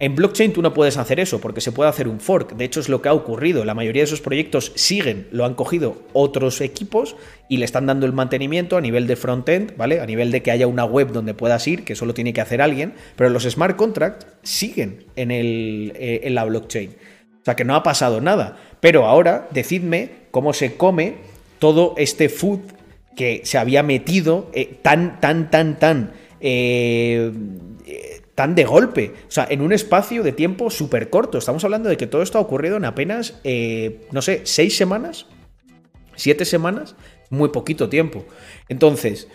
en 0.00 0.16
blockchain 0.16 0.52
tú 0.52 0.60
no 0.60 0.74
puedes 0.74 0.98
hacer 0.98 1.18
eso 1.18 1.40
porque 1.40 1.62
se 1.62 1.72
puede 1.72 1.88
hacer 1.88 2.08
un 2.08 2.20
fork. 2.20 2.56
De 2.56 2.64
hecho, 2.64 2.80
es 2.80 2.88
lo 2.88 3.00
que 3.00 3.08
ha 3.08 3.14
ocurrido. 3.14 3.64
La 3.64 3.74
mayoría 3.74 4.02
de 4.02 4.06
esos 4.06 4.20
proyectos 4.20 4.72
siguen, 4.74 5.28
lo 5.30 5.46
han 5.46 5.54
cogido 5.54 6.02
otros 6.12 6.60
equipos 6.60 7.16
y 7.48 7.56
le 7.56 7.64
están 7.64 7.86
dando 7.86 8.04
el 8.04 8.12
mantenimiento 8.12 8.76
a 8.76 8.80
nivel 8.80 9.06
de 9.06 9.14
frontend, 9.16 9.76
¿vale? 9.76 10.00
A 10.00 10.06
nivel 10.06 10.30
de 10.32 10.42
que 10.42 10.50
haya 10.50 10.66
una 10.66 10.84
web 10.84 11.12
donde 11.12 11.32
puedas 11.32 11.66
ir, 11.68 11.84
que 11.84 11.94
solo 11.94 12.12
tiene 12.12 12.32
que 12.34 12.40
hacer 12.40 12.60
alguien. 12.60 12.92
Pero 13.16 13.30
los 13.30 13.44
smart 13.44 13.76
contracts 13.76 14.26
siguen 14.42 15.04
en, 15.14 15.30
el, 15.30 15.92
eh, 15.94 16.22
en 16.24 16.34
la 16.34 16.44
blockchain. 16.44 16.90
O 17.44 17.46
sea 17.46 17.56
que 17.56 17.64
no 17.66 17.74
ha 17.74 17.82
pasado 17.82 18.22
nada. 18.22 18.56
Pero 18.80 19.04
ahora 19.04 19.48
decidme 19.50 20.24
cómo 20.30 20.54
se 20.54 20.78
come 20.78 21.16
todo 21.58 21.92
este 21.98 22.30
food 22.30 22.60
que 23.14 23.42
se 23.44 23.58
había 23.58 23.82
metido 23.82 24.50
eh, 24.54 24.78
tan, 24.80 25.20
tan, 25.20 25.50
tan, 25.50 25.78
tan, 25.78 26.12
eh, 26.40 27.30
tan 28.34 28.54
de 28.54 28.64
golpe. 28.64 29.12
O 29.28 29.30
sea, 29.30 29.46
en 29.50 29.60
un 29.60 29.74
espacio 29.74 30.22
de 30.22 30.32
tiempo 30.32 30.70
súper 30.70 31.10
corto. 31.10 31.36
Estamos 31.36 31.62
hablando 31.64 31.90
de 31.90 31.98
que 31.98 32.06
todo 32.06 32.22
esto 32.22 32.38
ha 32.38 32.40
ocurrido 32.40 32.78
en 32.78 32.86
apenas, 32.86 33.38
eh, 33.44 34.06
no 34.10 34.22
sé, 34.22 34.40
seis 34.44 34.74
semanas, 34.74 35.26
siete 36.16 36.46
semanas, 36.46 36.96
muy 37.28 37.50
poquito 37.50 37.90
tiempo. 37.90 38.24
Entonces, 38.70 39.28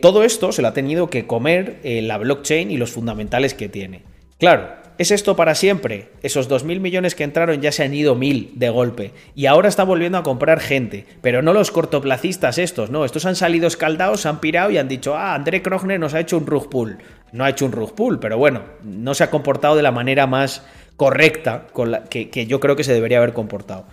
todo 0.00 0.24
esto 0.24 0.52
se 0.52 0.62
lo 0.62 0.68
ha 0.68 0.72
tenido 0.72 1.10
que 1.10 1.26
comer 1.26 1.80
la 1.84 2.16
blockchain 2.16 2.70
y 2.70 2.78
los 2.78 2.92
fundamentales 2.92 3.52
que 3.52 3.68
tiene. 3.68 4.04
Claro, 4.38 4.79
¿Es 5.00 5.10
esto 5.10 5.34
para 5.34 5.54
siempre? 5.54 6.10
Esos 6.22 6.50
2.000 6.50 6.78
millones 6.78 7.14
que 7.14 7.24
entraron 7.24 7.62
ya 7.62 7.72
se 7.72 7.82
han 7.82 7.94
ido 7.94 8.14
mil 8.16 8.52
de 8.56 8.68
golpe. 8.68 9.12
Y 9.34 9.46
ahora 9.46 9.70
está 9.70 9.82
volviendo 9.82 10.18
a 10.18 10.22
comprar 10.22 10.60
gente. 10.60 11.06
Pero 11.22 11.40
no 11.40 11.54
los 11.54 11.70
cortoplacistas 11.70 12.58
estos, 12.58 12.90
no. 12.90 13.06
Estos 13.06 13.24
han 13.24 13.34
salido 13.34 13.66
escaldados, 13.66 14.20
se 14.20 14.28
han 14.28 14.40
pirado 14.40 14.70
y 14.70 14.76
han 14.76 14.88
dicho, 14.88 15.16
ah, 15.16 15.34
André 15.34 15.62
Krogner 15.62 15.98
nos 15.98 16.12
ha 16.12 16.20
hecho 16.20 16.36
un 16.36 16.46
rug 16.46 16.68
pull. 16.68 16.98
no 17.32 17.44
ha 17.44 17.48
hecho 17.48 17.64
un 17.64 17.72
rug 17.72 17.94
pull, 17.94 18.18
pero 18.18 18.36
bueno, 18.36 18.60
no 18.82 19.14
se 19.14 19.24
ha 19.24 19.30
comportado 19.30 19.74
de 19.74 19.82
la 19.82 19.90
manera 19.90 20.26
más 20.26 20.66
correcta 20.98 21.68
con 21.72 21.92
la 21.92 22.04
que, 22.04 22.28
que 22.28 22.44
yo 22.44 22.60
creo 22.60 22.76
que 22.76 22.84
se 22.84 22.92
debería 22.92 23.16
haber 23.16 23.32
comportado. 23.32 23.86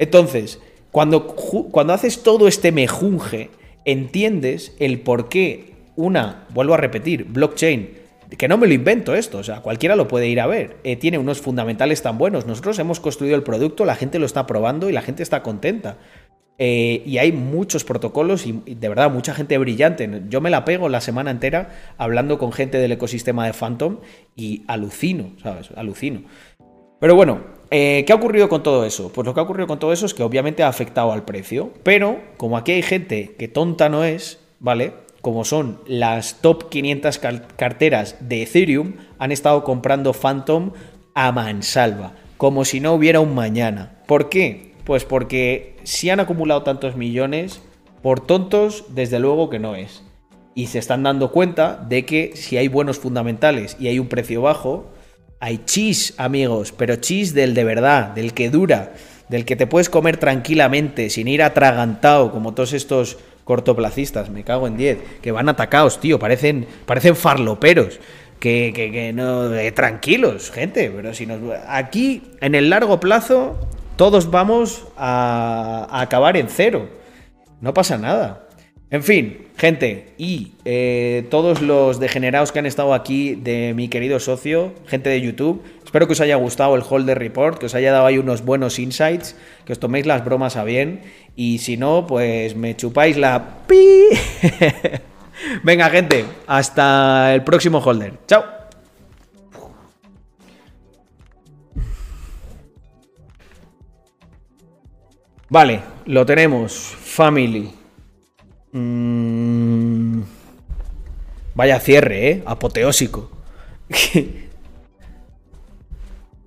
Entonces, 0.00 0.58
cuando, 0.90 1.36
cuando 1.70 1.92
haces 1.92 2.24
todo 2.24 2.48
este 2.48 2.72
mejunje, 2.72 3.50
entiendes 3.84 4.74
el 4.80 5.02
por 5.02 5.28
qué 5.28 5.74
una, 5.94 6.46
vuelvo 6.50 6.74
a 6.74 6.78
repetir, 6.78 7.26
blockchain, 7.26 8.07
que 8.36 8.48
no 8.48 8.58
me 8.58 8.66
lo 8.66 8.74
invento 8.74 9.14
esto, 9.14 9.38
o 9.38 9.42
sea, 9.42 9.60
cualquiera 9.60 9.96
lo 9.96 10.08
puede 10.08 10.28
ir 10.28 10.40
a 10.40 10.46
ver, 10.46 10.76
eh, 10.84 10.96
tiene 10.96 11.18
unos 11.18 11.40
fundamentales 11.40 12.02
tan 12.02 12.18
buenos. 12.18 12.46
Nosotros 12.46 12.78
hemos 12.78 13.00
construido 13.00 13.36
el 13.36 13.42
producto, 13.42 13.84
la 13.84 13.94
gente 13.94 14.18
lo 14.18 14.26
está 14.26 14.46
probando 14.46 14.90
y 14.90 14.92
la 14.92 15.02
gente 15.02 15.22
está 15.22 15.42
contenta. 15.42 15.98
Eh, 16.60 17.04
y 17.06 17.18
hay 17.18 17.30
muchos 17.30 17.84
protocolos 17.84 18.44
y, 18.44 18.52
de 18.52 18.88
verdad 18.88 19.10
mucha 19.10 19.32
gente 19.32 19.56
brillante. 19.58 20.22
Yo 20.28 20.40
me 20.40 20.50
la 20.50 20.64
pego 20.64 20.88
la 20.88 21.00
semana 21.00 21.30
entera 21.30 21.70
hablando 21.96 22.38
con 22.38 22.52
gente 22.52 22.78
del 22.78 22.92
ecosistema 22.92 23.46
de 23.46 23.52
Phantom 23.52 23.98
y 24.34 24.64
alucino, 24.66 25.32
¿sabes? 25.40 25.70
Alucino. 25.76 26.22
Pero 27.00 27.14
bueno, 27.14 27.42
eh, 27.70 28.02
¿qué 28.04 28.12
ha 28.12 28.16
ocurrido 28.16 28.48
con 28.48 28.64
todo 28.64 28.84
eso? 28.84 29.12
Pues 29.12 29.24
lo 29.24 29.34
que 29.34 29.40
ha 29.40 29.44
ocurrido 29.44 29.68
con 29.68 29.78
todo 29.78 29.92
eso 29.92 30.04
es 30.04 30.14
que 30.14 30.24
obviamente 30.24 30.64
ha 30.64 30.68
afectado 30.68 31.12
al 31.12 31.24
precio, 31.24 31.72
pero 31.84 32.20
como 32.36 32.56
aquí 32.56 32.72
hay 32.72 32.82
gente 32.82 33.36
que 33.38 33.46
tonta 33.46 33.88
no 33.88 34.02
es, 34.02 34.40
¿vale? 34.58 34.94
Como 35.20 35.44
son 35.44 35.80
las 35.86 36.40
top 36.40 36.68
500 36.68 37.18
carteras 37.56 38.16
de 38.20 38.42
Ethereum, 38.42 38.94
han 39.18 39.32
estado 39.32 39.64
comprando 39.64 40.12
Phantom 40.12 40.72
a 41.14 41.32
mansalva, 41.32 42.14
como 42.36 42.64
si 42.64 42.78
no 42.80 42.92
hubiera 42.92 43.20
un 43.20 43.34
mañana. 43.34 43.98
¿Por 44.06 44.28
qué? 44.28 44.74
Pues 44.84 45.04
porque 45.04 45.76
si 45.82 46.08
han 46.10 46.20
acumulado 46.20 46.62
tantos 46.62 46.96
millones, 46.96 47.60
por 48.02 48.20
tontos, 48.20 48.84
desde 48.90 49.18
luego 49.18 49.50
que 49.50 49.58
no 49.58 49.74
es. 49.74 50.02
Y 50.54 50.68
se 50.68 50.78
están 50.78 51.02
dando 51.02 51.30
cuenta 51.30 51.84
de 51.88 52.04
que 52.04 52.32
si 52.34 52.56
hay 52.56 52.68
buenos 52.68 52.98
fundamentales 52.98 53.76
y 53.80 53.88
hay 53.88 53.98
un 53.98 54.08
precio 54.08 54.42
bajo, 54.42 54.90
hay 55.40 55.58
cheese, 55.64 56.14
amigos, 56.16 56.72
pero 56.72 56.96
cheese 56.96 57.34
del 57.34 57.54
de 57.54 57.64
verdad, 57.64 58.10
del 58.10 58.34
que 58.34 58.50
dura, 58.50 58.94
del 59.28 59.44
que 59.44 59.56
te 59.56 59.66
puedes 59.66 59.88
comer 59.88 60.16
tranquilamente, 60.16 61.10
sin 61.10 61.28
ir 61.28 61.42
atragantado, 61.42 62.32
como 62.32 62.54
todos 62.54 62.72
estos 62.72 63.18
cortoplacistas, 63.48 64.28
me 64.28 64.44
cago 64.44 64.66
en 64.66 64.76
10, 64.76 64.98
que 65.22 65.32
van 65.32 65.48
atacados, 65.48 66.00
tío, 66.00 66.18
parecen, 66.18 66.66
parecen 66.84 67.16
farloperos. 67.16 67.98
Que, 68.38 68.72
que, 68.74 69.12
no, 69.14 69.50
tranquilos, 69.74 70.50
gente, 70.50 70.92
pero 70.94 71.14
si 71.14 71.24
nos. 71.24 71.40
Aquí, 71.66 72.22
en 72.42 72.54
el 72.54 72.68
largo 72.68 73.00
plazo, 73.00 73.58
todos 73.96 74.30
vamos 74.30 74.86
a 74.98 75.88
acabar 75.90 76.36
en 76.36 76.48
cero. 76.48 76.90
No 77.62 77.72
pasa 77.72 77.96
nada. 77.96 78.48
En 78.90 79.02
fin, 79.02 79.48
gente, 79.58 80.14
y 80.16 80.52
eh, 80.64 81.26
todos 81.28 81.60
los 81.60 82.00
degenerados 82.00 82.52
que 82.52 82.58
han 82.58 82.64
estado 82.64 82.94
aquí 82.94 83.34
de 83.34 83.74
mi 83.74 83.88
querido 83.88 84.18
socio, 84.18 84.72
gente 84.86 85.10
de 85.10 85.20
YouTube, 85.20 85.62
espero 85.84 86.06
que 86.06 86.14
os 86.14 86.20
haya 86.22 86.36
gustado 86.36 86.74
el 86.74 86.82
Holder 86.88 87.18
Report, 87.18 87.58
que 87.58 87.66
os 87.66 87.74
haya 87.74 87.92
dado 87.92 88.06
ahí 88.06 88.16
unos 88.16 88.46
buenos 88.46 88.78
insights, 88.78 89.36
que 89.66 89.74
os 89.74 89.78
toméis 89.78 90.06
las 90.06 90.24
bromas 90.24 90.56
a 90.56 90.64
bien, 90.64 91.02
y 91.40 91.58
si 91.58 91.76
no, 91.76 92.04
pues 92.04 92.56
me 92.56 92.74
chupáis 92.74 93.16
la 93.16 93.64
pi. 93.68 94.08
Venga, 95.62 95.88
gente, 95.88 96.24
hasta 96.48 97.32
el 97.32 97.44
próximo 97.44 97.78
Holder. 97.78 98.14
Chao. 98.26 98.44
Vale, 105.48 105.80
lo 106.06 106.26
tenemos. 106.26 106.72
Family. 106.74 107.72
Mm. 108.72 110.22
Vaya 111.54 111.78
cierre, 111.78 112.30
¿eh? 112.30 112.42
Apoteósico. 112.46 113.30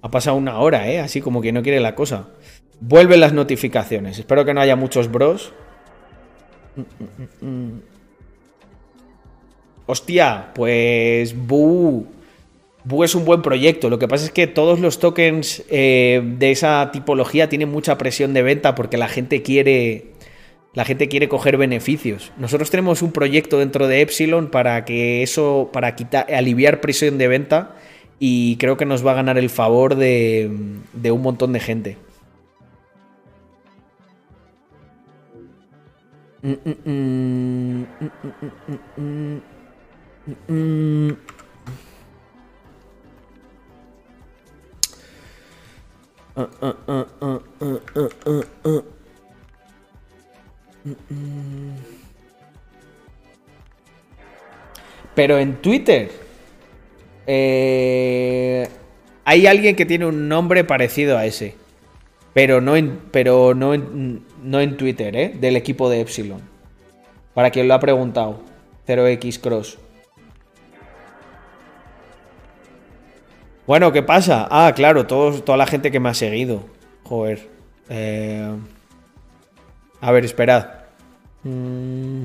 ha 0.02 0.12
pasado 0.12 0.36
una 0.36 0.60
hora, 0.60 0.90
¿eh? 0.90 1.00
Así 1.00 1.22
como 1.22 1.42
que 1.42 1.54
no 1.54 1.64
quiere 1.64 1.80
la 1.80 1.96
cosa. 1.96 2.28
Vuelven 2.82 3.20
las 3.20 3.32
notificaciones. 3.32 4.18
Espero 4.18 4.44
que 4.44 4.56
no 4.56 4.60
haya 4.60 4.76
muchos 4.76 5.10
bros. 5.10 5.54
Hostia, 9.86 10.52
pues. 10.56 11.36
Bu 11.46 12.08
es 13.04 13.14
un 13.14 13.24
buen 13.24 13.44
proyecto. 13.44 13.88
Lo 13.92 14.00
que 14.00 14.08
pasa 14.08 14.26
es 14.26 14.32
que 14.32 14.48
todos 14.48 14.80
los 14.80 14.98
tokens 14.98 15.64
eh, 15.70 16.24
de 16.40 16.50
esa 16.50 16.90
tipología 16.92 17.48
tienen 17.50 17.70
mucha 17.70 18.00
presión 18.00 18.34
de 18.34 18.42
venta 18.42 18.74
porque 18.74 18.98
la 18.98 19.08
gente 19.08 19.44
quiere 19.44 20.08
la 20.74 20.84
gente 20.84 21.08
quiere 21.08 21.30
coger 21.30 21.58
beneficios. 21.58 22.32
Nosotros 22.38 22.72
tenemos 22.72 23.04
un 23.04 23.12
proyecto 23.12 23.60
dentro 23.60 23.88
de 23.88 24.02
Epsilon 24.02 24.48
para 24.48 24.86
que 24.86 25.22
eso, 25.22 25.70
para 25.72 25.96
quitar, 25.96 26.34
aliviar 26.34 26.82
presión 26.82 27.20
de 27.20 27.28
venta 27.28 27.76
y 28.18 28.56
creo 28.56 28.76
que 28.78 28.86
nos 28.86 29.06
va 29.06 29.12
a 29.12 29.16
ganar 29.16 29.38
el 29.38 29.52
favor 29.52 29.96
de 29.96 30.50
un 31.12 31.22
montón 31.22 31.54
de 31.54 31.60
gente. 31.60 31.98
Pero 55.14 55.38
en 55.38 55.62
Twitter 55.62 56.10
eh, 57.28 58.68
hay 59.26 59.46
alguien 59.46 59.76
que 59.76 59.86
tiene 59.86 60.06
un 60.06 60.28
nombre 60.28 60.64
parecido 60.64 61.18
a 61.18 61.26
ese. 61.26 61.61
Pero 62.34 62.62
no 62.62 62.76
en, 62.76 63.00
pero 63.12 63.54
no 63.54 63.76
no 63.76 64.60
en 64.60 64.78
Twitter, 64.78 65.16
¿eh? 65.16 65.36
Del 65.40 65.56
equipo 65.56 65.90
de 65.90 66.02
Epsilon. 66.02 66.42
Para 67.34 67.52
quien 67.52 67.68
lo 67.68 67.74
ha 67.74 67.80
preguntado. 67.80 68.42
0x 68.88 69.40
Cross. 69.40 69.78
Bueno, 73.68 73.92
¿qué 73.92 74.04
pasa? 74.04 74.48
Ah, 74.50 74.74
claro, 74.76 75.06
toda 75.06 75.58
la 75.58 75.66
gente 75.66 75.92
que 75.92 76.00
me 76.00 76.10
ha 76.10 76.14
seguido. 76.14 76.66
Joder. 77.04 77.48
Eh... 77.90 78.56
A 80.02 80.12
ver, 80.12 80.26
esperad. 80.26 80.68
Mm. 81.44 82.24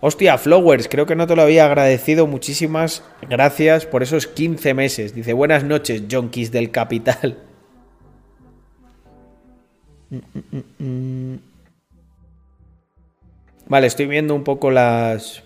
Hostia, 0.00 0.38
Flowers, 0.38 0.88
creo 0.88 1.06
que 1.06 1.16
no 1.16 1.26
te 1.26 1.36
lo 1.36 1.42
había 1.42 1.66
agradecido. 1.66 2.26
Muchísimas 2.26 3.04
gracias 3.28 3.84
por 3.84 4.02
esos 4.02 4.26
15 4.26 4.74
meses. 4.74 5.14
Dice, 5.14 5.32
buenas 5.32 5.64
noches, 5.64 6.04
junkies 6.10 6.50
del 6.50 6.70
capital. 6.70 7.36
Vale, 13.66 13.86
estoy 13.86 14.06
viendo 14.06 14.34
un 14.34 14.44
poco 14.44 14.70
las... 14.70 15.42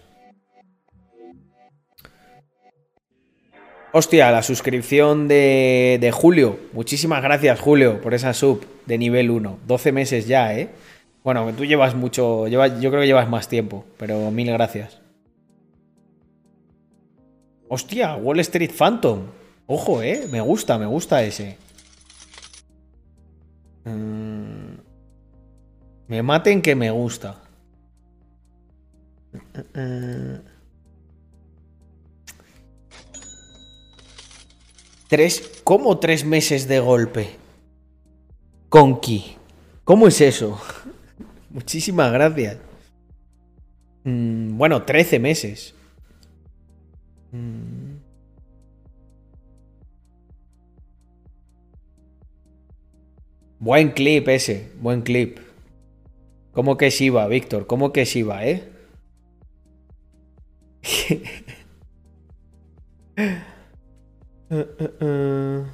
Hostia, 3.95 4.31
la 4.31 4.43
suscripción 4.43 5.29
de, 5.29 5.99
de, 6.01 6.13
Julio. 6.13 6.59
Muchísimas 6.73 7.23
gracias, 7.23 7.61
Julio, 7.61 8.01
por 8.01 8.15
esa 8.15 8.33
sub 8.33 8.65
de 8.87 8.97
nivel 8.97 9.31
1. 9.31 9.59
12 9.67 9.93
meses 9.93 10.27
ya, 10.27 10.57
¿eh? 10.57 10.71
Bueno, 11.23 11.53
tú 11.53 11.65
llevas 11.67 11.95
mucho. 11.95 12.49
yo 12.49 12.61
creo 12.61 13.01
que 13.01 13.07
llevas 13.07 13.29
más 13.29 13.49
tiempo, 13.49 13.85
pero 13.99 14.31
mil 14.31 14.51
gracias. 14.51 15.03
Hostia, 17.69 18.17
Wall 18.17 18.41
Street 18.41 18.71
Phantom. 18.71 19.21
Ojo, 19.67 20.03
¿eh? 20.03 20.27
Me 20.31 20.41
gusta, 20.41 20.79
me 20.79 20.87
gusta 20.87 21.23
ese. 21.23 21.57
Mm. 23.85 24.79
Me 26.09 26.23
maten 26.23 26.63
que 26.63 26.75
me 26.75 26.91
gusta. 26.91 27.43
Tres, 35.09 35.61
¿Cómo 35.65 35.99
tres 35.99 36.25
meses 36.25 36.69
de 36.69 36.81
golpe? 36.81 37.37
Conky. 38.69 39.37
¿Cómo 39.85 40.09
es 40.09 40.21
eso? 40.21 40.61
Muchísimas 41.51 42.13
gracias. 42.13 42.59
Mm, 44.05 44.57
bueno, 44.57 44.83
13 44.85 45.19
meses. 45.19 45.75
Mm. 47.31 47.72
Buen 53.63 53.93
clip 53.93 54.27
ese, 54.27 54.73
buen 54.81 55.03
clip. 55.03 55.39
¿Cómo 56.51 56.77
que 56.77 56.91
Shiva, 56.91 57.29
Víctor? 57.29 57.69
¿Cómo 57.69 57.93
que 57.93 58.05
Shiva, 58.05 58.45
eh? 58.45 58.69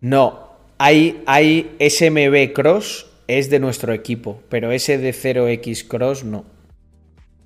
No, 0.00 0.56
hay, 0.78 1.22
hay 1.26 1.76
SMB 1.78 2.52
Cross, 2.52 3.07
es 3.28 3.50
de 3.50 3.60
nuestro 3.60 3.92
equipo, 3.92 4.42
pero 4.48 4.72
ese 4.72 4.98
de 4.98 5.12
0X 5.12 5.86
Cross 5.86 6.24
no. 6.24 6.44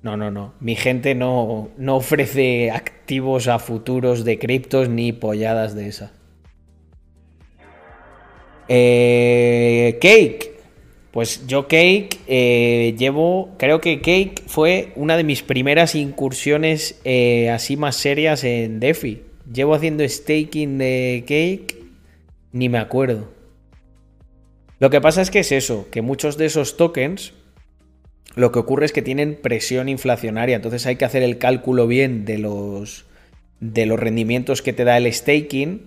No, 0.01 0.17
no, 0.17 0.31
no. 0.31 0.53
Mi 0.59 0.75
gente 0.75 1.13
no, 1.15 1.69
no 1.77 1.97
ofrece 1.97 2.71
activos 2.71 3.47
a 3.47 3.59
futuros 3.59 4.25
de 4.25 4.39
criptos 4.39 4.89
ni 4.89 5.13
polladas 5.13 5.75
de 5.75 5.87
esas. 5.87 6.11
Eh, 8.67 9.97
Cake. 10.01 10.51
Pues 11.11 11.45
yo 11.45 11.67
Cake 11.67 12.17
eh, 12.27 12.95
llevo, 12.97 13.51
creo 13.59 13.79
que 13.79 14.01
Cake 14.01 14.41
fue 14.47 14.93
una 14.95 15.15
de 15.15 15.23
mis 15.23 15.43
primeras 15.43 15.93
incursiones 15.93 16.99
eh, 17.03 17.51
así 17.51 17.77
más 17.77 17.97
serias 17.97 18.43
en 18.43 18.79
DeFi. 18.79 19.21
Llevo 19.53 19.75
haciendo 19.75 20.07
staking 20.07 20.79
de 20.79 21.23
Cake, 21.27 21.77
ni 22.51 22.67
me 22.67 22.79
acuerdo. 22.79 23.29
Lo 24.83 24.89
que 24.89 24.99
pasa 24.99 25.21
es 25.21 25.31
que 25.31 25.39
es 25.39 25.53
eso, 25.53 25.87
que 25.91 26.01
muchos 26.01 26.35
de 26.35 26.45
esos 26.45 26.75
tokens, 26.75 27.31
lo 28.35 28.51
que 28.51 28.59
ocurre 28.59 28.85
es 28.85 28.91
que 28.91 29.01
tienen 29.01 29.39
presión 29.41 29.87
inflacionaria, 29.87 30.57
entonces 30.57 30.85
hay 30.85 30.97
que 30.97 31.05
hacer 31.05 31.23
el 31.23 31.37
cálculo 31.37 31.87
bien 31.87 32.25
de 32.25 32.37
los, 32.37 33.05
de 33.61 33.85
los 33.85 33.97
rendimientos 33.97 34.61
que 34.61 34.73
te 34.73 34.83
da 34.83 34.97
el 34.97 35.09
staking 35.13 35.83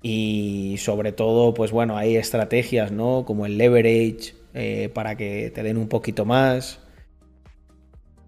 y 0.00 0.76
sobre 0.78 1.12
todo, 1.12 1.52
pues 1.52 1.70
bueno, 1.70 1.98
hay 1.98 2.16
estrategias, 2.16 2.92
¿no? 2.92 3.26
Como 3.26 3.44
el 3.44 3.58
leverage 3.58 4.32
eh, 4.54 4.88
para 4.94 5.18
que 5.18 5.52
te 5.54 5.62
den 5.62 5.76
un 5.76 5.88
poquito 5.88 6.24
más. 6.24 6.80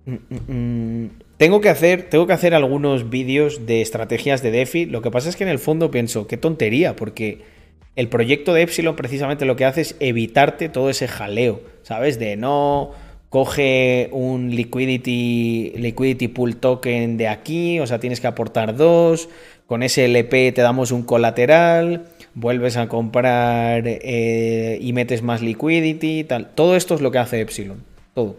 Mm, 0.05 0.13
mm, 0.13 1.05
mm. 1.05 1.11
Tengo 1.39 1.63
que, 1.63 1.71
hacer, 1.71 2.11
tengo 2.11 2.27
que 2.27 2.35
hacer 2.35 2.55
algunos 2.55 3.09
vídeos 3.09 3.65
de 3.65 3.81
estrategias 3.81 4.43
de 4.43 4.51
DeFi. 4.51 4.85
Lo 4.85 5.01
que 5.01 5.11
pasa 5.11 5.31
es 5.31 5.37
que 5.37 5.45
en 5.45 5.49
el 5.49 5.59
fondo 5.59 5.91
pienso, 5.91 6.27
qué 6.27 6.37
tontería, 6.37 6.97
porque 6.97 7.62
el 7.97 8.09
proyecto 8.09 8.55
de 8.55 8.63
Epsilon 8.63 8.97
precisamente 8.97 9.45
lo 9.45 9.57
que 9.57 9.65
hace 9.65 9.83
es 9.83 9.97
evitarte 10.01 10.69
todo 10.69 10.91
ese 10.91 11.09
jaleo, 11.09 11.61
¿sabes? 11.83 12.19
De 12.19 12.37
no 12.37 12.93
coge 13.29 14.09
un 14.13 14.55
liquidity, 14.55 15.73
liquidity 15.77 16.29
pool 16.29 16.57
token 16.57 17.17
de 17.17 17.29
aquí, 17.29 17.81
o 17.81 17.87
sea, 17.87 17.99
tienes 17.99 18.21
que 18.21 18.27
aportar 18.27 18.77
dos, 18.77 19.29
con 19.67 19.83
ese 19.83 20.05
LP 20.05 20.53
te 20.53 20.61
damos 20.61 20.93
un 20.93 21.03
colateral, 21.03 22.05
vuelves 22.35 22.77
a 22.77 22.89
comprar 22.89 23.85
eh, 23.87 24.79
y 24.81 24.93
metes 24.93 25.23
más 25.23 25.41
liquidity. 25.41 26.27
Todo 26.55 26.77
esto 26.77 26.95
es 26.95 27.01
lo 27.01 27.11
que 27.11 27.19
hace 27.19 27.41
Epsilon. 27.41 27.83
Todo. 28.15 28.37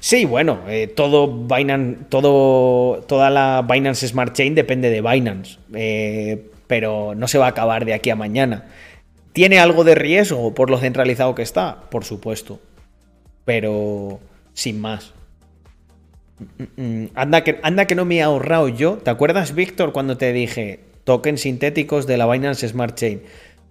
Sí, 0.00 0.26
bueno, 0.26 0.60
eh, 0.68 0.86
todo 0.86 1.46
Binance, 1.46 1.98
todo, 2.10 3.02
toda 3.08 3.30
la 3.30 3.66
Binance 3.66 4.06
Smart 4.06 4.34
Chain 4.34 4.54
depende 4.54 4.90
de 4.90 5.00
Binance, 5.00 5.58
eh, 5.72 6.50
pero 6.66 7.14
no 7.14 7.28
se 7.28 7.38
va 7.38 7.46
a 7.46 7.50
acabar 7.50 7.84
de 7.84 7.94
aquí 7.94 8.10
a 8.10 8.16
mañana. 8.16 8.66
¿Tiene 9.32 9.58
algo 9.58 9.84
de 9.84 9.94
riesgo 9.94 10.54
por 10.54 10.70
lo 10.70 10.78
centralizado 10.78 11.34
que 11.34 11.42
está? 11.42 11.82
Por 11.90 12.04
supuesto, 12.04 12.60
pero 13.44 14.20
sin 14.54 14.80
más. 14.80 15.12
Anda 17.14 17.44
que, 17.44 17.58
anda 17.62 17.86
que 17.86 17.94
no 17.94 18.04
me 18.04 18.16
he 18.16 18.22
ahorrado 18.22 18.68
yo. 18.68 18.98
¿Te 18.98 19.10
acuerdas, 19.10 19.54
Víctor, 19.54 19.92
cuando 19.92 20.16
te 20.16 20.32
dije 20.32 20.80
tokens 21.04 21.42
sintéticos 21.42 22.06
de 22.06 22.16
la 22.16 22.26
Binance 22.26 22.68
Smart 22.68 22.96
Chain? 22.96 23.22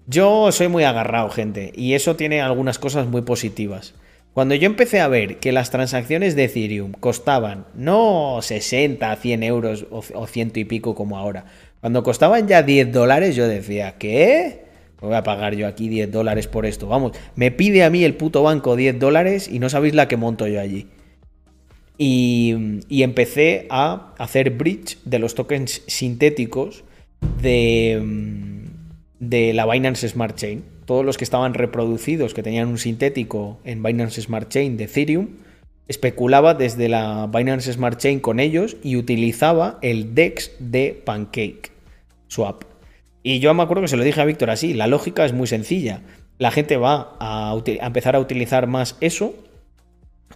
Yo 0.07 0.51
soy 0.51 0.67
muy 0.67 0.83
agarrado, 0.83 1.29
gente, 1.29 1.71
y 1.75 1.93
eso 1.93 2.15
tiene 2.15 2.41
algunas 2.41 2.77
cosas 2.77 3.07
muy 3.07 3.23
positivas. 3.23 3.95
Cuando 4.35 4.53
yo 4.53 4.65
empecé 4.65 4.99
a 4.99 5.07
ver 5.07 5.37
que 5.37 5.51
las 5.53 5.71
transacciones 5.71 6.35
de 6.35 6.43
Ethereum 6.43 6.91
costaban 6.91 7.65
no 7.73 8.39
60, 8.41 9.15
100 9.15 9.43
euros 9.43 9.85
o, 9.89 10.27
ciento 10.27 10.59
y 10.59 10.65
pico 10.65 10.93
como 10.93 11.17
ahora, 11.17 11.45
cuando 11.85 12.01
costaban 12.01 12.47
ya 12.47 12.63
10 12.63 12.91
dólares, 12.91 13.35
yo 13.35 13.47
decía, 13.47 13.93
¿qué? 13.99 14.61
Voy 14.99 15.13
a 15.13 15.21
pagar 15.21 15.53
yo 15.53 15.67
aquí 15.67 15.87
10 15.87 16.11
dólares 16.11 16.47
por 16.47 16.65
esto. 16.65 16.87
Vamos, 16.87 17.11
me 17.35 17.51
pide 17.51 17.83
a 17.83 17.91
mí 17.91 18.03
el 18.03 18.15
puto 18.15 18.41
banco 18.41 18.75
10 18.75 18.97
dólares 18.97 19.47
y 19.47 19.59
no 19.59 19.69
sabéis 19.69 19.93
la 19.93 20.07
que 20.07 20.17
monto 20.17 20.47
yo 20.47 20.59
allí. 20.59 20.87
Y, 21.99 22.81
empecé 22.89 23.67
a 23.69 24.15
hacer 24.17 24.49
bridge 24.49 24.97
de 25.05 25.19
los 25.19 25.35
tokens 25.35 25.83
sintéticos 25.85 26.83
de, 27.39 28.01
de 29.19 29.53
la 29.53 29.67
Binance 29.67 30.09
Smart 30.09 30.35
Chain. 30.35 30.63
Todos 30.85 31.05
los 31.05 31.19
que 31.19 31.23
estaban 31.23 31.53
reproducidos, 31.53 32.33
que 32.33 32.41
tenían 32.41 32.67
un 32.67 32.79
sintético 32.79 33.59
en 33.63 33.83
Binance 33.83 34.23
Smart 34.23 34.49
Chain 34.49 34.75
de 34.77 34.85
Ethereum, 34.85 35.27
especulaba 35.87 36.55
desde 36.55 36.89
la 36.89 37.29
Binance 37.31 37.71
Smart 37.73 37.99
Chain 37.99 38.21
con 38.21 38.39
ellos 38.39 38.75
y 38.81 38.95
utilizaba 38.95 39.77
el 39.83 40.15
DEX 40.15 40.49
de 40.57 40.99
Pancake 41.05 41.74
Swap. 42.27 42.63
Y 43.23 43.39
yo 43.39 43.53
me 43.53 43.63
acuerdo 43.63 43.81
que 43.81 43.87
se 43.87 43.97
lo 43.97 44.03
dije 44.03 44.21
a 44.21 44.25
Víctor 44.25 44.49
así, 44.49 44.73
la 44.73 44.87
lógica 44.87 45.25
es 45.25 45.33
muy 45.33 45.47
sencilla. 45.47 46.01
La 46.37 46.51
gente 46.51 46.77
va 46.77 47.15
a, 47.19 47.55
empezar 47.65 48.15
a 48.15 48.19
utilizar 48.19 48.67
más 48.67 48.97
eso 49.01 49.33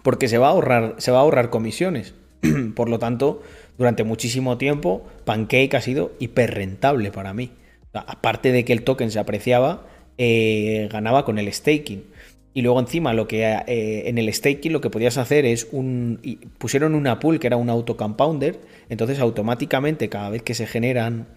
porque 0.01 0.27
se 0.27 0.37
va 0.37 0.47
a 0.47 0.51
ahorrar, 0.51 0.95
se 0.97 1.11
va 1.11 1.19
a 1.19 1.21
ahorrar 1.21 1.49
comisiones. 1.49 2.15
Por 2.75 2.89
lo 2.89 2.97
tanto, 2.99 3.43
durante 3.77 4.03
muchísimo 4.03 4.57
tiempo, 4.57 5.05
Pancake 5.25 5.75
ha 5.75 5.81
sido 5.81 6.13
hiper 6.19 6.53
rentable 6.55 7.11
para 7.11 7.33
mí. 7.33 7.51
Aparte 7.93 8.51
de 8.51 8.65
que 8.65 8.73
el 8.73 8.83
token 8.83 9.11
se 9.11 9.19
apreciaba, 9.19 9.85
eh, 10.17 10.89
ganaba 10.91 11.25
con 11.25 11.37
el 11.37 11.51
staking. 11.53 12.05
Y 12.53 12.61
luego 12.61 12.79
encima 12.79 13.13
lo 13.13 13.27
que 13.27 13.43
eh, 13.43 14.09
en 14.09 14.17
el 14.17 14.33
staking 14.33 14.73
lo 14.73 14.81
que 14.81 14.89
podías 14.89 15.17
hacer 15.17 15.45
es 15.45 15.67
un 15.71 16.19
pusieron 16.57 16.95
una 16.95 17.19
pool 17.19 17.39
que 17.39 17.47
era 17.47 17.57
un 17.57 17.69
auto 17.69 17.95
compounder, 17.95 18.59
entonces 18.89 19.19
automáticamente 19.19 20.09
cada 20.09 20.29
vez 20.29 20.41
que 20.41 20.55
se 20.55 20.65
generan 20.65 21.27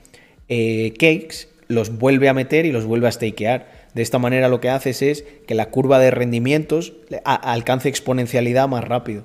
eh, 0.49 0.93
cakes 0.99 1.49
los 1.68 1.99
vuelve 1.99 2.28
a 2.28 2.34
meter 2.34 2.66
y 2.66 2.72
los 2.72 2.84
vuelve 2.84 3.09
a 3.09 3.12
stakear. 3.12 3.88
De 3.95 4.03
esta 4.03 4.18
manera 4.18 4.49
lo 4.49 4.61
que 4.61 4.70
haces 4.70 5.03
es 5.03 5.24
que 5.47 5.55
la 5.55 5.70
curva 5.70 5.99
de 5.99 6.11
rendimientos 6.11 6.95
alcance 7.24 7.88
exponencialidad 7.88 8.68
más 8.68 8.84
rápido. 8.84 9.24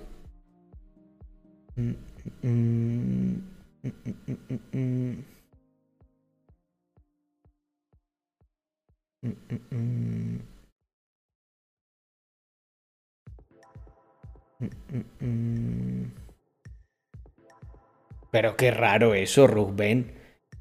Pero 18.31 18.57
qué 18.57 18.71
raro 18.71 19.13
eso, 19.13 19.47
Rubén. 19.47 20.16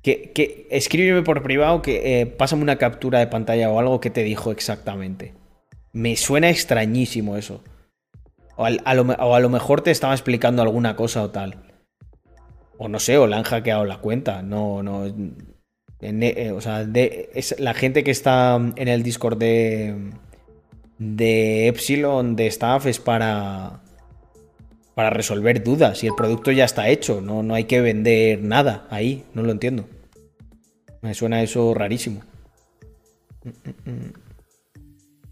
Que, 0.07 0.69
escríbeme 0.71 1.23
por 1.23 1.43
privado, 1.43 1.83
que 1.83 2.21
eh, 2.21 2.27
pásame 2.27 2.63
una 2.63 2.77
captura 2.77 3.19
de 3.19 3.27
pantalla 3.27 3.69
o 3.71 3.81
algo 3.81 4.01
que 4.01 4.11
te 4.11 4.23
dijo 4.23 4.53
exactamente. 4.53 5.35
Me 5.93 6.15
suena 6.15 6.49
extrañísimo 6.49 7.37
eso. 7.37 7.65
O, 8.55 8.67
a 8.67 8.95
lo, 8.95 9.49
mejor 9.49 9.81
te 9.81 9.91
estaba 9.91 10.15
explicando 10.15 10.63
alguna 10.63 10.95
cosa 10.95 11.25
o 11.25 11.31
tal. 11.31 11.57
O 12.79 12.89
no 12.89 13.01
sé, 13.01 13.19
o 13.19 13.27
le 13.27 13.35
han 13.35 13.43
hackeado 13.43 13.85
la 13.85 13.99
cuenta. 13.99 14.43
No, 14.43 14.81
no. 14.85 15.07
Eh, 16.01 16.53
o 16.53 16.61
sea, 16.61 16.87
es 16.95 17.59
la 17.59 17.75
gente 17.75 18.05
que 18.05 18.13
está 18.13 18.55
en 18.77 18.87
el 18.87 19.03
Discord 19.03 19.39
de, 19.39 20.13
de 20.99 21.67
Epsilon 21.67 22.37
de 22.37 22.47
staff 22.47 22.87
es 22.87 23.01
para, 23.01 23.81
para 24.95 25.11
resolver 25.11 25.65
dudas. 25.65 26.05
Y 26.05 26.07
el 26.07 26.15
producto 26.15 26.53
ya 26.53 26.65
está 26.65 26.89
hecho. 26.91 27.21
No, 27.21 27.43
no 27.43 27.57
hay 27.57 27.65
que 27.65 27.81
vender 27.81 28.41
nada 28.45 28.87
ahí. 28.89 29.25
No 29.35 29.43
lo 29.43 29.51
entiendo. 29.51 29.89
Me 31.03 31.15
suena 31.15 31.43
eso 31.43 31.75
rarísimo. 31.75 32.23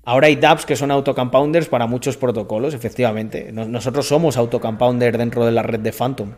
Ahora 0.05 0.27
hay 0.27 0.37
dApps 0.37 0.67
que 0.67 0.77
son 0.77 0.91
autocompounders 0.91 1.69
para 1.69 1.87
muchos 1.87 2.17
protocolos, 2.17 2.75
efectivamente. 2.75 3.51
Nosotros 3.53 4.07
somos 4.07 4.37
autocompounder 4.37 5.17
dentro 5.17 5.47
de 5.47 5.53
la 5.53 5.63
red 5.63 5.81
de 5.81 5.93
Phantom. 5.93 6.33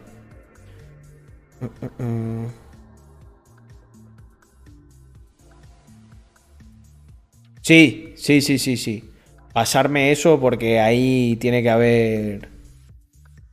Sí, 7.61 8.15
sí, 8.17 8.41
sí, 8.41 8.59
sí, 8.59 8.77
sí. 8.77 9.11
Pasarme 9.53 10.13
eso 10.13 10.39
porque 10.39 10.79
ahí 10.79 11.37
tiene 11.41 11.63
que 11.63 11.71
haber 11.71 12.49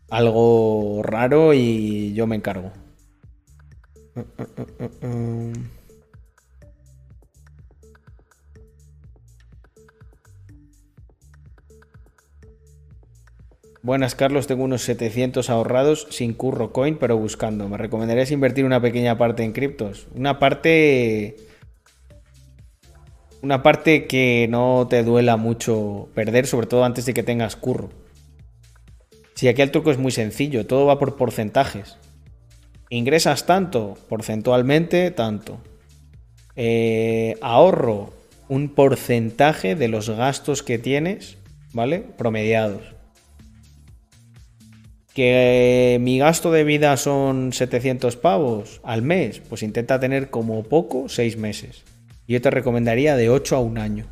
algo 0.10 1.02
raro 1.02 1.54
y 1.54 2.14
yo 2.14 2.28
me 2.28 2.36
encargo. 2.36 2.72
Buenas, 13.82 14.16
Carlos. 14.16 14.47
Tengo 14.47 14.64
unos 14.64 14.84
700 14.84 15.49
ahorrados 15.49 16.07
sin 16.09 16.34
curro 16.34 16.72
coin, 16.72 16.97
pero 16.97 17.18
buscando. 17.18 17.68
¿Me 17.68 17.78
recomendarías 17.78 18.32
invertir 18.32 18.66
una 18.66 18.82
pequeña 18.82 19.18
parte 19.18 19.43
en 19.43 19.51
criptos? 19.51 20.07
Una 20.16 20.39
parte. 20.39 21.36
Una 23.41 23.61
parte 23.61 24.07
que 24.07 24.47
no 24.49 24.88
te 24.89 25.03
duela 25.03 25.36
mucho 25.36 26.07
perder, 26.14 26.47
sobre 26.47 26.68
todo 26.68 26.86
antes 26.86 27.05
de 27.05 27.14
que 27.14 27.24
tengas 27.24 27.57
curro. 27.57 27.89
Si 29.34 29.49
aquí 29.49 29.61
el 29.61 29.72
truco 29.72 29.91
es 29.91 29.97
muy 29.97 30.14
sencillo, 30.14 30.66
todo 30.66 30.86
va 30.86 30.97
por 30.97 31.18
porcentajes. 31.18 31.97
Ingresas 32.94 33.48
tanto, 33.48 33.98
porcentualmente 34.08 35.10
tanto. 35.10 35.58
eh, 36.56 37.38
ahorro 37.41 38.14
un 38.50 38.70
porcentaje 38.70 39.74
de 39.74 39.88
los 39.88 40.12
gastos 40.12 40.62
que 40.62 40.78
tienes, 40.78 41.39
¿vale? 41.74 42.02
Promediados. 42.02 42.84
Que 45.16 45.98
mi 46.02 46.20
gasto 46.20 46.52
de 46.52 46.64
vida 46.64 46.96
son 46.98 47.52
700 47.52 48.16
pavos 48.16 48.80
al 48.84 49.02
mes, 49.02 49.39
pues 49.39 49.64
intenta 49.64 50.00
tener 50.00 50.30
como 50.30 50.62
poco 50.62 51.10
6 51.10 51.36
meses. 51.36 51.86
Yo 52.28 52.41
te 52.41 52.52
recomendaría 52.52 53.16
de 53.16 53.32
8 53.32 53.56
a 53.56 53.60
un 53.60 53.80
año. 53.80 54.06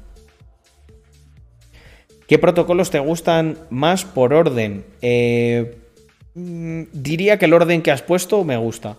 ¿Qué 2.28 2.40
protocolos 2.40 2.90
te 2.90 2.98
gustan 2.98 3.60
más 3.70 4.06
por 4.06 4.34
orden? 4.34 4.86
Eh, 5.04 5.81
mm, 6.36 6.84
diría 6.94 7.38
que 7.38 7.46
el 7.46 7.54
orden 7.54 7.82
que 7.82 7.92
has 7.92 8.02
puesto 8.02 8.44
me 8.44 8.58
gusta. 8.58 8.98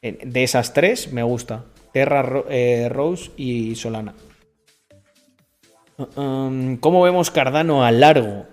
De 0.00 0.44
esas 0.44 0.74
tres, 0.74 1.12
me 1.12 1.22
gusta. 1.22 1.64
Terra, 1.92 2.44
eh, 2.48 2.88
Rose 2.88 3.30
y 3.36 3.74
Solana. 3.74 4.14
Um, 6.14 6.76
¿Cómo 6.76 7.02
vemos 7.02 7.32
Cardano 7.32 7.84
a 7.84 7.90
largo? 7.90 8.46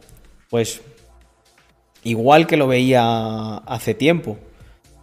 Pues 0.49 0.81
igual 2.03 2.47
que 2.47 2.57
lo 2.57 2.67
veía 2.67 3.57
hace 3.57 3.93
tiempo. 3.93 4.37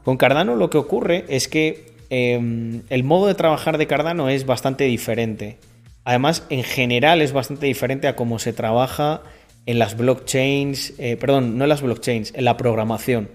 Con 0.05 0.17
Cardano 0.17 0.57
lo 0.57 0.69
que 0.69 0.79
ocurre 0.79 1.25
es 1.29 1.47
que 1.47 1.95
em, 2.11 2.83
el 2.91 3.05
modo 3.05 3.29
de 3.29 3.35
trabajar 3.35 3.79
de 3.79 3.87
Cardano 3.87 4.29
es 4.29 4.45
bastante 4.47 4.85
diferente. 4.85 5.59
Además, 6.05 6.45
en 6.51 6.65
general 6.65 7.23
es 7.23 7.33
bastante 7.33 7.67
diferente 7.67 8.09
a 8.09 8.17
cómo 8.17 8.41
se 8.41 8.53
trabaja 8.53 9.23
en 9.67 9.79
las 9.79 9.97
blockchains, 9.97 10.95
eh, 10.99 11.17
perdón, 11.17 11.57
no 11.59 11.65
en 11.65 11.69
las 11.69 11.83
blockchains, 11.83 12.35
en 12.35 12.45
la 12.45 12.57
programación. 12.57 13.29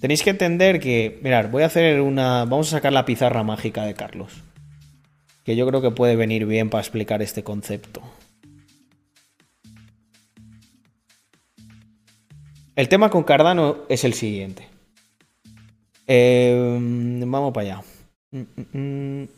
Tenéis 0.00 0.22
que 0.22 0.30
entender 0.30 0.80
que, 0.80 1.18
mirad, 1.22 1.50
voy 1.50 1.62
a 1.62 1.66
hacer 1.66 2.00
una, 2.00 2.44
vamos 2.44 2.68
a 2.68 2.76
sacar 2.76 2.92
la 2.92 3.04
pizarra 3.04 3.42
mágica 3.42 3.84
de 3.84 3.94
Carlos, 3.94 4.32
que 5.44 5.56
yo 5.56 5.66
creo 5.66 5.80
que 5.80 5.90
puede 5.90 6.16
venir 6.16 6.46
bien 6.46 6.70
para 6.70 6.82
explicar 6.82 7.22
este 7.22 7.42
concepto. 7.42 8.02
El 12.76 12.88
tema 12.88 13.08
con 13.08 13.22
Cardano 13.22 13.78
es 13.88 14.04
el 14.04 14.14
siguiente. 14.14 14.68
Eh, 16.06 16.78
vamos 17.24 17.52
para 17.52 17.66
allá. 17.66 17.82
Mm, 18.32 18.78
mm, 18.78 19.28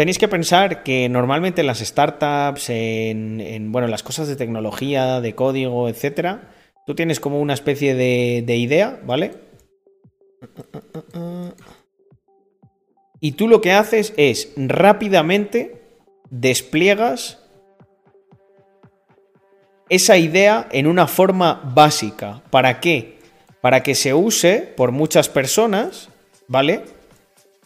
Tenéis 0.00 0.16
que 0.16 0.28
pensar 0.28 0.82
que 0.82 1.10
normalmente 1.10 1.60
en 1.60 1.66
las 1.66 1.80
startups, 1.80 2.70
en, 2.70 3.70
bueno, 3.70 3.86
las 3.86 4.02
cosas 4.02 4.28
de 4.28 4.36
tecnología, 4.36 5.20
de 5.20 5.34
código, 5.34 5.90
etcétera, 5.90 6.54
tú 6.86 6.94
tienes 6.94 7.20
como 7.20 7.38
una 7.38 7.52
especie 7.52 7.94
de, 7.94 8.42
de 8.46 8.56
idea, 8.56 8.98
¿vale? 9.04 9.32
Y 13.20 13.32
tú 13.32 13.46
lo 13.46 13.60
que 13.60 13.72
haces 13.72 14.14
es 14.16 14.54
rápidamente 14.56 15.82
despliegas 16.30 17.38
esa 19.90 20.16
idea 20.16 20.66
en 20.72 20.86
una 20.86 21.08
forma 21.08 21.60
básica. 21.74 22.42
¿Para 22.48 22.80
qué? 22.80 23.18
Para 23.60 23.82
que 23.82 23.94
se 23.94 24.14
use 24.14 24.62
por 24.78 24.92
muchas 24.92 25.28
personas, 25.28 26.08
¿vale? 26.48 26.84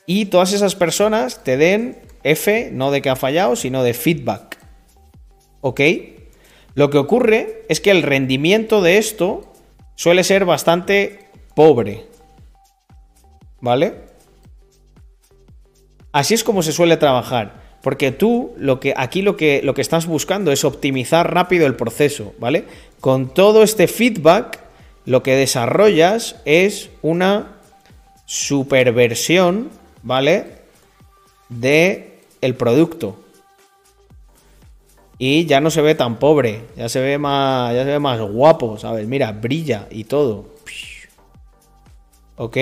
Y 0.04 0.24
todas 0.24 0.52
esas 0.52 0.74
personas 0.74 1.44
te 1.44 1.56
den 1.56 2.03
F, 2.24 2.70
no 2.72 2.90
de 2.90 3.02
que 3.02 3.10
ha 3.10 3.16
fallado, 3.16 3.54
sino 3.54 3.82
de 3.82 3.94
feedback. 3.94 4.58
¿Ok? 5.60 5.80
Lo 6.74 6.90
que 6.90 6.98
ocurre 6.98 7.64
es 7.68 7.80
que 7.80 7.90
el 7.90 8.02
rendimiento 8.02 8.82
de 8.82 8.98
esto 8.98 9.52
suele 9.94 10.24
ser 10.24 10.44
bastante 10.44 11.28
pobre. 11.54 12.06
¿Vale? 13.60 13.94
Así 16.12 16.34
es 16.34 16.44
como 16.44 16.62
se 16.62 16.72
suele 16.72 16.96
trabajar. 16.96 17.62
Porque 17.82 18.12
tú, 18.12 18.54
lo 18.56 18.80
que, 18.80 18.94
aquí 18.96 19.20
lo 19.20 19.36
que, 19.36 19.60
lo 19.62 19.74
que 19.74 19.82
estás 19.82 20.06
buscando 20.06 20.52
es 20.52 20.64
optimizar 20.64 21.34
rápido 21.34 21.66
el 21.66 21.76
proceso, 21.76 22.32
¿vale? 22.38 22.64
Con 23.00 23.34
todo 23.34 23.62
este 23.62 23.88
feedback, 23.88 24.58
lo 25.04 25.22
que 25.22 25.36
desarrollas 25.36 26.36
es 26.46 26.88
una 27.02 27.56
superversión, 28.24 29.70
¿vale? 30.02 30.62
De 31.50 32.13
el 32.44 32.54
producto. 32.54 33.16
Y 35.18 35.46
ya 35.46 35.60
no 35.60 35.70
se 35.70 35.80
ve 35.80 35.94
tan 35.94 36.18
pobre, 36.18 36.62
ya 36.76 36.88
se 36.88 37.00
ve 37.00 37.18
más, 37.18 37.72
ya 37.74 37.84
se 37.84 37.90
ve 37.90 37.98
más 37.98 38.20
guapo, 38.20 38.78
¿sabes? 38.78 39.06
Mira, 39.06 39.32
brilla 39.32 39.86
y 39.90 40.04
todo. 40.04 40.46
¿Ok? 42.36 42.56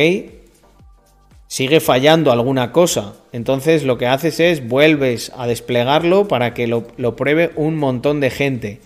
sigue 1.53 1.81
fallando 1.81 2.33
alguna 2.33 2.73
cosa. 2.73 3.13
Entonces 3.31 3.85
lo 3.85 3.99
que 3.99 4.07
haces 4.07 4.41
es 4.41 4.67
vuelves 4.67 5.31
a 5.37 5.47
desplegarlo 5.47 6.27
para 6.27 6.55
que 6.55 6.67
lo, 6.67 6.87
pruebe 7.15 7.51
un 7.57 7.77
montón 7.77 8.21
de 8.21 8.31
gente. 8.31 8.81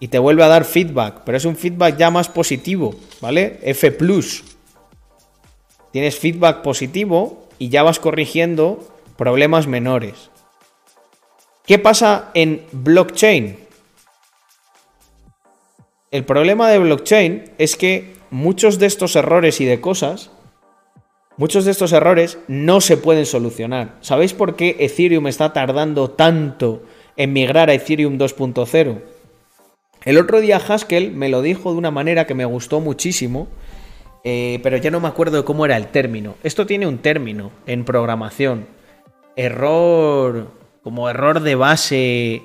Y 0.00 0.08
te 0.08 0.18
vuelve 0.18 0.44
a 0.44 0.48
dar 0.48 0.66
feedback, 0.66 1.22
pero 1.24 1.38
es 1.38 1.46
un 1.46 1.56
feedback 1.56 1.96
ya 1.96 2.10
más 2.10 2.28
positivo, 2.28 2.94
¿vale? 3.22 3.58
F⁇ 3.62 3.98
Tienes 5.92 6.18
feedback 6.18 6.60
positivo 6.60 7.48
y 7.58 7.70
ya 7.70 7.82
vas 7.82 7.98
corrigiendo 7.98 8.86
problemas 9.16 9.66
menores. 9.66 10.28
¿Qué 11.70 11.78
pasa 11.78 12.32
en 12.34 12.66
blockchain? 12.72 13.56
El 16.10 16.24
problema 16.24 16.68
de 16.68 16.80
blockchain 16.80 17.44
es 17.58 17.76
que 17.76 18.12
muchos 18.32 18.80
de 18.80 18.86
estos 18.86 19.14
errores 19.14 19.60
y 19.60 19.66
de 19.66 19.80
cosas 19.80 20.32
Muchos 21.36 21.64
de 21.64 21.70
estos 21.70 21.92
errores 21.92 22.38
no 22.48 22.80
se 22.80 22.96
pueden 22.96 23.24
solucionar. 23.24 23.94
¿Sabéis 24.00 24.34
por 24.34 24.56
qué 24.56 24.78
Ethereum 24.80 25.28
está 25.28 25.52
tardando 25.52 26.10
tanto 26.10 26.82
en 27.16 27.32
migrar 27.32 27.70
a 27.70 27.74
Ethereum 27.74 28.18
2.0? 28.18 29.00
El 30.04 30.18
otro 30.18 30.40
día 30.40 30.56
Haskell 30.56 31.12
me 31.12 31.28
lo 31.28 31.40
dijo 31.40 31.70
de 31.70 31.78
una 31.78 31.92
manera 31.92 32.26
que 32.26 32.34
me 32.34 32.46
gustó 32.46 32.80
muchísimo, 32.80 33.46
eh, 34.24 34.58
pero 34.64 34.76
ya 34.76 34.90
no 34.90 34.98
me 34.98 35.06
acuerdo 35.06 35.44
cómo 35.44 35.64
era 35.64 35.76
el 35.76 35.86
término. 35.86 36.34
Esto 36.42 36.66
tiene 36.66 36.88
un 36.88 36.98
término 36.98 37.52
en 37.64 37.84
programación. 37.84 38.66
Error, 39.36 40.59
como 40.90 41.08
error 41.08 41.38
de 41.38 41.54
base. 41.54 42.42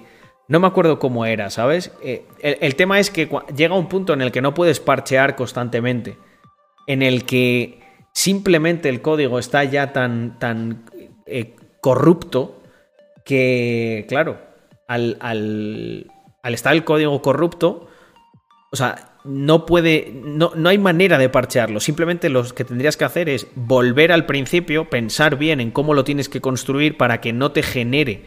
No 0.48 0.60
me 0.60 0.68
acuerdo 0.68 1.00
cómo 1.00 1.26
era, 1.26 1.50
¿sabes? 1.50 1.92
Eh, 2.04 2.28
el 2.44 2.76
tema 2.76 3.00
es 3.00 3.10
que 3.10 3.28
llega 3.56 3.74
un 3.74 3.90
punto 3.90 4.14
en 4.14 4.22
el 4.22 4.32
que 4.32 4.44
no 4.44 4.54
puedes 4.54 4.80
parchear 4.80 5.36
constantemente. 5.36 6.20
En 6.86 7.02
el 7.02 7.26
que 7.26 7.82
simplemente 8.14 8.88
el 8.88 9.02
código 9.02 9.40
está 9.40 9.64
ya 9.64 9.94
tan, 9.94 10.38
tan 10.38 10.86
eh, 11.26 11.56
corrupto 11.82 12.62
que, 13.26 14.06
claro, 14.08 14.38
al, 14.88 15.18
al, 15.22 16.06
estar 16.44 16.74
el 16.74 16.84
código 16.84 17.20
corrupto, 17.24 17.88
o 18.72 18.76
sea, 18.76 19.15
no 19.26 19.66
puede, 19.66 20.12
no, 20.24 20.52
no, 20.56 20.70
hay 20.70 20.78
manera 20.78 21.18
de 21.18 21.30
parchearlo. 21.30 21.80
Simplemente 21.80 22.30
lo 22.30 22.44
que 22.44 22.64
tendrías 22.64 22.98
que 22.98 23.06
hacer 23.06 23.30
es 23.30 23.48
volver 23.56 24.12
al 24.12 24.26
principio, 24.26 24.90
pensar 24.90 25.38
bien 25.38 25.60
en 25.62 25.72
cómo 25.72 25.94
lo 25.94 26.04
tienes 26.04 26.30
que 26.30 26.42
construir 26.42 26.98
para 26.98 27.22
que 27.22 27.34
no 27.34 27.52
te 27.52 27.64
genere 27.64 28.24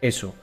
eso. 0.00 0.34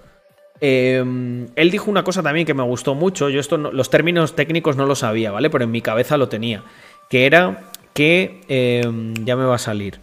Em, 0.62 1.48
él 1.56 1.72
dijo 1.72 1.90
una 1.90 2.04
cosa 2.04 2.22
también 2.22 2.46
que 2.46 2.54
me 2.54 2.64
gustó 2.64 2.96
mucho. 2.96 3.30
Yo 3.30 3.40
esto 3.40 3.58
los 3.58 3.90
términos 3.90 4.36
técnicos 4.36 4.76
no 4.76 4.86
lo 4.86 4.96
sabía, 4.96 5.32
¿vale? 5.32 5.50
Pero 5.50 5.64
en 5.64 5.72
mi 5.72 5.82
cabeza 5.82 6.18
lo 6.18 6.30
tenía. 6.30 6.64
Que 7.10 7.26
era 7.26 7.72
que 7.94 8.42
em, 8.48 9.14
ya 9.26 9.36
me 9.36 9.46
va 9.46 9.56
a 9.56 9.60
salir. 9.60 10.00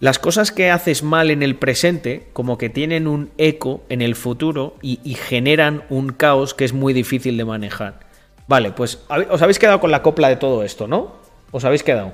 Las 0.00 0.20
cosas 0.20 0.52
que 0.52 0.70
haces 0.70 1.02
mal 1.02 1.28
en 1.30 1.42
el 1.42 1.56
presente, 1.56 2.28
como 2.32 2.56
que 2.56 2.68
tienen 2.68 3.08
un 3.08 3.30
eco 3.36 3.82
en 3.88 4.00
el 4.00 4.14
futuro 4.14 4.76
y, 4.80 4.98
generan 5.14 5.82
un 5.90 6.10
caos 6.10 6.54
que 6.54 6.64
es 6.64 6.72
muy 6.72 6.92
difícil 6.92 7.36
de 7.36 7.44
manejar. 7.44 8.07
Vale, 8.48 8.72
pues 8.72 9.04
os 9.30 9.42
habéis 9.42 9.58
quedado 9.58 9.78
con 9.78 9.90
la 9.90 10.02
copla 10.02 10.28
de 10.28 10.36
todo 10.36 10.64
esto, 10.64 10.88
¿no? 10.88 11.12
¿Os 11.52 11.64
habéis 11.64 11.82
quedado? 11.82 12.12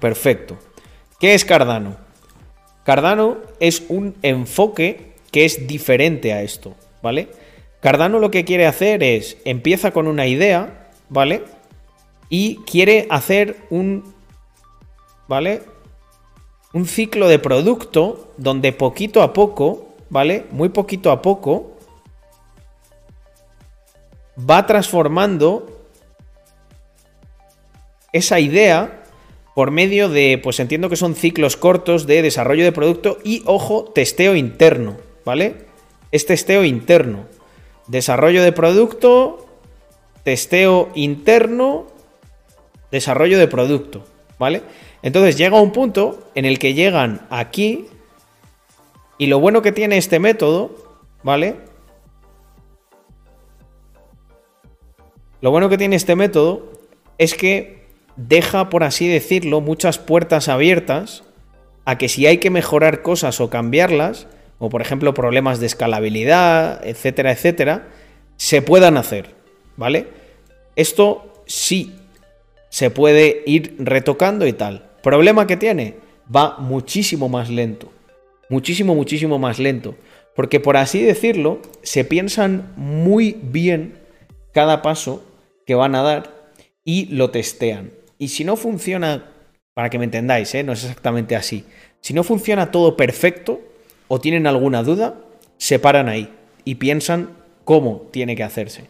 Perfecto. 0.00 0.58
¿Qué 1.18 1.34
es 1.34 1.44
Cardano? 1.44 1.96
Cardano 2.84 3.38
es 3.60 3.84
un 3.88 4.14
enfoque 4.20 5.14
que 5.30 5.46
es 5.46 5.66
diferente 5.66 6.34
a 6.34 6.42
esto, 6.42 6.74
¿vale? 7.02 7.28
Cardano 7.80 8.18
lo 8.18 8.30
que 8.30 8.44
quiere 8.44 8.66
hacer 8.66 9.02
es, 9.02 9.38
empieza 9.44 9.92
con 9.92 10.06
una 10.06 10.26
idea, 10.26 10.90
¿vale? 11.08 11.44
y 12.28 12.56
quiere 12.66 13.06
hacer 13.10 13.56
un, 13.70 14.12
¿vale? 15.28 15.62
Un 16.72 16.86
ciclo 16.86 17.28
de 17.28 17.38
producto 17.38 18.32
donde 18.36 18.72
poquito 18.72 19.22
a 19.22 19.32
poco, 19.32 19.94
¿vale? 20.10 20.46
Muy 20.50 20.70
poquito 20.70 21.10
a 21.12 21.22
poco 21.22 21.73
va 24.38 24.66
transformando 24.66 25.88
esa 28.12 28.40
idea 28.40 29.02
por 29.54 29.70
medio 29.70 30.08
de, 30.08 30.40
pues 30.42 30.58
entiendo 30.60 30.88
que 30.88 30.96
son 30.96 31.14
ciclos 31.14 31.56
cortos 31.56 32.06
de 32.06 32.22
desarrollo 32.22 32.64
de 32.64 32.72
producto 32.72 33.18
y, 33.24 33.42
ojo, 33.46 33.84
testeo 33.84 34.34
interno, 34.34 34.96
¿vale? 35.24 35.66
Es 36.10 36.26
testeo 36.26 36.64
interno. 36.64 37.26
Desarrollo 37.86 38.42
de 38.42 38.52
producto, 38.52 39.46
testeo 40.24 40.90
interno 40.94 41.86
desarrollo 42.94 43.40
de 43.40 43.48
producto, 43.48 44.04
¿vale? 44.38 44.62
Entonces 45.02 45.36
llega 45.36 45.60
un 45.60 45.72
punto 45.72 46.30
en 46.36 46.44
el 46.44 46.60
que 46.60 46.74
llegan 46.74 47.26
aquí 47.28 47.86
y 49.18 49.26
lo 49.26 49.40
bueno 49.40 49.62
que 49.62 49.72
tiene 49.72 49.96
este 49.96 50.20
método, 50.20 50.70
¿vale? 51.24 51.56
Lo 55.44 55.50
bueno 55.50 55.68
que 55.68 55.76
tiene 55.76 55.96
este 55.96 56.16
método 56.16 56.72
es 57.18 57.34
que 57.34 57.84
deja, 58.16 58.70
por 58.70 58.82
así 58.82 59.06
decirlo, 59.06 59.60
muchas 59.60 59.98
puertas 59.98 60.48
abiertas 60.48 61.22
a 61.84 61.98
que 61.98 62.08
si 62.08 62.26
hay 62.26 62.38
que 62.38 62.48
mejorar 62.48 63.02
cosas 63.02 63.42
o 63.42 63.50
cambiarlas, 63.50 64.26
o 64.58 64.70
por 64.70 64.80
ejemplo 64.80 65.12
problemas 65.12 65.60
de 65.60 65.66
escalabilidad, 65.66 66.80
etcétera, 66.86 67.30
etcétera, 67.30 67.88
se 68.38 68.62
puedan 68.62 68.96
hacer, 68.96 69.34
¿vale? 69.76 70.06
Esto 70.76 71.30
sí 71.44 71.92
se 72.70 72.88
puede 72.88 73.42
ir 73.44 73.76
retocando 73.78 74.46
y 74.46 74.54
tal. 74.54 74.92
Problema 75.02 75.46
que 75.46 75.58
tiene, 75.58 75.96
va 76.34 76.56
muchísimo 76.56 77.28
más 77.28 77.50
lento. 77.50 77.92
Muchísimo, 78.48 78.94
muchísimo 78.94 79.38
más 79.38 79.58
lento. 79.58 79.94
Porque 80.34 80.58
por 80.58 80.78
así 80.78 81.02
decirlo, 81.02 81.60
se 81.82 82.06
piensan 82.06 82.72
muy 82.76 83.36
bien 83.42 83.98
cada 84.50 84.80
paso 84.80 85.22
que 85.66 85.74
van 85.74 85.94
a 85.94 86.02
dar 86.02 86.50
y 86.84 87.06
lo 87.06 87.30
testean. 87.30 87.92
Y 88.18 88.28
si 88.28 88.44
no 88.44 88.56
funciona, 88.56 89.30
para 89.74 89.90
que 89.90 89.98
me 89.98 90.04
entendáis, 90.04 90.54
¿eh? 90.54 90.62
no 90.62 90.72
es 90.72 90.84
exactamente 90.84 91.36
así. 91.36 91.64
Si 92.00 92.14
no 92.14 92.22
funciona 92.22 92.70
todo 92.70 92.96
perfecto 92.96 93.60
o 94.08 94.20
tienen 94.20 94.46
alguna 94.46 94.82
duda, 94.82 95.14
se 95.56 95.78
paran 95.78 96.08
ahí 96.08 96.30
y 96.64 96.76
piensan 96.76 97.30
cómo 97.64 98.08
tiene 98.10 98.36
que 98.36 98.42
hacerse. 98.42 98.88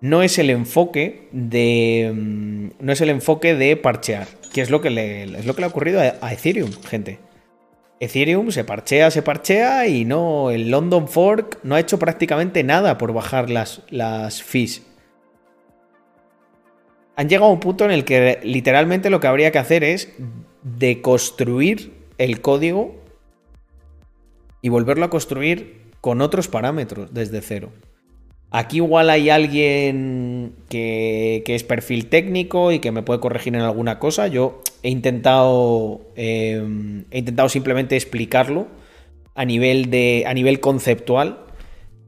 No 0.00 0.22
es 0.22 0.38
el 0.38 0.50
enfoque 0.50 1.28
de. 1.30 2.10
Mm, 2.14 2.70
no 2.80 2.92
es 2.92 3.00
el 3.00 3.10
enfoque 3.10 3.54
de 3.54 3.76
parchear. 3.76 4.26
Que 4.52 4.62
es 4.62 4.70
lo 4.70 4.80
que 4.80 4.90
le, 4.90 5.24
es 5.24 5.46
lo 5.46 5.54
que 5.54 5.60
le 5.60 5.66
ha 5.66 5.68
ocurrido 5.68 6.00
a, 6.00 6.32
Ethereum, 6.32 6.72
gente. 6.88 7.18
Ethereum 8.00 8.50
se 8.50 8.64
parchea, 8.64 9.10
se 9.10 9.22
parchea 9.22 9.86
y 9.86 10.06
no. 10.06 10.50
El 10.50 10.70
London 10.70 11.06
Fork 11.06 11.58
no 11.62 11.74
ha 11.74 11.80
hecho 11.80 11.98
prácticamente 11.98 12.64
nada 12.64 12.98
por 12.98 13.12
bajar 13.12 13.50
las, 13.50 13.82
las 13.90 14.42
fees 14.42 14.82
han 17.20 17.28
llegado 17.28 17.50
a 17.50 17.52
un 17.52 17.60
punto 17.60 17.84
en 17.84 17.90
el 17.90 18.06
que 18.06 18.40
literalmente 18.44 19.10
lo 19.10 19.20
que 19.20 19.26
habría 19.26 19.52
que 19.52 19.58
hacer 19.58 19.84
es 19.84 20.10
deconstruir 20.62 21.92
el 22.16 22.40
código 22.40 22.94
y 24.62 24.70
volverlo 24.70 25.04
a 25.04 25.10
construir 25.10 25.82
con 26.00 26.22
otros 26.22 26.48
parámetros 26.48 27.12
desde 27.12 27.42
cero. 27.42 27.72
Aquí 28.50 28.78
igual 28.78 29.10
hay 29.10 29.28
alguien 29.28 30.54
que, 30.70 31.44
es 31.46 31.62
perfil 31.62 32.06
técnico 32.06 32.72
y 32.72 32.78
que 32.78 32.90
me 32.90 33.02
puede 33.02 33.20
corregir 33.20 33.54
en 33.54 33.60
alguna 33.60 33.98
cosa. 33.98 34.26
Yo 34.26 34.62
he 34.82 34.88
intentado, 34.88 36.00
em, 36.16 37.04
he 37.10 37.18
intentado 37.18 37.50
simplemente 37.50 37.96
explicarlo 37.96 38.66
a 39.34 39.44
nivel, 39.44 39.90
de, 39.90 40.24
a 40.26 40.32
nivel 40.32 40.60
conceptual, 40.60 41.44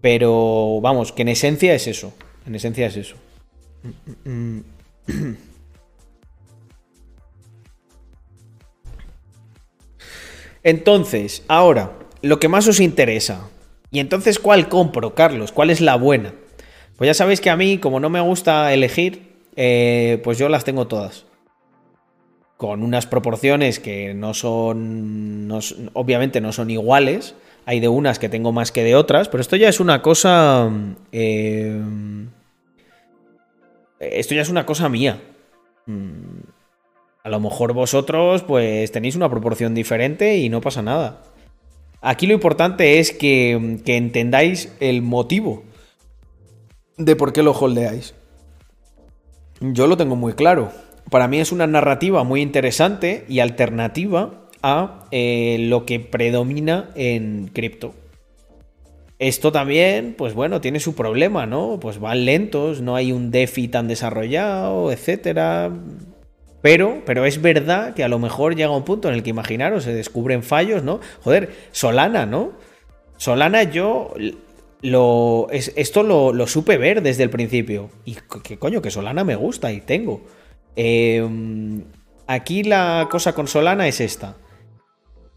pero 0.00 0.80
vamos, 0.80 1.12
que 1.12 1.20
en 1.20 1.28
esencia 1.28 1.74
es 1.74 1.86
eso. 1.86 2.14
En 2.46 2.54
esencia 2.54 2.86
es 2.86 2.96
eso. 2.96 3.16
Mm, 3.82 4.30
mm, 4.30 4.56
mm. 4.56 4.64
Entonces, 10.62 11.42
ahora, 11.48 11.92
lo 12.22 12.38
que 12.38 12.48
más 12.48 12.68
os 12.68 12.80
interesa. 12.80 13.48
¿Y 13.90 13.98
entonces 13.98 14.38
cuál 14.38 14.68
compro, 14.68 15.14
Carlos? 15.14 15.52
¿Cuál 15.52 15.70
es 15.70 15.80
la 15.80 15.96
buena? 15.96 16.34
Pues 16.96 17.08
ya 17.08 17.14
sabéis 17.14 17.40
que 17.40 17.50
a 17.50 17.56
mí, 17.56 17.78
como 17.78 18.00
no 18.00 18.08
me 18.10 18.20
gusta 18.20 18.72
elegir, 18.72 19.32
eh, 19.56 20.20
pues 20.22 20.38
yo 20.38 20.48
las 20.48 20.64
tengo 20.64 20.86
todas. 20.86 21.26
Con 22.56 22.82
unas 22.82 23.06
proporciones 23.06 23.80
que 23.80 24.14
no 24.14 24.34
son, 24.34 25.48
obviamente 25.94 26.40
no 26.40 26.52
son 26.52 26.70
iguales. 26.70 27.34
Hay 27.66 27.80
de 27.80 27.88
unas 27.88 28.18
que 28.18 28.28
tengo 28.28 28.52
más 28.52 28.70
que 28.72 28.84
de 28.84 28.94
otras, 28.94 29.28
pero 29.28 29.40
esto 29.40 29.56
ya 29.56 29.68
es 29.68 29.80
una 29.80 30.00
cosa... 30.00 30.70
Eh, 31.10 31.82
esto 34.02 34.34
ya 34.34 34.42
es 34.42 34.48
una 34.48 34.66
cosa 34.66 34.88
mía. 34.88 35.20
Mm, 35.86 36.40
a 37.24 37.28
lo 37.28 37.40
mejor 37.40 37.72
vosotros 37.72 38.42
pues 38.42 38.90
tenéis 38.90 39.16
una 39.16 39.30
proporción 39.30 39.74
diferente 39.74 40.36
y 40.38 40.48
no 40.48 40.60
pasa 40.60 40.82
nada. 40.82 41.22
Aquí 42.00 42.26
lo 42.26 42.34
importante 42.34 42.98
es 42.98 43.12
que, 43.12 43.78
que 43.84 43.96
entendáis 43.96 44.74
el 44.80 45.02
motivo 45.02 45.62
de 46.96 47.14
por 47.14 47.32
qué 47.32 47.42
lo 47.42 47.52
holdeáis. 47.52 48.14
Yo 49.60 49.86
lo 49.86 49.96
tengo 49.96 50.16
muy 50.16 50.32
claro. 50.32 50.72
Para 51.10 51.28
mí 51.28 51.38
es 51.38 51.52
una 51.52 51.66
narrativa 51.66 52.24
muy 52.24 52.40
interesante 52.40 53.24
y 53.28 53.38
alternativa 53.38 54.48
a 54.62 55.06
eh, 55.10 55.58
lo 55.60 55.86
que 55.86 56.00
predomina 56.00 56.90
en 56.94 57.48
cripto. 57.52 57.94
Esto 59.22 59.52
también, 59.52 60.14
pues 60.18 60.34
bueno, 60.34 60.60
tiene 60.60 60.80
su 60.80 60.96
problema, 60.96 61.46
¿no? 61.46 61.78
Pues 61.80 62.00
van 62.00 62.24
lentos, 62.24 62.80
no 62.80 62.96
hay 62.96 63.12
un 63.12 63.30
DeFi 63.30 63.68
tan 63.68 63.86
desarrollado, 63.86 64.90
etcétera. 64.90 65.70
Pero, 66.60 67.02
pero 67.06 67.24
es 67.24 67.40
verdad 67.40 67.94
que 67.94 68.02
a 68.02 68.08
lo 68.08 68.18
mejor 68.18 68.56
llega 68.56 68.76
un 68.76 68.84
punto 68.84 69.06
en 69.06 69.14
el 69.14 69.22
que 69.22 69.30
imaginaros, 69.30 69.84
se 69.84 69.94
descubren 69.94 70.42
fallos, 70.42 70.82
¿no? 70.82 70.98
Joder, 71.22 71.54
Solana, 71.70 72.26
¿no? 72.26 72.54
Solana 73.16 73.62
yo 73.62 74.12
lo, 74.80 75.46
esto 75.52 76.02
lo, 76.02 76.46
supe 76.48 76.76
ver 76.76 77.00
desde 77.00 77.22
el 77.22 77.30
principio. 77.30 77.90
Y 78.04 78.16
qué 78.42 78.58
coño, 78.58 78.82
que 78.82 78.90
Solana 78.90 79.22
me 79.22 79.36
gusta 79.36 79.70
y 79.70 79.82
tengo. 79.82 80.22
Em, 80.74 81.84
aquí 82.26 82.64
la 82.64 83.06
cosa 83.08 83.36
con 83.36 83.46
Solana 83.46 83.86
es 83.86 84.00
esta. 84.00 84.34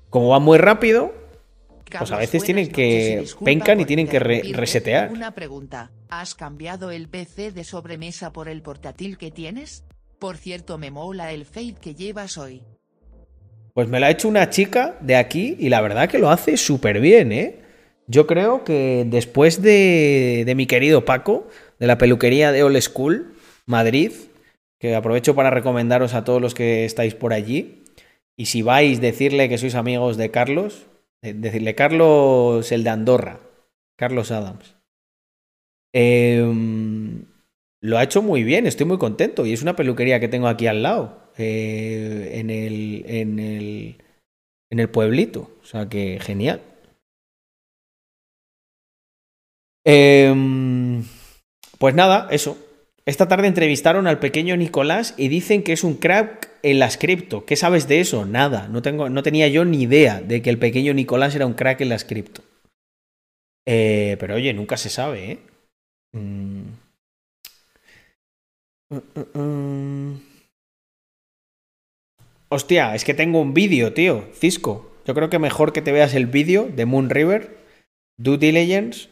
Como 0.09 0.29
va 0.29 0.39
muy 0.39 0.57
rápido, 0.57 1.13
pues 1.97 2.11
a 2.11 2.17
veces 2.17 2.43
tienen 2.43 2.69
que 2.69 3.25
pencan 3.43 3.79
y 3.79 3.85
tienen 3.85 4.07
que 4.07 4.19
resetear. 4.19 5.11
Una 5.11 5.31
pregunta, 5.31 5.91
¿has 6.09 6.35
cambiado 6.35 6.91
el 6.91 7.07
PC 7.07 7.51
de 7.51 7.63
sobremesa 7.63 8.31
por 8.31 8.47
el 8.49 8.61
portátil 8.61 9.17
que 9.17 9.31
tienes? 9.31 9.83
Por 10.19 10.37
cierto, 10.37 10.77
me 10.77 10.91
mola 10.91 11.31
el 11.31 11.45
fade 11.45 11.75
que 11.79 11.95
llevas 11.95 12.37
hoy. 12.37 12.63
Pues 13.73 13.89
me 13.89 13.99
lo 13.99 14.05
ha 14.05 14.09
hecho 14.09 14.27
una 14.27 14.49
chica 14.49 14.97
de 15.01 15.15
aquí 15.15 15.57
y 15.59 15.69
la 15.69 15.81
verdad 15.81 16.09
que 16.09 16.17
lo 16.17 16.29
hace 16.29 16.57
súper 16.57 17.01
bien, 17.01 17.31
¿eh? 17.31 17.59
Yo 18.07 18.27
creo 18.27 18.63
que 18.63 19.05
después 19.07 19.61
de, 19.61 20.43
de 20.45 20.55
mi 20.55 20.67
querido 20.67 21.05
Paco, 21.05 21.47
de 21.79 21.87
la 21.87 21.97
peluquería 21.97 22.51
de 22.51 22.63
Old 22.63 22.79
School, 22.79 23.33
Madrid, 23.65 24.11
que 24.79 24.95
aprovecho 24.95 25.35
para 25.35 25.49
recomendaros 25.49 26.13
a 26.13 26.23
todos 26.23 26.41
los 26.41 26.53
que 26.53 26.85
estáis 26.85 27.15
por 27.15 27.33
allí, 27.33 27.83
y 28.37 28.45
si 28.45 28.61
vais, 28.61 29.01
decirle 29.01 29.49
que 29.49 29.57
sois 29.57 29.75
amigos 29.75 30.17
de 30.17 30.29
Carlos, 30.29 30.85
decirle 31.33 31.75
Carlos, 31.75 32.71
el 32.71 32.83
de 32.83 32.89
Andorra, 32.89 33.39
Carlos 33.97 34.31
Adams. 34.31 34.75
Em, 35.93 37.25
lo 37.81 37.97
ha 37.97 38.03
hecho 38.03 38.21
muy 38.21 38.43
bien, 38.43 38.67
estoy 38.67 38.85
muy 38.85 38.97
contento 38.97 39.45
y 39.45 39.53
es 39.53 39.61
una 39.61 39.75
peluquería 39.75 40.19
que 40.19 40.27
tengo 40.27 40.47
aquí 40.47 40.67
al 40.67 40.83
lado, 40.83 41.31
eh, 41.37 42.31
en, 42.33 42.49
el, 42.49 43.03
en, 43.07 43.39
el, 43.39 43.97
en 44.69 44.79
el 44.79 44.89
pueblito, 44.89 45.51
o 45.61 45.65
sea 45.65 45.87
que 45.87 46.19
genial. 46.19 46.61
Em, 49.85 51.03
pues 51.77 51.93
nada, 51.95 52.27
eso. 52.31 52.57
Esta 53.07 53.27
tarde 53.27 53.47
entrevistaron 53.47 54.07
al 54.07 54.17
pequeño 54.17 54.57
Nicolás 54.57 55.13
y 55.15 55.27
dicen 55.27 55.61
que 55.61 55.73
es 55.73 55.83
un 55.83 55.95
crack 55.95 56.49
en 56.63 56.79
las 56.79 56.97
cripto. 56.97 57.45
¿Qué 57.45 57.55
sabes 57.55 57.87
de 57.87 57.99
eso? 57.99 58.25
Nada. 58.25 58.67
No, 58.67 58.81
tengo, 58.81 59.09
no 59.09 59.21
tenía 59.21 59.47
yo 59.47 59.63
ni 59.63 59.83
idea 59.83 60.21
de 60.21 60.41
que 60.41 60.49
el 60.49 60.57
pequeño 60.57 60.93
Nicolás 60.93 61.35
era 61.35 61.45
un 61.45 61.53
crack 61.53 61.81
en 61.81 61.89
las 61.89 62.03
cripto. 62.03 62.41
Eh, 63.67 64.17
pero 64.19 64.35
oye, 64.35 64.53
nunca 64.53 64.75
se 64.77 64.89
sabe, 64.89 65.31
¿eh? 65.31 65.39
Mm. 66.13 66.63
Mm, 68.89 69.39
mm, 69.39 70.21
Hostia, 72.49 72.95
es 72.95 73.03
que 73.03 73.13
tengo 73.13 73.39
un 73.39 73.53
vídeo, 73.53 73.93
tío. 73.93 74.27
Cisco. 74.33 74.91
Yo 75.05 75.13
creo 75.13 75.29
que 75.29 75.37
mejor 75.37 75.73
que 75.73 75.83
te 75.83 75.91
veas 75.91 76.15
el 76.15 76.25
vídeo 76.25 76.67
de 76.67 76.85
Moon 76.85 77.11
River, 77.11 77.57
Due 78.17 78.39
Diligence, 78.39 79.09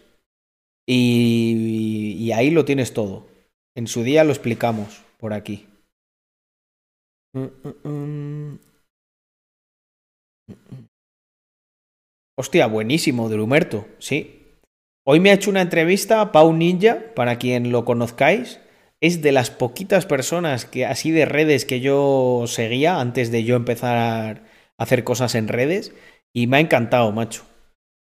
y 0.88 2.32
ahí 2.34 2.50
lo 2.50 2.66
tienes 2.66 2.94
todo. 2.94 3.33
En 3.76 3.88
su 3.88 4.04
día 4.04 4.24
lo 4.24 4.32
explicamos 4.32 5.04
por 5.18 5.34
aquí. 5.34 5.68
Hostia, 12.38 12.68
buenísimo, 12.68 13.30
Drumerto, 13.30 13.88
sí. 14.00 14.44
Hoy 15.06 15.20
me 15.20 15.32
ha 15.32 15.34
hecho 15.34 15.50
una 15.50 15.62
entrevista 15.62 16.22
a 16.22 16.32
Pau 16.32 16.54
Ninja, 16.54 17.14
para 17.16 17.38
quien 17.38 17.72
lo 17.72 17.84
conozcáis. 17.84 18.60
Es 19.02 19.22
de 19.22 19.32
las 19.32 19.50
poquitas 19.50 20.06
personas 20.06 20.66
que 20.66 20.86
así 20.86 21.12
de 21.12 21.26
redes 21.26 21.66
que 21.66 21.82
yo 21.82 22.46
seguía 22.48 23.02
antes 23.02 23.32
de 23.32 23.44
yo 23.44 23.56
empezar 23.56 23.98
a 23.98 24.44
hacer 24.78 25.04
cosas 25.04 25.36
en 25.36 25.48
redes. 25.48 25.94
Y 26.34 26.48
me 26.48 26.58
ha 26.58 26.60
encantado, 26.62 27.12
macho. 27.12 27.44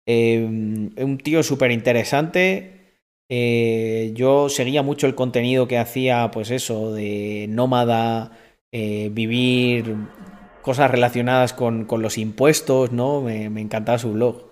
Em, 0.08 0.92
un 0.98 1.18
tío 1.20 1.44
súper 1.44 1.72
interesante, 1.72 2.79
eh, 3.30 4.12
yo 4.16 4.50
seguía 4.50 4.82
mucho 4.84 5.08
el 5.08 5.16
contenido 5.16 5.68
que 5.68 5.78
hacía, 5.78 6.32
pues 6.32 6.50
eso, 6.52 6.94
de 6.94 7.46
nómada, 7.50 8.32
eh, 8.72 9.10
vivir 9.12 9.96
cosas 10.64 10.92
relacionadas 10.92 11.54
con, 11.54 11.88
los 11.90 12.18
impuestos, 12.18 12.92
¿no? 12.92 13.22
Me, 13.22 13.46
encantaba 13.46 14.00
su 14.00 14.14
blog. 14.14 14.50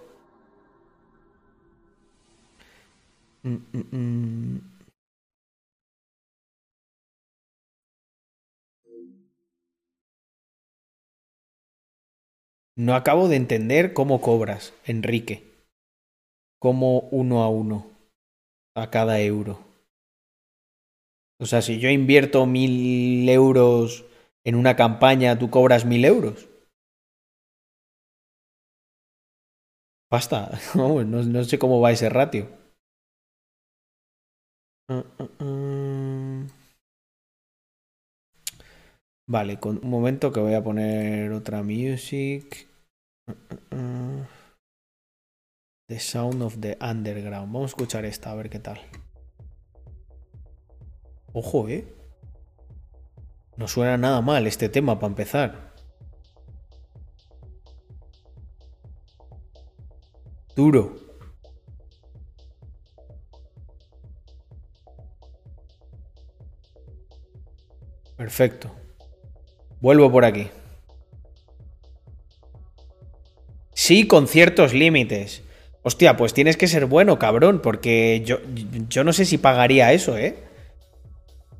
Mm, 3.44 3.58
mm, 3.74 3.84
mm. 3.92 4.62
No 12.78 12.96
acabo 12.96 13.28
de 13.28 13.36
entender 13.36 13.94
cómo 13.94 14.22
cobras, 14.22 14.74
Enrique. 14.86 15.44
Como 16.60 17.00
uno 17.10 17.44
a 17.44 17.50
uno. 17.50 17.97
A 18.82 18.84
cada 18.96 19.16
euro. 19.20 19.54
O 21.40 21.46
sea, 21.46 21.62
si 21.62 21.80
yo 21.80 21.90
invierto 21.90 22.46
mil 22.46 23.28
euros 23.30 24.06
en 24.44 24.56
una 24.56 24.76
campaña, 24.76 25.38
tú 25.40 25.50
cobras 25.50 25.84
mil 25.86 26.06
euros. 26.06 26.48
Basta. 30.12 30.52
No, 30.76 31.44
sé 31.44 31.60
cómo 31.60 31.82
va 31.82 31.92
ese 31.92 32.10
ratio. 32.10 32.48
Ah, 34.90 35.04
ah, 35.20 35.30
ah. 35.40 36.48
Vale, 39.30 39.60
con, 39.60 39.80
un 39.84 39.90
momento 39.90 40.32
que 40.32 40.40
voy 40.40 40.54
a 40.54 40.64
poner 40.64 41.32
otra 41.32 41.62
music. 41.64 42.68
The 45.88 46.02
Sound 46.02 46.42
of 46.42 46.60
the 46.60 46.78
Underground. 46.82 47.54
Vamos 47.54 47.72
a 47.72 47.74
escuchar 47.74 48.04
esta, 48.04 48.32
a 48.32 48.36
ver 48.36 48.50
qué 48.50 48.60
tal. 48.60 48.78
Ojo, 51.32 51.70
¿eh? 51.70 51.88
No 53.56 53.70
suena 53.70 53.96
nada 53.96 54.20
mal 54.20 54.46
este 54.48 54.68
tema 54.68 55.00
para 55.00 55.12
empezar. 55.12 55.74
Duro. 60.58 60.98
Perfecto. 68.18 68.76
Vuelvo 69.80 70.12
por 70.12 70.26
aquí. 70.26 70.50
Sí, 73.74 74.06
con 74.06 74.28
ciertos 74.28 74.74
límites. 74.74 75.47
Hostia, 75.88 76.18
pues 76.18 76.34
tienes 76.34 76.58
que 76.58 76.68
ser 76.68 76.86
bueno, 76.86 77.18
cabrón, 77.18 77.62
porque 77.64 78.22
yo, 78.26 78.40
yo 78.90 79.06
no 79.06 79.14
sé 79.14 79.24
si 79.24 79.38
pagaría 79.38 79.94
eso, 79.94 80.18
¿eh? 80.18 80.36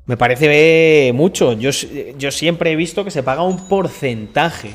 Me 0.04 0.18
parece 0.18 1.12
mucho. 1.14 1.54
Yo, 1.54 1.70
yo 1.70 2.30
siempre 2.30 2.70
he 2.70 2.76
visto 2.76 3.04
que 3.04 3.10
se 3.10 3.22
paga 3.22 3.42
un 3.42 3.68
porcentaje 3.68 4.74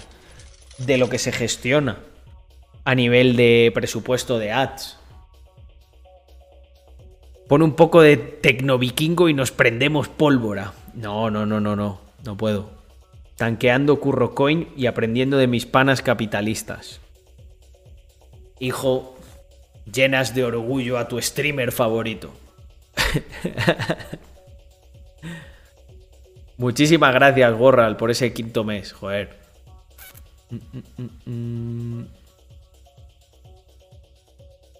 de 0.80 0.97
lo 0.97 1.08
que 1.08 1.20
se 1.20 1.32
gestiona 1.32 1.99
a 2.84 2.95
nivel 2.95 3.36
de 3.36 3.72
presupuesto 3.76 4.39
de 4.39 4.51
ads. 4.51 4.97
Pone 7.47 7.64
un 7.64 7.76
poco 7.76 8.01
de 8.01 8.18
tecnovikingo 8.18 9.30
y 9.30 9.36
nos 9.36 9.51
prendemos 9.51 10.08
pólvora. 10.08 10.74
No, 10.95 11.30
no, 11.30 11.45
no, 11.45 11.60
no, 11.60 11.76
no. 11.76 12.01
No 12.26 12.38
puedo. 12.38 12.72
Tanqueando 13.38 13.99
curro 13.99 14.34
coin 14.34 14.70
y 14.76 14.88
aprendiendo 14.88 15.38
de 15.38 15.45
mis 15.45 15.68
panas 15.68 16.01
capitalistas. 16.01 17.01
Hijo, 18.60 19.12
llenas 19.91 20.34
de 20.36 20.43
orgullo 20.43 20.97
a 20.97 21.07
tu 21.07 21.21
streamer 21.21 21.71
favorito. 21.71 22.34
Muchísimas 26.57 27.13
gracias, 27.13 27.53
Gorral, 27.57 27.97
por 27.97 28.11
ese 28.11 28.31
quinto 28.34 28.63
mes, 28.63 28.93
joder. 28.93 29.38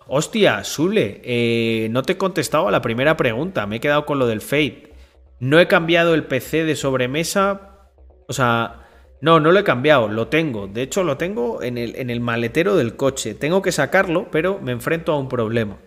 Hostia, 0.08 0.64
Sule, 0.64 1.22
eh, 1.24 1.88
no 1.90 2.04
te 2.04 2.14
he 2.14 2.18
contestado 2.18 2.68
a 2.68 2.72
la 2.72 2.82
primera 2.82 3.18
pregunta, 3.18 3.66
me 3.66 3.78
he 3.78 3.80
quedado 3.80 4.06
con 4.06 4.20
lo 4.20 4.28
del 4.28 4.42
Fate. 4.42 4.94
No 5.40 5.60
he 5.60 5.68
cambiado 5.68 6.14
el 6.14 6.26
PC 6.26 6.64
de 6.64 6.76
sobremesa, 6.76 7.88
o 8.28 8.34
sea, 8.34 8.83
no, 9.24 9.40
no 9.40 9.52
lo 9.52 9.60
he 9.60 9.64
cambiado, 9.64 10.08
lo 10.08 10.28
tengo. 10.28 10.68
De 10.68 10.84
hecho, 10.84 11.04
lo 11.04 11.18
tengo 11.18 11.64
en 11.64 11.80
el, 11.80 11.96
en 11.96 12.12
el 12.12 12.20
maletero 12.20 12.76
del 12.76 12.96
coche. 12.96 13.34
Tengo 13.34 13.64
que 13.64 13.72
sacarlo, 13.72 14.28
pero 14.30 14.60
me 14.62 14.72
enfrento 14.72 15.14
a 15.14 15.18
un 15.18 15.30
problema. 15.30 15.78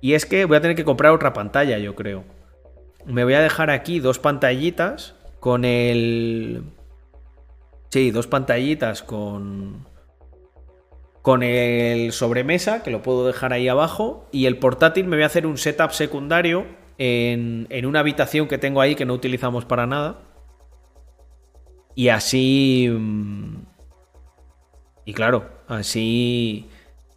Y 0.00 0.14
es 0.14 0.26
que 0.26 0.44
voy 0.44 0.56
a 0.56 0.60
tener 0.60 0.76
que 0.76 0.84
comprar 0.84 1.12
otra 1.12 1.32
pantalla, 1.32 1.78
yo 1.78 1.94
creo 1.94 2.24
me 3.06 3.24
voy 3.24 3.34
a 3.34 3.40
dejar 3.40 3.70
aquí 3.70 4.00
dos 4.00 4.18
pantallitas 4.18 5.14
con 5.40 5.64
el... 5.64 6.62
Sí, 7.90 8.10
dos 8.10 8.26
pantallitas 8.26 9.02
con... 9.02 9.86
Con 11.22 11.42
el 11.42 12.12
sobremesa, 12.12 12.82
que 12.82 12.90
lo 12.90 13.02
puedo 13.02 13.26
dejar 13.26 13.52
ahí 13.52 13.68
abajo. 13.68 14.28
Y 14.32 14.46
el 14.46 14.58
portátil 14.58 15.06
me 15.06 15.16
voy 15.16 15.24
a 15.24 15.26
hacer 15.26 15.46
un 15.46 15.58
setup 15.58 15.90
secundario 15.90 16.66
en, 16.98 17.66
en 17.70 17.86
una 17.86 18.00
habitación 18.00 18.46
que 18.46 18.58
tengo 18.58 18.80
ahí 18.80 18.94
que 18.94 19.06
no 19.06 19.14
utilizamos 19.14 19.64
para 19.64 19.86
nada. 19.86 20.20
Y 21.96 22.10
así... 22.10 22.88
Mm, 22.88 23.56
y 25.04 25.12
claro, 25.14 25.50
así 25.66 26.68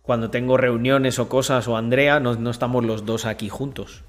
cuando 0.02 0.32
tengo 0.32 0.58
reuniones 0.58 1.20
o 1.20 1.30
cosas 1.30 1.68
o 1.68 1.78
Andrea, 1.78 2.20
no, 2.20 2.34
no 2.34 2.50
estamos 2.50 2.84
los 2.84 3.06
dos 3.06 3.28
aquí 3.28 3.48
juntos. 3.48 4.04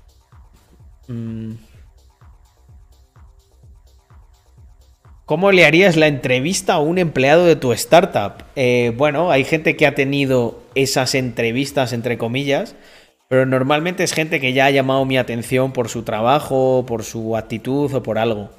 Mm. 1.08 1.56
¿Cómo 5.26 5.52
le 5.52 5.64
harías 5.64 5.96
la 5.96 6.08
entrevista 6.08 6.74
a 6.74 6.80
un 6.80 6.98
empleado 6.98 7.44
de 7.44 7.54
tu 7.54 7.72
startup? 7.72 8.44
Eh, 8.56 8.92
bueno, 8.96 9.30
hay 9.30 9.44
gente 9.44 9.76
que 9.76 9.86
ha 9.86 9.94
tenido 9.94 10.62
esas 10.74 11.14
entrevistas, 11.14 11.92
entre 11.92 12.18
comillas, 12.18 12.74
pero 13.28 13.46
normalmente 13.46 14.02
es 14.02 14.12
gente 14.12 14.40
que 14.40 14.52
ya 14.52 14.66
ha 14.66 14.70
llamado 14.70 15.04
mi 15.04 15.18
atención 15.18 15.72
por 15.72 15.88
su 15.88 16.02
trabajo, 16.02 16.84
por 16.86 17.04
su 17.04 17.36
actitud 17.36 17.94
o 17.94 18.02
por 18.02 18.18
algo. 18.18 18.50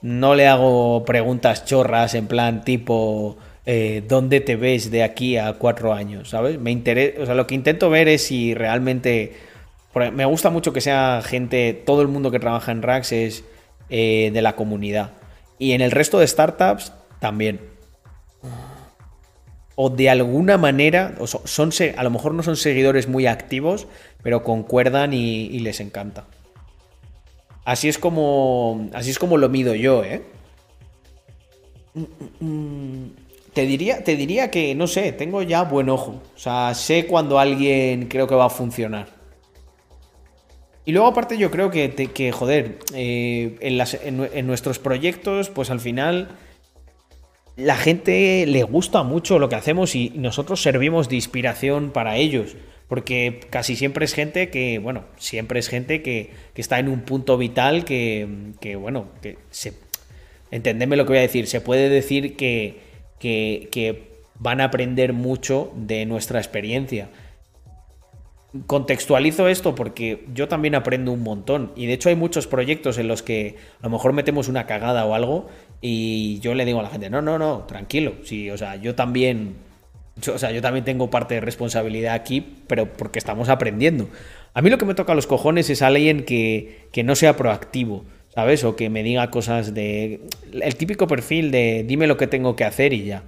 No 0.00 0.34
le 0.34 0.46
hago 0.46 1.04
preguntas 1.04 1.64
chorras 1.64 2.14
en 2.14 2.26
plan 2.26 2.64
tipo, 2.64 3.36
eh, 3.66 4.02
¿dónde 4.06 4.40
te 4.40 4.56
ves 4.56 4.90
de 4.90 5.02
aquí 5.02 5.36
a 5.36 5.54
cuatro 5.54 5.92
años? 5.92 6.30
¿Sabes? 6.30 6.58
Me 6.58 6.70
interesa, 6.70 7.22
o 7.22 7.26
sea, 7.26 7.34
lo 7.34 7.46
que 7.46 7.54
intento 7.54 7.90
ver 7.90 8.08
es 8.08 8.26
si 8.26 8.54
realmente... 8.54 9.34
Me 10.12 10.24
gusta 10.26 10.50
mucho 10.50 10.72
que 10.72 10.80
sea 10.80 11.22
gente, 11.24 11.72
todo 11.72 12.02
el 12.02 12.08
mundo 12.08 12.30
que 12.30 12.38
trabaja 12.38 12.70
en 12.70 12.82
Rax 12.82 13.10
es 13.10 13.44
eh, 13.90 14.30
de 14.32 14.42
la 14.42 14.54
comunidad. 14.54 15.12
Y 15.58 15.72
en 15.72 15.80
el 15.80 15.90
resto 15.90 16.20
de 16.20 16.26
startups 16.28 16.92
también. 17.20 17.60
O 19.74 19.90
de 19.90 20.10
alguna 20.10 20.58
manera, 20.58 21.14
son, 21.24 21.70
a 21.96 22.02
lo 22.02 22.10
mejor 22.10 22.34
no 22.34 22.42
son 22.42 22.56
seguidores 22.56 23.08
muy 23.08 23.26
activos, 23.26 23.86
pero 24.22 24.42
concuerdan 24.42 25.12
y, 25.12 25.58
les 25.60 25.80
encanta. 25.80 26.24
Así 27.68 27.86
es 27.86 27.98
como. 27.98 28.88
Así 28.94 29.10
es 29.10 29.18
como 29.18 29.36
lo 29.36 29.50
mido 29.50 29.74
yo, 29.74 30.02
¿eh? 30.02 30.22
Te 33.52 33.66
diría, 33.66 34.02
te 34.02 34.16
diría 34.16 34.50
que, 34.50 34.74
no 34.74 34.86
sé, 34.86 35.12
tengo 35.12 35.42
ya 35.42 35.64
buen 35.64 35.90
ojo. 35.90 36.22
O 36.34 36.38
sea, 36.38 36.74
sé 36.74 37.06
cuando 37.06 37.38
alguien 37.38 38.08
creo 38.08 38.26
que 38.26 38.34
va 38.34 38.46
a 38.46 38.48
funcionar. 38.50 39.08
Y 40.86 40.92
luego 40.92 41.08
aparte 41.08 41.36
yo 41.36 41.50
creo 41.50 41.70
que, 41.70 41.92
que 41.92 42.32
joder, 42.32 42.78
eh, 42.94 43.58
en, 43.60 44.46
nuestros 44.46 44.78
proyectos, 44.78 45.50
pues 45.50 45.68
al 45.68 45.80
final 45.80 46.28
la 47.56 47.76
gente 47.76 48.46
le 48.46 48.62
gusta 48.62 49.02
mucho 49.02 49.38
lo 49.38 49.50
que 49.50 49.56
hacemos 49.56 49.94
y 49.94 50.08
nosotros 50.16 50.62
servimos 50.62 51.10
de 51.10 51.16
inspiración 51.16 51.90
para 51.90 52.16
ellos. 52.16 52.56
Porque 52.88 53.40
casi 53.50 53.76
siempre 53.76 54.04
es 54.04 54.14
gente 54.14 54.48
que, 54.48 54.78
bueno, 54.78 55.04
siempre 55.18 55.60
es 55.60 55.68
gente 55.68 56.02
que, 56.02 56.30
está 56.54 56.78
en 56.78 56.88
un 56.88 57.02
punto 57.02 57.36
vital 57.38 57.84
que, 57.84 58.26
que 58.60 58.76
bueno, 58.76 59.08
que 59.22 59.38
se... 59.50 59.74
Lo 60.50 60.62
que 60.62 61.02
voy 61.04 61.18
a 61.18 61.20
decir. 61.20 61.46
Se 61.46 61.60
puede 61.60 61.90
decir 61.90 62.34
que, 62.36 62.80
que, 63.18 63.68
que 63.70 64.08
van 64.38 64.60
a 64.60 64.64
aprender 64.64 65.12
mucho 65.12 65.72
de 65.76 66.06
nuestra 66.06 66.38
experiencia 66.38 67.10
contextualizo 68.66 69.48
esto 69.48 69.74
porque 69.74 70.24
yo 70.34 70.48
también 70.48 70.74
aprendo 70.74 71.12
un 71.12 71.22
montón 71.22 71.72
y 71.76 71.86
de 71.86 71.92
hecho 71.92 72.08
hay 72.08 72.16
muchos 72.16 72.46
proyectos 72.46 72.96
en 72.96 73.06
los 73.06 73.22
que 73.22 73.56
a 73.80 73.84
lo 73.84 73.90
mejor 73.90 74.14
metemos 74.14 74.48
una 74.48 74.66
cagada 74.66 75.04
o 75.04 75.14
algo 75.14 75.48
y 75.82 76.40
yo 76.40 76.54
le 76.54 76.64
digo 76.64 76.80
a 76.80 76.82
la 76.82 76.88
gente, 76.88 77.10
no, 77.10 77.20
no, 77.20 77.38
no, 77.38 77.64
tranquilo, 77.64 78.14
sí, 78.24 78.50
o 78.50 78.56
sea, 78.56 78.76
yo 78.76 78.94
también, 78.94 79.56
o 80.26 80.38
sea, 80.38 80.50
yo 80.50 80.62
también 80.62 80.84
tengo 80.84 81.10
parte 81.10 81.34
de 81.34 81.40
responsabilidad 81.40 82.14
aquí, 82.14 82.44
pero 82.66 82.92
porque 82.92 83.18
estamos 83.18 83.48
aprendiendo. 83.48 84.08
A 84.54 84.62
mí 84.62 84.70
lo 84.70 84.78
que 84.78 84.84
me 84.84 84.94
toca 84.94 85.12
a 85.12 85.14
los 85.14 85.26
cojones 85.26 85.70
es 85.70 85.82
alguien 85.82 86.24
que, 86.24 86.88
que 86.92 87.04
no 87.04 87.14
sea 87.14 87.36
proactivo, 87.36 88.04
¿sabes? 88.34 88.64
O 88.64 88.76
que 88.76 88.90
me 88.90 89.02
diga 89.02 89.30
cosas 89.30 89.74
de... 89.74 90.20
El 90.52 90.76
típico 90.76 91.06
perfil 91.06 91.50
de 91.50 91.84
dime 91.86 92.06
lo 92.06 92.16
que 92.16 92.26
tengo 92.26 92.56
que 92.56 92.64
hacer 92.64 92.92
y 92.92 93.04
ya. 93.04 93.24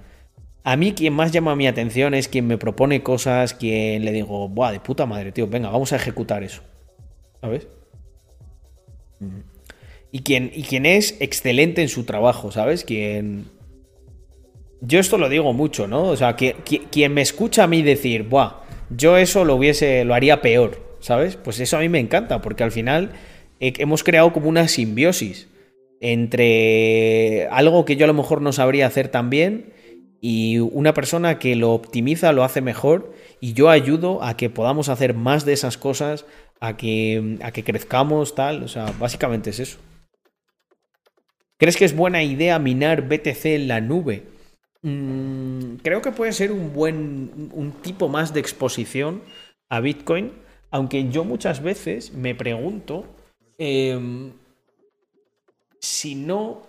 A 0.63 0.75
mí 0.75 0.93
quien 0.93 1.13
más 1.13 1.31
llama 1.31 1.55
mi 1.55 1.67
atención 1.67 2.13
es 2.13 2.27
quien 2.27 2.47
me 2.47 2.57
propone 2.57 3.01
cosas, 3.01 3.53
quien 3.53 4.05
le 4.05 4.11
digo, 4.11 4.47
buah, 4.49 4.71
de 4.71 4.79
puta 4.79 5.05
madre, 5.05 5.31
tío, 5.31 5.47
venga, 5.47 5.69
vamos 5.69 5.93
a 5.93 5.95
ejecutar 5.95 6.43
eso. 6.43 6.61
¿Sabes? 7.39 7.67
Y 10.11 10.19
quien, 10.21 10.51
y 10.53 10.63
quien 10.63 10.85
es 10.85 11.17
excelente 11.19 11.81
en 11.81 11.89
su 11.89 12.03
trabajo, 12.03 12.51
¿sabes? 12.51 12.83
Quien... 12.83 13.45
yo 14.81 14.99
esto 14.99 15.17
lo 15.17 15.29
digo 15.29 15.53
mucho, 15.53 15.87
¿no? 15.87 16.03
O 16.03 16.17
sea, 16.17 16.35
que, 16.35 16.55
quien 16.91 17.13
me 17.13 17.21
escucha 17.21 17.63
a 17.63 17.67
mí 17.67 17.81
decir, 17.81 18.23
Buah, 18.23 18.63
yo 18.89 19.17
eso 19.17 19.45
lo 19.45 19.55
hubiese, 19.55 20.03
lo 20.03 20.13
haría 20.13 20.41
peor, 20.41 20.95
¿sabes? 20.99 21.37
Pues 21.37 21.59
eso 21.59 21.77
a 21.77 21.79
mí 21.79 21.89
me 21.89 21.99
encanta, 21.99 22.41
porque 22.41 22.63
al 22.63 22.71
final 22.71 23.11
hemos 23.59 24.03
creado 24.03 24.33
como 24.33 24.49
una 24.49 24.67
simbiosis 24.67 25.47
entre 26.01 27.47
algo 27.51 27.85
que 27.85 27.95
yo 27.95 28.05
a 28.05 28.07
lo 28.07 28.15
mejor 28.15 28.41
no 28.41 28.51
sabría 28.51 28.87
hacer 28.87 29.09
tan 29.09 29.29
bien 29.29 29.71
y 30.19 30.57
una 30.57 30.93
persona 30.93 31.37
que 31.37 31.55
lo 31.55 31.71
optimiza, 31.71 32.31
lo 32.31 32.43
hace 32.43 32.61
mejor 32.61 33.13
y 33.39 33.53
yo 33.53 33.69
ayudo 33.69 34.23
a 34.23 34.35
que 34.35 34.49
podamos 34.49 34.89
hacer 34.89 35.13
más 35.13 35.45
de 35.45 35.53
esas 35.53 35.77
cosas, 35.77 36.25
a 36.59 36.77
que, 36.77 37.37
a 37.41 37.51
que 37.51 37.63
crezcamos, 37.63 38.35
tal. 38.35 38.63
O 38.63 38.67
sea, 38.67 38.93
básicamente 38.99 39.51
es 39.51 39.59
eso. 39.59 39.77
¿Crees 41.57 41.77
que 41.77 41.85
es 41.85 41.95
buena 41.95 42.23
idea 42.23 42.57
minar 42.59 43.07
BTC 43.07 43.45
en 43.45 43.67
la 43.67 43.81
nube? 43.81 44.23
Mm, 44.83 45.75
creo 45.83 46.01
que 46.01 46.11
puede 46.11 46.33
ser 46.33 46.51
un 46.51 46.73
buen, 46.73 47.51
un 47.53 47.71
tipo 47.81 48.07
más 48.09 48.33
de 48.33 48.39
exposición 48.39 49.21
a 49.69 49.79
Bitcoin, 49.79 50.31
aunque 50.71 51.09
yo 51.09 51.23
muchas 51.23 51.61
veces 51.61 52.13
me 52.13 52.33
pregunto 52.33 53.05
em, 53.57 54.31
si 55.79 56.15
no, 56.15 56.63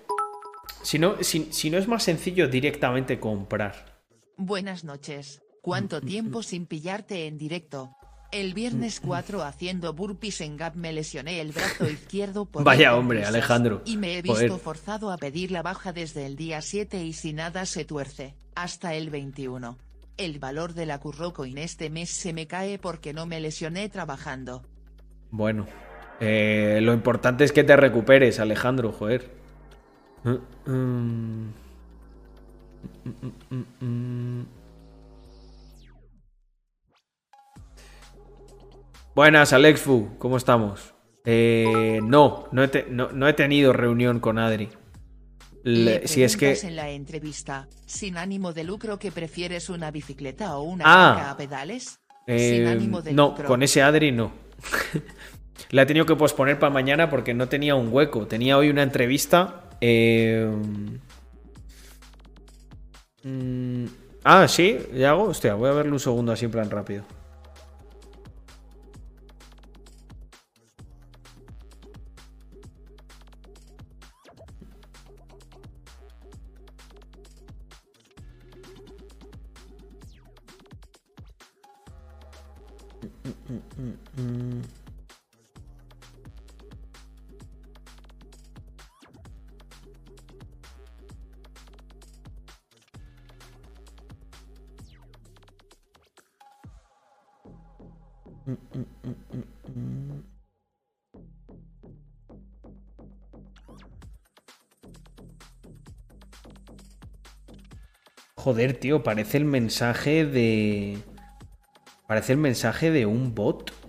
si 0.82 0.98
no, 0.98 1.22
si, 1.22 1.70
no 1.70 1.78
es 1.78 1.88
más 1.88 2.02
sencillo 2.02 2.48
directamente 2.48 3.18
comprar. 3.18 4.02
Buenas 4.36 4.84
noches. 4.84 5.40
¿Cuánto 5.62 6.00
tiempo 6.00 6.42
sin 6.42 6.66
pillarte 6.66 7.26
en 7.26 7.38
directo? 7.38 7.96
El 8.32 8.54
viernes 8.54 8.98
4 9.00 9.42
haciendo 9.42 9.92
burpees 9.92 10.40
en 10.40 10.56
Gap 10.56 10.74
me 10.74 10.90
lesioné 10.90 11.42
el 11.42 11.52
brazo 11.52 11.88
izquierdo 11.88 12.46
por 12.46 12.64
Vaya 12.64 12.96
hombre, 12.96 13.26
Alejandro. 13.26 13.82
Y 13.84 13.98
me 13.98 14.16
he 14.16 14.22
visto 14.22 14.58
forzado 14.58 15.12
a 15.12 15.18
pedir 15.18 15.50
la 15.50 15.62
baja 15.62 15.92
desde 15.92 16.24
el 16.24 16.34
día 16.34 16.62
7 16.62 17.04
y 17.04 17.12
si 17.12 17.34
nada 17.34 17.66
se 17.66 17.84
tuerce, 17.84 18.34
hasta 18.54 18.94
el 18.94 19.10
21. 19.10 19.76
El 20.16 20.38
valor 20.38 20.72
de 20.72 20.86
la 20.86 20.98
Currocoin 20.98 21.58
este 21.58 21.90
mes 21.90 22.08
se 22.08 22.32
me 22.32 22.46
cae 22.46 22.78
porque 22.78 23.12
no 23.12 23.26
me 23.26 23.38
lesioné 23.38 23.90
trabajando. 23.90 24.62
Bueno, 25.30 25.66
eh, 26.18 26.78
lo 26.80 26.94
importante 26.94 27.44
es 27.44 27.52
que 27.52 27.64
te 27.64 27.76
recuperes, 27.76 28.40
Alejandro, 28.40 28.92
joder. 28.92 29.30
Mm, 30.24 30.70
mm. 30.70 31.52
Mm, 33.80 34.42
Buenas, 39.14 39.52
Alexfu, 39.52 40.08
¿cómo 40.18 40.38
estamos? 40.38 40.94
Eh, 41.26 42.00
no, 42.02 42.48
no 42.50 42.62
he, 42.64 43.32
tenido 43.34 43.74
reunión 43.74 44.20
con 44.20 44.38
Adri. 44.38 44.70
si 46.06 46.22
es 46.22 46.36
que 46.38 46.58
en 46.62 46.76
la 46.76 46.88
entrevista, 46.88 47.68
sin 47.84 48.16
ánimo 48.16 48.54
de 48.54 48.64
lucro, 48.64 48.98
que 48.98 49.12
prefieres 49.12 49.68
una 49.68 49.90
bicicleta 49.90 50.56
o 50.56 50.62
una 50.62 50.84
ah, 50.86 51.30
a 51.30 51.36
pedales? 51.36 52.00
Eh, 52.26 52.78
no, 53.12 53.34
con 53.34 53.62
ese 53.62 53.82
Adri 53.82 54.12
no. 54.12 54.32
La 55.70 55.82
he 55.82 55.86
tenido 55.86 56.06
que 56.06 56.16
posponer 56.16 56.58
para 56.58 56.72
mañana 56.72 57.10
porque 57.10 57.34
no 57.34 57.48
tenía 57.48 57.74
un 57.74 57.92
hueco. 57.92 58.26
Tenía 58.26 58.56
hoy 58.56 58.70
una 58.70 58.82
entrevista. 58.82 59.64
Eh, 59.82 60.50
mm, 63.24 63.84
ah, 64.24 64.48
sí, 64.48 64.78
ya 64.94 65.10
hago. 65.10 65.24
Hostia, 65.24 65.52
voy 65.52 65.68
a 65.68 65.72
verle 65.72 65.92
un 65.92 66.00
segundo 66.00 66.32
así 66.32 66.46
en 66.46 66.50
plan 66.50 66.70
rápido. 66.70 67.04
Joder, 108.42 108.74
tío, 108.74 109.04
parece 109.04 109.36
el 109.36 109.44
mensaje 109.44 110.26
de... 110.26 110.98
Parece 112.08 112.32
el 112.32 112.38
mensaje 112.38 112.90
de 112.90 113.06
un 113.06 113.36
bot. 113.36 113.81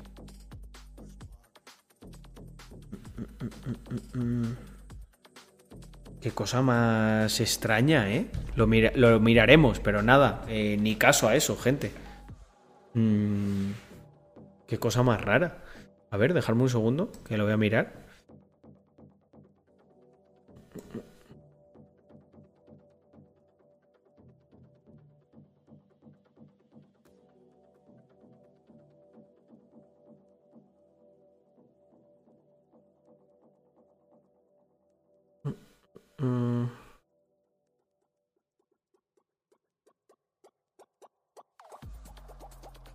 Cosa 6.33 6.61
más 6.61 7.39
extraña, 7.39 8.11
¿eh? 8.11 8.27
Lo, 8.55 8.67
miraremos, 8.67 9.79
pero 9.79 10.01
nada, 10.01 10.43
eh, 10.47 10.77
ni 10.79 10.95
caso 10.95 11.27
a 11.27 11.35
eso, 11.35 11.57
gente. 11.57 11.91
Mm, 12.93 13.71
qué 14.67 14.77
cosa 14.79 15.03
más 15.03 15.21
rara. 15.21 15.63
A 16.11 16.17
ver, 16.17 16.33
dejadme 16.33 16.63
un 16.63 16.69
segundo, 16.69 17.11
que 17.27 17.37
lo 17.37 17.45
voy 17.45 17.53
a 17.53 17.57
mirar. 17.57 18.02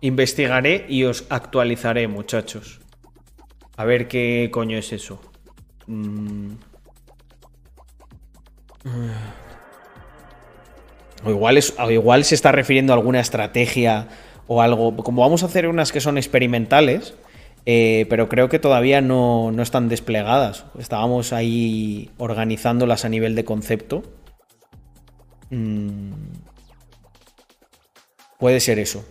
Investigaré 0.01 0.85
y 0.87 1.03
os 1.03 1.25
actualizaré, 1.29 2.07
muchachos. 2.07 2.79
A 3.75 3.85
ver 3.85 4.07
qué 4.07 4.49
coño 4.51 4.77
es 4.77 4.93
eso. 4.93 5.21
Mm. 5.87 6.53
O 11.25 11.29
igual, 11.29 11.57
es, 11.57 11.73
o 11.77 11.91
igual 11.91 12.23
se 12.23 12.33
está 12.33 12.53
refiriendo 12.53 12.93
a 12.93 12.95
alguna 12.95 13.19
estrategia 13.19 14.07
o 14.47 14.61
algo. 14.61 14.95
Como 14.95 15.21
vamos 15.21 15.43
a 15.43 15.47
hacer 15.47 15.67
unas 15.67 15.91
que 15.91 15.99
son 15.99 16.17
experimentales, 16.17 17.13
eh, 17.65 18.05
pero 18.09 18.29
creo 18.29 18.47
que 18.47 18.57
todavía 18.57 19.01
no, 19.01 19.53
están 19.61 19.89
desplegadas. 19.89 20.65
Estábamos 20.77 21.33
ahí 21.33 22.09
organizándolas 22.17 23.03
a 23.03 23.09
nivel 23.09 23.35
de 23.35 23.43
concepto. 23.43 24.03
Mm. 25.49 26.13
Puede 28.39 28.61
ser 28.61 28.79
eso. 28.79 29.03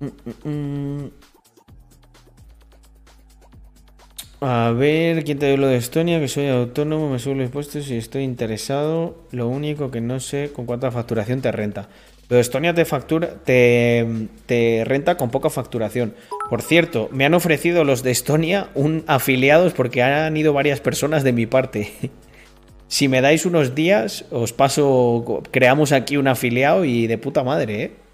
Mm, 0.00 0.48
mm, 0.48 1.10
a 4.40 4.70
ver, 4.70 5.24
¿quién 5.24 5.38
te 5.38 5.56
lo 5.56 5.66
de 5.66 5.76
Estonia? 5.76 6.20
Que 6.20 6.28
soy 6.28 6.48
autónomo, 6.48 7.08
me 7.10 7.18
subo 7.18 7.34
los 7.34 7.46
impuestos 7.46 7.90
y 7.90 7.96
estoy 7.96 8.22
interesado. 8.22 9.16
Lo 9.30 9.48
único 9.48 9.90
que 9.90 10.02
no 10.02 10.20
sé 10.20 10.52
con 10.52 10.66
cuánta 10.66 10.90
facturación 10.90 11.40
te 11.40 11.50
renta. 11.52 11.88
Pero 12.28 12.40
Estonia 12.40 12.74
te 12.74 12.84
factura, 12.84 13.34
te, 13.44 14.84
renta 14.84 15.16
con 15.16 15.30
poca 15.30 15.48
facturación. 15.48 16.14
Por 16.50 16.60
cierto, 16.60 17.08
me 17.12 17.24
han 17.24 17.34
ofrecido 17.34 17.84
los 17.84 18.02
de 18.02 18.10
Estonia 18.10 18.68
un 18.74 19.04
afiliados 19.06 19.72
porque 19.72 20.02
han 20.02 20.36
ido 20.36 20.52
varias 20.52 20.80
personas 20.80 21.24
de 21.24 21.32
mi 21.32 21.46
parte. 21.46 21.92
si 22.88 23.08
me 23.08 23.22
dais 23.22 23.46
unos 23.46 23.74
días, 23.74 24.26
os 24.30 24.52
paso, 24.52 25.42
creamos 25.50 25.92
aquí 25.92 26.18
un 26.18 26.28
afiliado 26.28 26.84
y 26.84 27.06
de 27.06 27.16
puta 27.16 27.42
madre, 27.42 27.82
¿eh? 27.82 28.05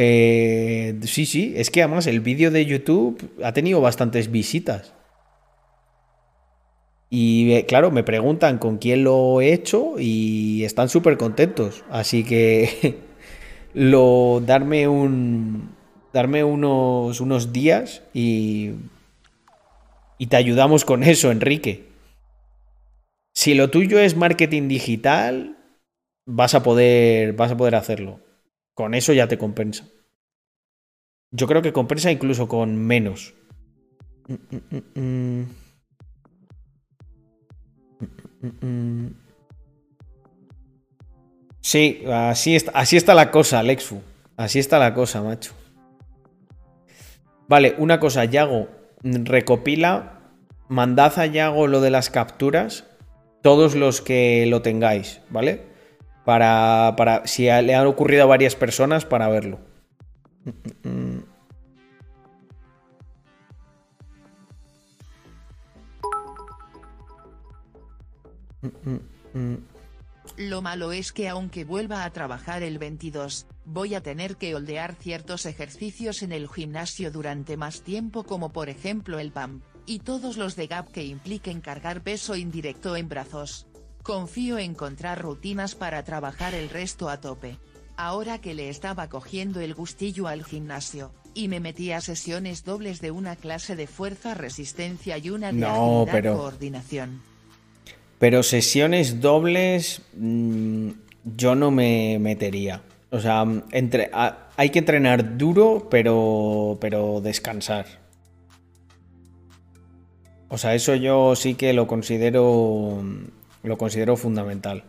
Eh 0.00 0.96
sí, 1.02 1.26
sí, 1.26 1.54
es 1.56 1.70
que 1.70 1.82
además 1.82 2.06
el 2.06 2.20
vídeo 2.20 2.52
de 2.52 2.64
YouTube 2.64 3.32
ha 3.42 3.52
tenido 3.52 3.80
bastantes 3.80 4.30
visitas. 4.30 4.94
Y 7.10 7.52
eh, 7.52 7.66
claro, 7.66 7.90
me 7.90 8.04
preguntan 8.04 8.58
con 8.58 8.78
quién 8.78 9.02
lo 9.02 9.40
he 9.40 9.52
hecho 9.52 9.94
y 9.98 10.62
están 10.64 10.88
súper 10.88 11.16
contentos. 11.16 11.84
Así 11.90 12.22
que 12.22 13.00
lo 13.74 14.40
darme 14.44 14.86
un 14.86 15.74
darme 16.12 16.44
unos, 16.44 17.20
unos 17.20 17.52
días 17.52 18.02
y, 18.14 18.74
y 20.16 20.26
te 20.28 20.36
ayudamos 20.36 20.84
con 20.84 21.02
eso, 21.02 21.32
Enrique. 21.32 21.88
Si 23.34 23.54
lo 23.54 23.70
tuyo 23.70 23.98
es 23.98 24.16
marketing 24.16 24.68
digital, 24.68 25.56
vas 26.24 26.54
a 26.54 26.62
poder 26.62 27.32
vas 27.32 27.50
a 27.50 27.56
poder 27.56 27.74
hacerlo. 27.74 28.27
Con 28.78 28.94
eso 28.94 29.12
ya 29.12 29.26
te 29.26 29.38
compensa. 29.38 29.88
Yo 31.32 31.48
creo 31.48 31.62
que 31.62 31.72
compensa 31.72 32.12
incluso 32.12 32.46
con 32.46 32.76
menos. 32.76 33.34
Sí, 41.60 42.04
así 42.08 42.54
está, 42.54 42.70
así 42.70 42.96
está 42.96 43.14
la 43.14 43.32
cosa, 43.32 43.58
Alexu. 43.58 44.00
Así 44.36 44.60
está 44.60 44.78
la 44.78 44.94
cosa, 44.94 45.22
macho. 45.22 45.54
Vale, 47.48 47.74
una 47.78 47.98
cosa, 47.98 48.26
Yago, 48.26 48.68
recopila, 49.02 50.20
mandad 50.68 51.18
a 51.18 51.26
Yago 51.26 51.66
lo 51.66 51.80
de 51.80 51.90
las 51.90 52.10
capturas, 52.10 52.84
todos 53.42 53.74
los 53.74 54.00
que 54.00 54.46
lo 54.46 54.62
tengáis, 54.62 55.20
¿vale? 55.30 55.66
Para, 56.28 56.92
para 56.94 57.26
si 57.26 57.44
le 57.44 57.74
han 57.74 57.86
ocurrido 57.86 58.24
a 58.24 58.26
varias 58.26 58.54
personas, 58.54 59.06
para 59.06 59.30
verlo. 59.30 59.60
Lo 70.36 70.60
malo 70.60 70.92
es 70.92 71.12
que 71.12 71.30
aunque 71.30 71.64
vuelva 71.64 72.04
a 72.04 72.10
trabajar 72.10 72.62
el 72.62 72.78
22, 72.78 73.46
voy 73.64 73.94
a 73.94 74.02
tener 74.02 74.36
que 74.36 74.54
holdear 74.54 74.96
ciertos 74.96 75.46
ejercicios 75.46 76.22
en 76.22 76.32
el 76.32 76.46
gimnasio 76.46 77.10
durante 77.10 77.56
más 77.56 77.80
tiempo 77.80 78.24
como 78.24 78.52
por 78.52 78.68
ejemplo 78.68 79.18
el 79.18 79.32
PAM, 79.32 79.62
y 79.86 80.00
todos 80.00 80.36
los 80.36 80.56
de 80.56 80.66
GAP 80.66 80.90
que 80.90 81.04
impliquen 81.06 81.62
cargar 81.62 82.02
peso 82.02 82.36
indirecto 82.36 82.96
en 82.96 83.08
brazos. 83.08 83.67
Confío 84.08 84.56
en 84.56 84.70
encontrar 84.70 85.20
rutinas 85.20 85.74
para 85.74 86.02
trabajar 86.02 86.54
el 86.54 86.70
resto 86.70 87.10
a 87.10 87.20
tope. 87.20 87.58
Ahora 87.98 88.38
que 88.38 88.54
le 88.54 88.70
estaba 88.70 89.10
cogiendo 89.10 89.60
el 89.60 89.74
gustillo 89.74 90.28
al 90.28 90.44
gimnasio, 90.44 91.12
y 91.34 91.48
me 91.48 91.60
metí 91.60 91.92
a 91.92 92.00
sesiones 92.00 92.64
dobles 92.64 93.02
de 93.02 93.10
una 93.10 93.36
clase 93.36 93.76
de 93.76 93.86
fuerza, 93.86 94.32
resistencia 94.32 95.18
y 95.18 95.28
una 95.28 95.52
de 95.52 95.58
no, 95.58 96.06
coordinación. 96.10 97.20
Pero 98.18 98.42
sesiones 98.42 99.20
dobles 99.20 100.00
mm, 100.16 100.88
yo 101.36 101.54
no 101.54 101.70
me 101.70 102.18
metería. 102.18 102.80
O 103.10 103.20
sea, 103.20 103.44
entre, 103.72 104.10
hay 104.56 104.70
que 104.70 104.78
entrenar 104.78 105.36
duro, 105.36 105.86
pero, 105.90 106.78
pero 106.80 107.20
descansar. 107.20 107.84
O 110.48 110.56
sea, 110.56 110.74
eso 110.74 110.94
yo 110.94 111.36
sí 111.36 111.56
que 111.56 111.74
lo 111.74 111.86
considero, 111.86 113.04
lo 113.68 113.78
considero 113.78 114.16
fundamental. 114.16 114.84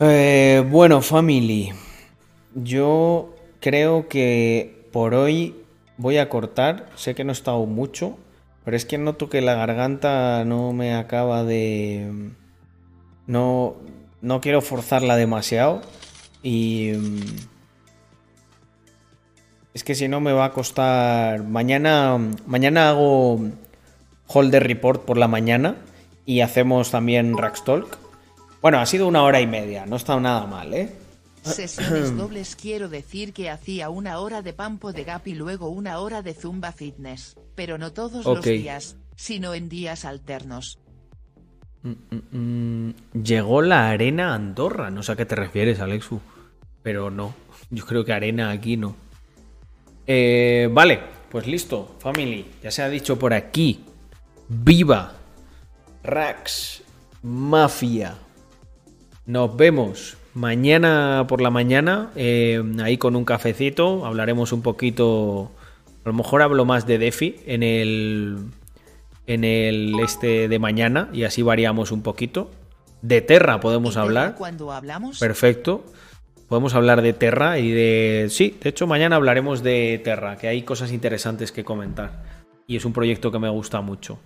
Eh, 0.00 0.66
bueno, 0.70 1.00
family. 1.00 1.72
Yo 2.54 3.34
creo 3.60 4.08
que 4.08 4.88
por 4.92 5.14
hoy 5.14 5.54
voy 5.96 6.18
a 6.18 6.28
cortar. 6.28 6.90
Sé 6.96 7.14
que 7.14 7.24
no 7.24 7.30
he 7.30 7.32
estado 7.32 7.64
mucho, 7.66 8.18
pero 8.64 8.76
es 8.76 8.84
que 8.84 8.98
noto 8.98 9.30
que 9.30 9.40
la 9.40 9.54
garganta 9.54 10.44
no 10.44 10.72
me 10.72 10.94
acaba 10.94 11.44
de... 11.44 12.30
No, 13.26 13.76
no 14.22 14.40
quiero 14.40 14.60
forzarla 14.62 15.16
demasiado. 15.16 15.82
Y... 16.42 16.92
Mm, 16.92 17.20
es 19.72 19.84
que 19.84 19.94
si 19.94 20.08
no 20.08 20.20
me 20.20 20.32
va 20.32 20.46
a 20.46 20.52
costar... 20.52 21.44
Mañana, 21.44 22.18
mañana 22.46 22.90
hago 22.90 23.40
Holder 24.26 24.66
Report 24.66 25.04
por 25.04 25.16
la 25.16 25.28
mañana 25.28 25.76
y 26.26 26.40
hacemos 26.40 26.90
también 26.90 27.36
Rackstalk. 27.36 27.98
Bueno, 28.62 28.78
ha 28.78 28.86
sido 28.86 29.08
una 29.08 29.22
hora 29.22 29.40
y 29.40 29.46
media, 29.46 29.86
no 29.86 29.94
ha 29.94 29.98
estado 29.98 30.20
nada 30.20 30.46
mal, 30.46 30.74
¿eh? 30.74 30.92
Sesiones 31.42 32.16
dobles 32.16 32.56
quiero 32.56 32.88
decir 32.88 33.32
que 33.32 33.48
hacía 33.48 33.88
una 33.90 34.20
hora 34.20 34.42
de 34.42 34.52
Pampo 34.52 34.92
de 34.92 35.04
Gap 35.04 35.26
y 35.26 35.34
luego 35.34 35.68
una 35.68 35.98
hora 35.98 36.22
de 36.22 36.34
Zumba 36.34 36.72
Fitness, 36.72 37.36
pero 37.54 37.78
no 37.78 37.92
todos 37.92 38.24
los 38.24 38.44
días, 38.44 38.96
sino 39.16 39.54
en 39.54 39.68
días 39.68 40.04
alternos. 40.04 40.78
Mm, 41.82 41.92
mm, 42.10 42.38
mm. 42.38 42.94
Llegó 43.22 43.62
la 43.62 43.88
arena 43.90 44.34
Andorra, 44.34 44.90
no 44.90 45.02
sé 45.02 45.12
a 45.12 45.16
qué 45.16 45.24
te 45.24 45.34
refieres, 45.34 45.80
Alexu, 45.80 46.20
pero 46.82 47.10
no, 47.10 47.34
yo 47.70 47.86
creo 47.86 48.04
que 48.04 48.12
arena 48.12 48.50
aquí 48.50 48.76
no. 48.76 48.96
Eh, 50.06 50.68
vale, 50.72 51.00
pues 51.30 51.46
listo, 51.46 51.94
family, 52.00 52.46
ya 52.62 52.70
se 52.70 52.82
ha 52.82 52.88
dicho 52.88 53.18
por 53.18 53.32
aquí, 53.32 53.84
viva 54.48 55.14
Rax 56.02 56.82
Mafia. 57.22 58.16
Nos 59.26 59.56
vemos 59.56 60.16
mañana 60.34 61.24
por 61.28 61.40
la 61.40 61.50
mañana, 61.50 62.10
eh, 62.16 62.62
ahí 62.82 62.98
con 62.98 63.16
un 63.16 63.24
cafecito, 63.24 64.04
hablaremos 64.04 64.52
un 64.52 64.62
poquito, 64.62 65.50
a 66.04 66.08
lo 66.08 66.14
mejor 66.14 66.42
hablo 66.42 66.64
más 66.64 66.86
de 66.86 66.98
Defi 66.98 67.36
en 67.46 67.62
el, 67.62 68.38
en 69.30 69.44
el 69.44 69.94
este 70.00 70.48
de 70.48 70.58
mañana 70.58 71.08
y 71.12 71.22
así 71.22 71.42
variamos 71.42 71.92
un 71.92 72.02
poquito. 72.02 72.50
De 73.00 73.20
Terra 73.20 73.60
podemos 73.60 73.96
hablar. 73.96 74.34
Cuando 74.34 74.72
hablamos. 74.72 75.20
Perfecto. 75.20 75.84
Podemos 76.48 76.74
hablar 76.74 77.00
de 77.00 77.12
Terra 77.12 77.60
y 77.60 77.70
de... 77.70 78.26
Sí, 78.28 78.58
de 78.60 78.70
hecho 78.70 78.88
mañana 78.88 79.14
hablaremos 79.14 79.62
de 79.62 80.00
Terra, 80.02 80.36
que 80.36 80.48
hay 80.48 80.62
cosas 80.62 80.90
interesantes 80.90 81.52
que 81.52 81.62
comentar. 81.62 82.24
Y 82.66 82.74
es 82.74 82.84
un 82.84 82.92
proyecto 82.92 83.30
que 83.30 83.38
me 83.38 83.48
gusta 83.48 83.80
mucho. 83.82 84.18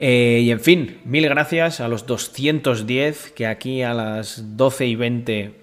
Eh, 0.00 0.40
y 0.42 0.50
en 0.50 0.58
fin, 0.58 1.00
mil 1.04 1.28
gracias 1.28 1.80
a 1.80 1.86
los 1.86 2.04
210 2.06 3.30
que 3.30 3.46
aquí 3.46 3.82
a 3.82 3.94
las 3.94 4.56
12 4.56 4.86
y 4.86 4.96
20 4.96 5.60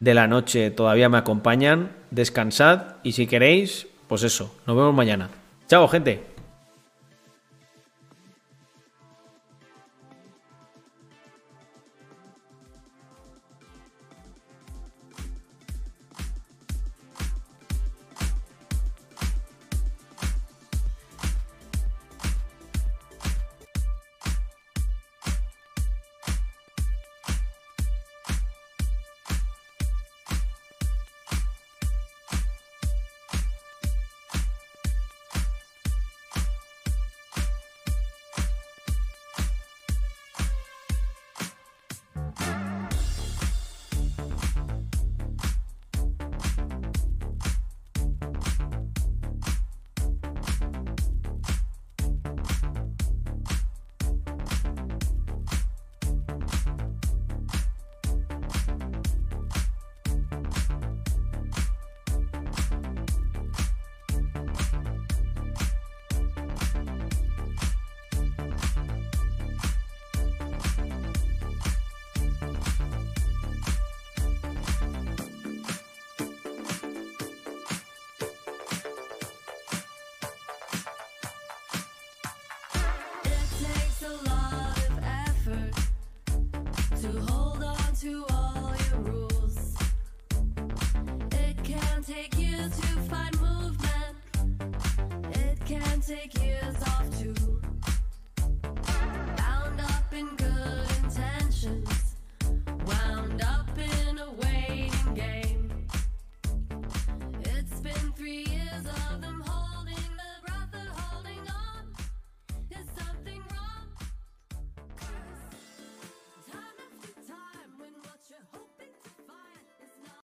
de 0.00 0.14
la 0.14 0.26
noche 0.26 0.72
todavía 0.72 1.08
me 1.08 1.18
acompañan. 1.18 1.92
Descansad 2.10 2.96
y 3.04 3.12
si 3.12 3.28
queréis, 3.28 3.86
pues 4.08 4.24
eso, 4.24 4.52
nos 4.66 4.76
vemos 4.76 4.92
mañana. 4.92 5.30
Chao, 5.68 5.86
gente. 5.86 6.33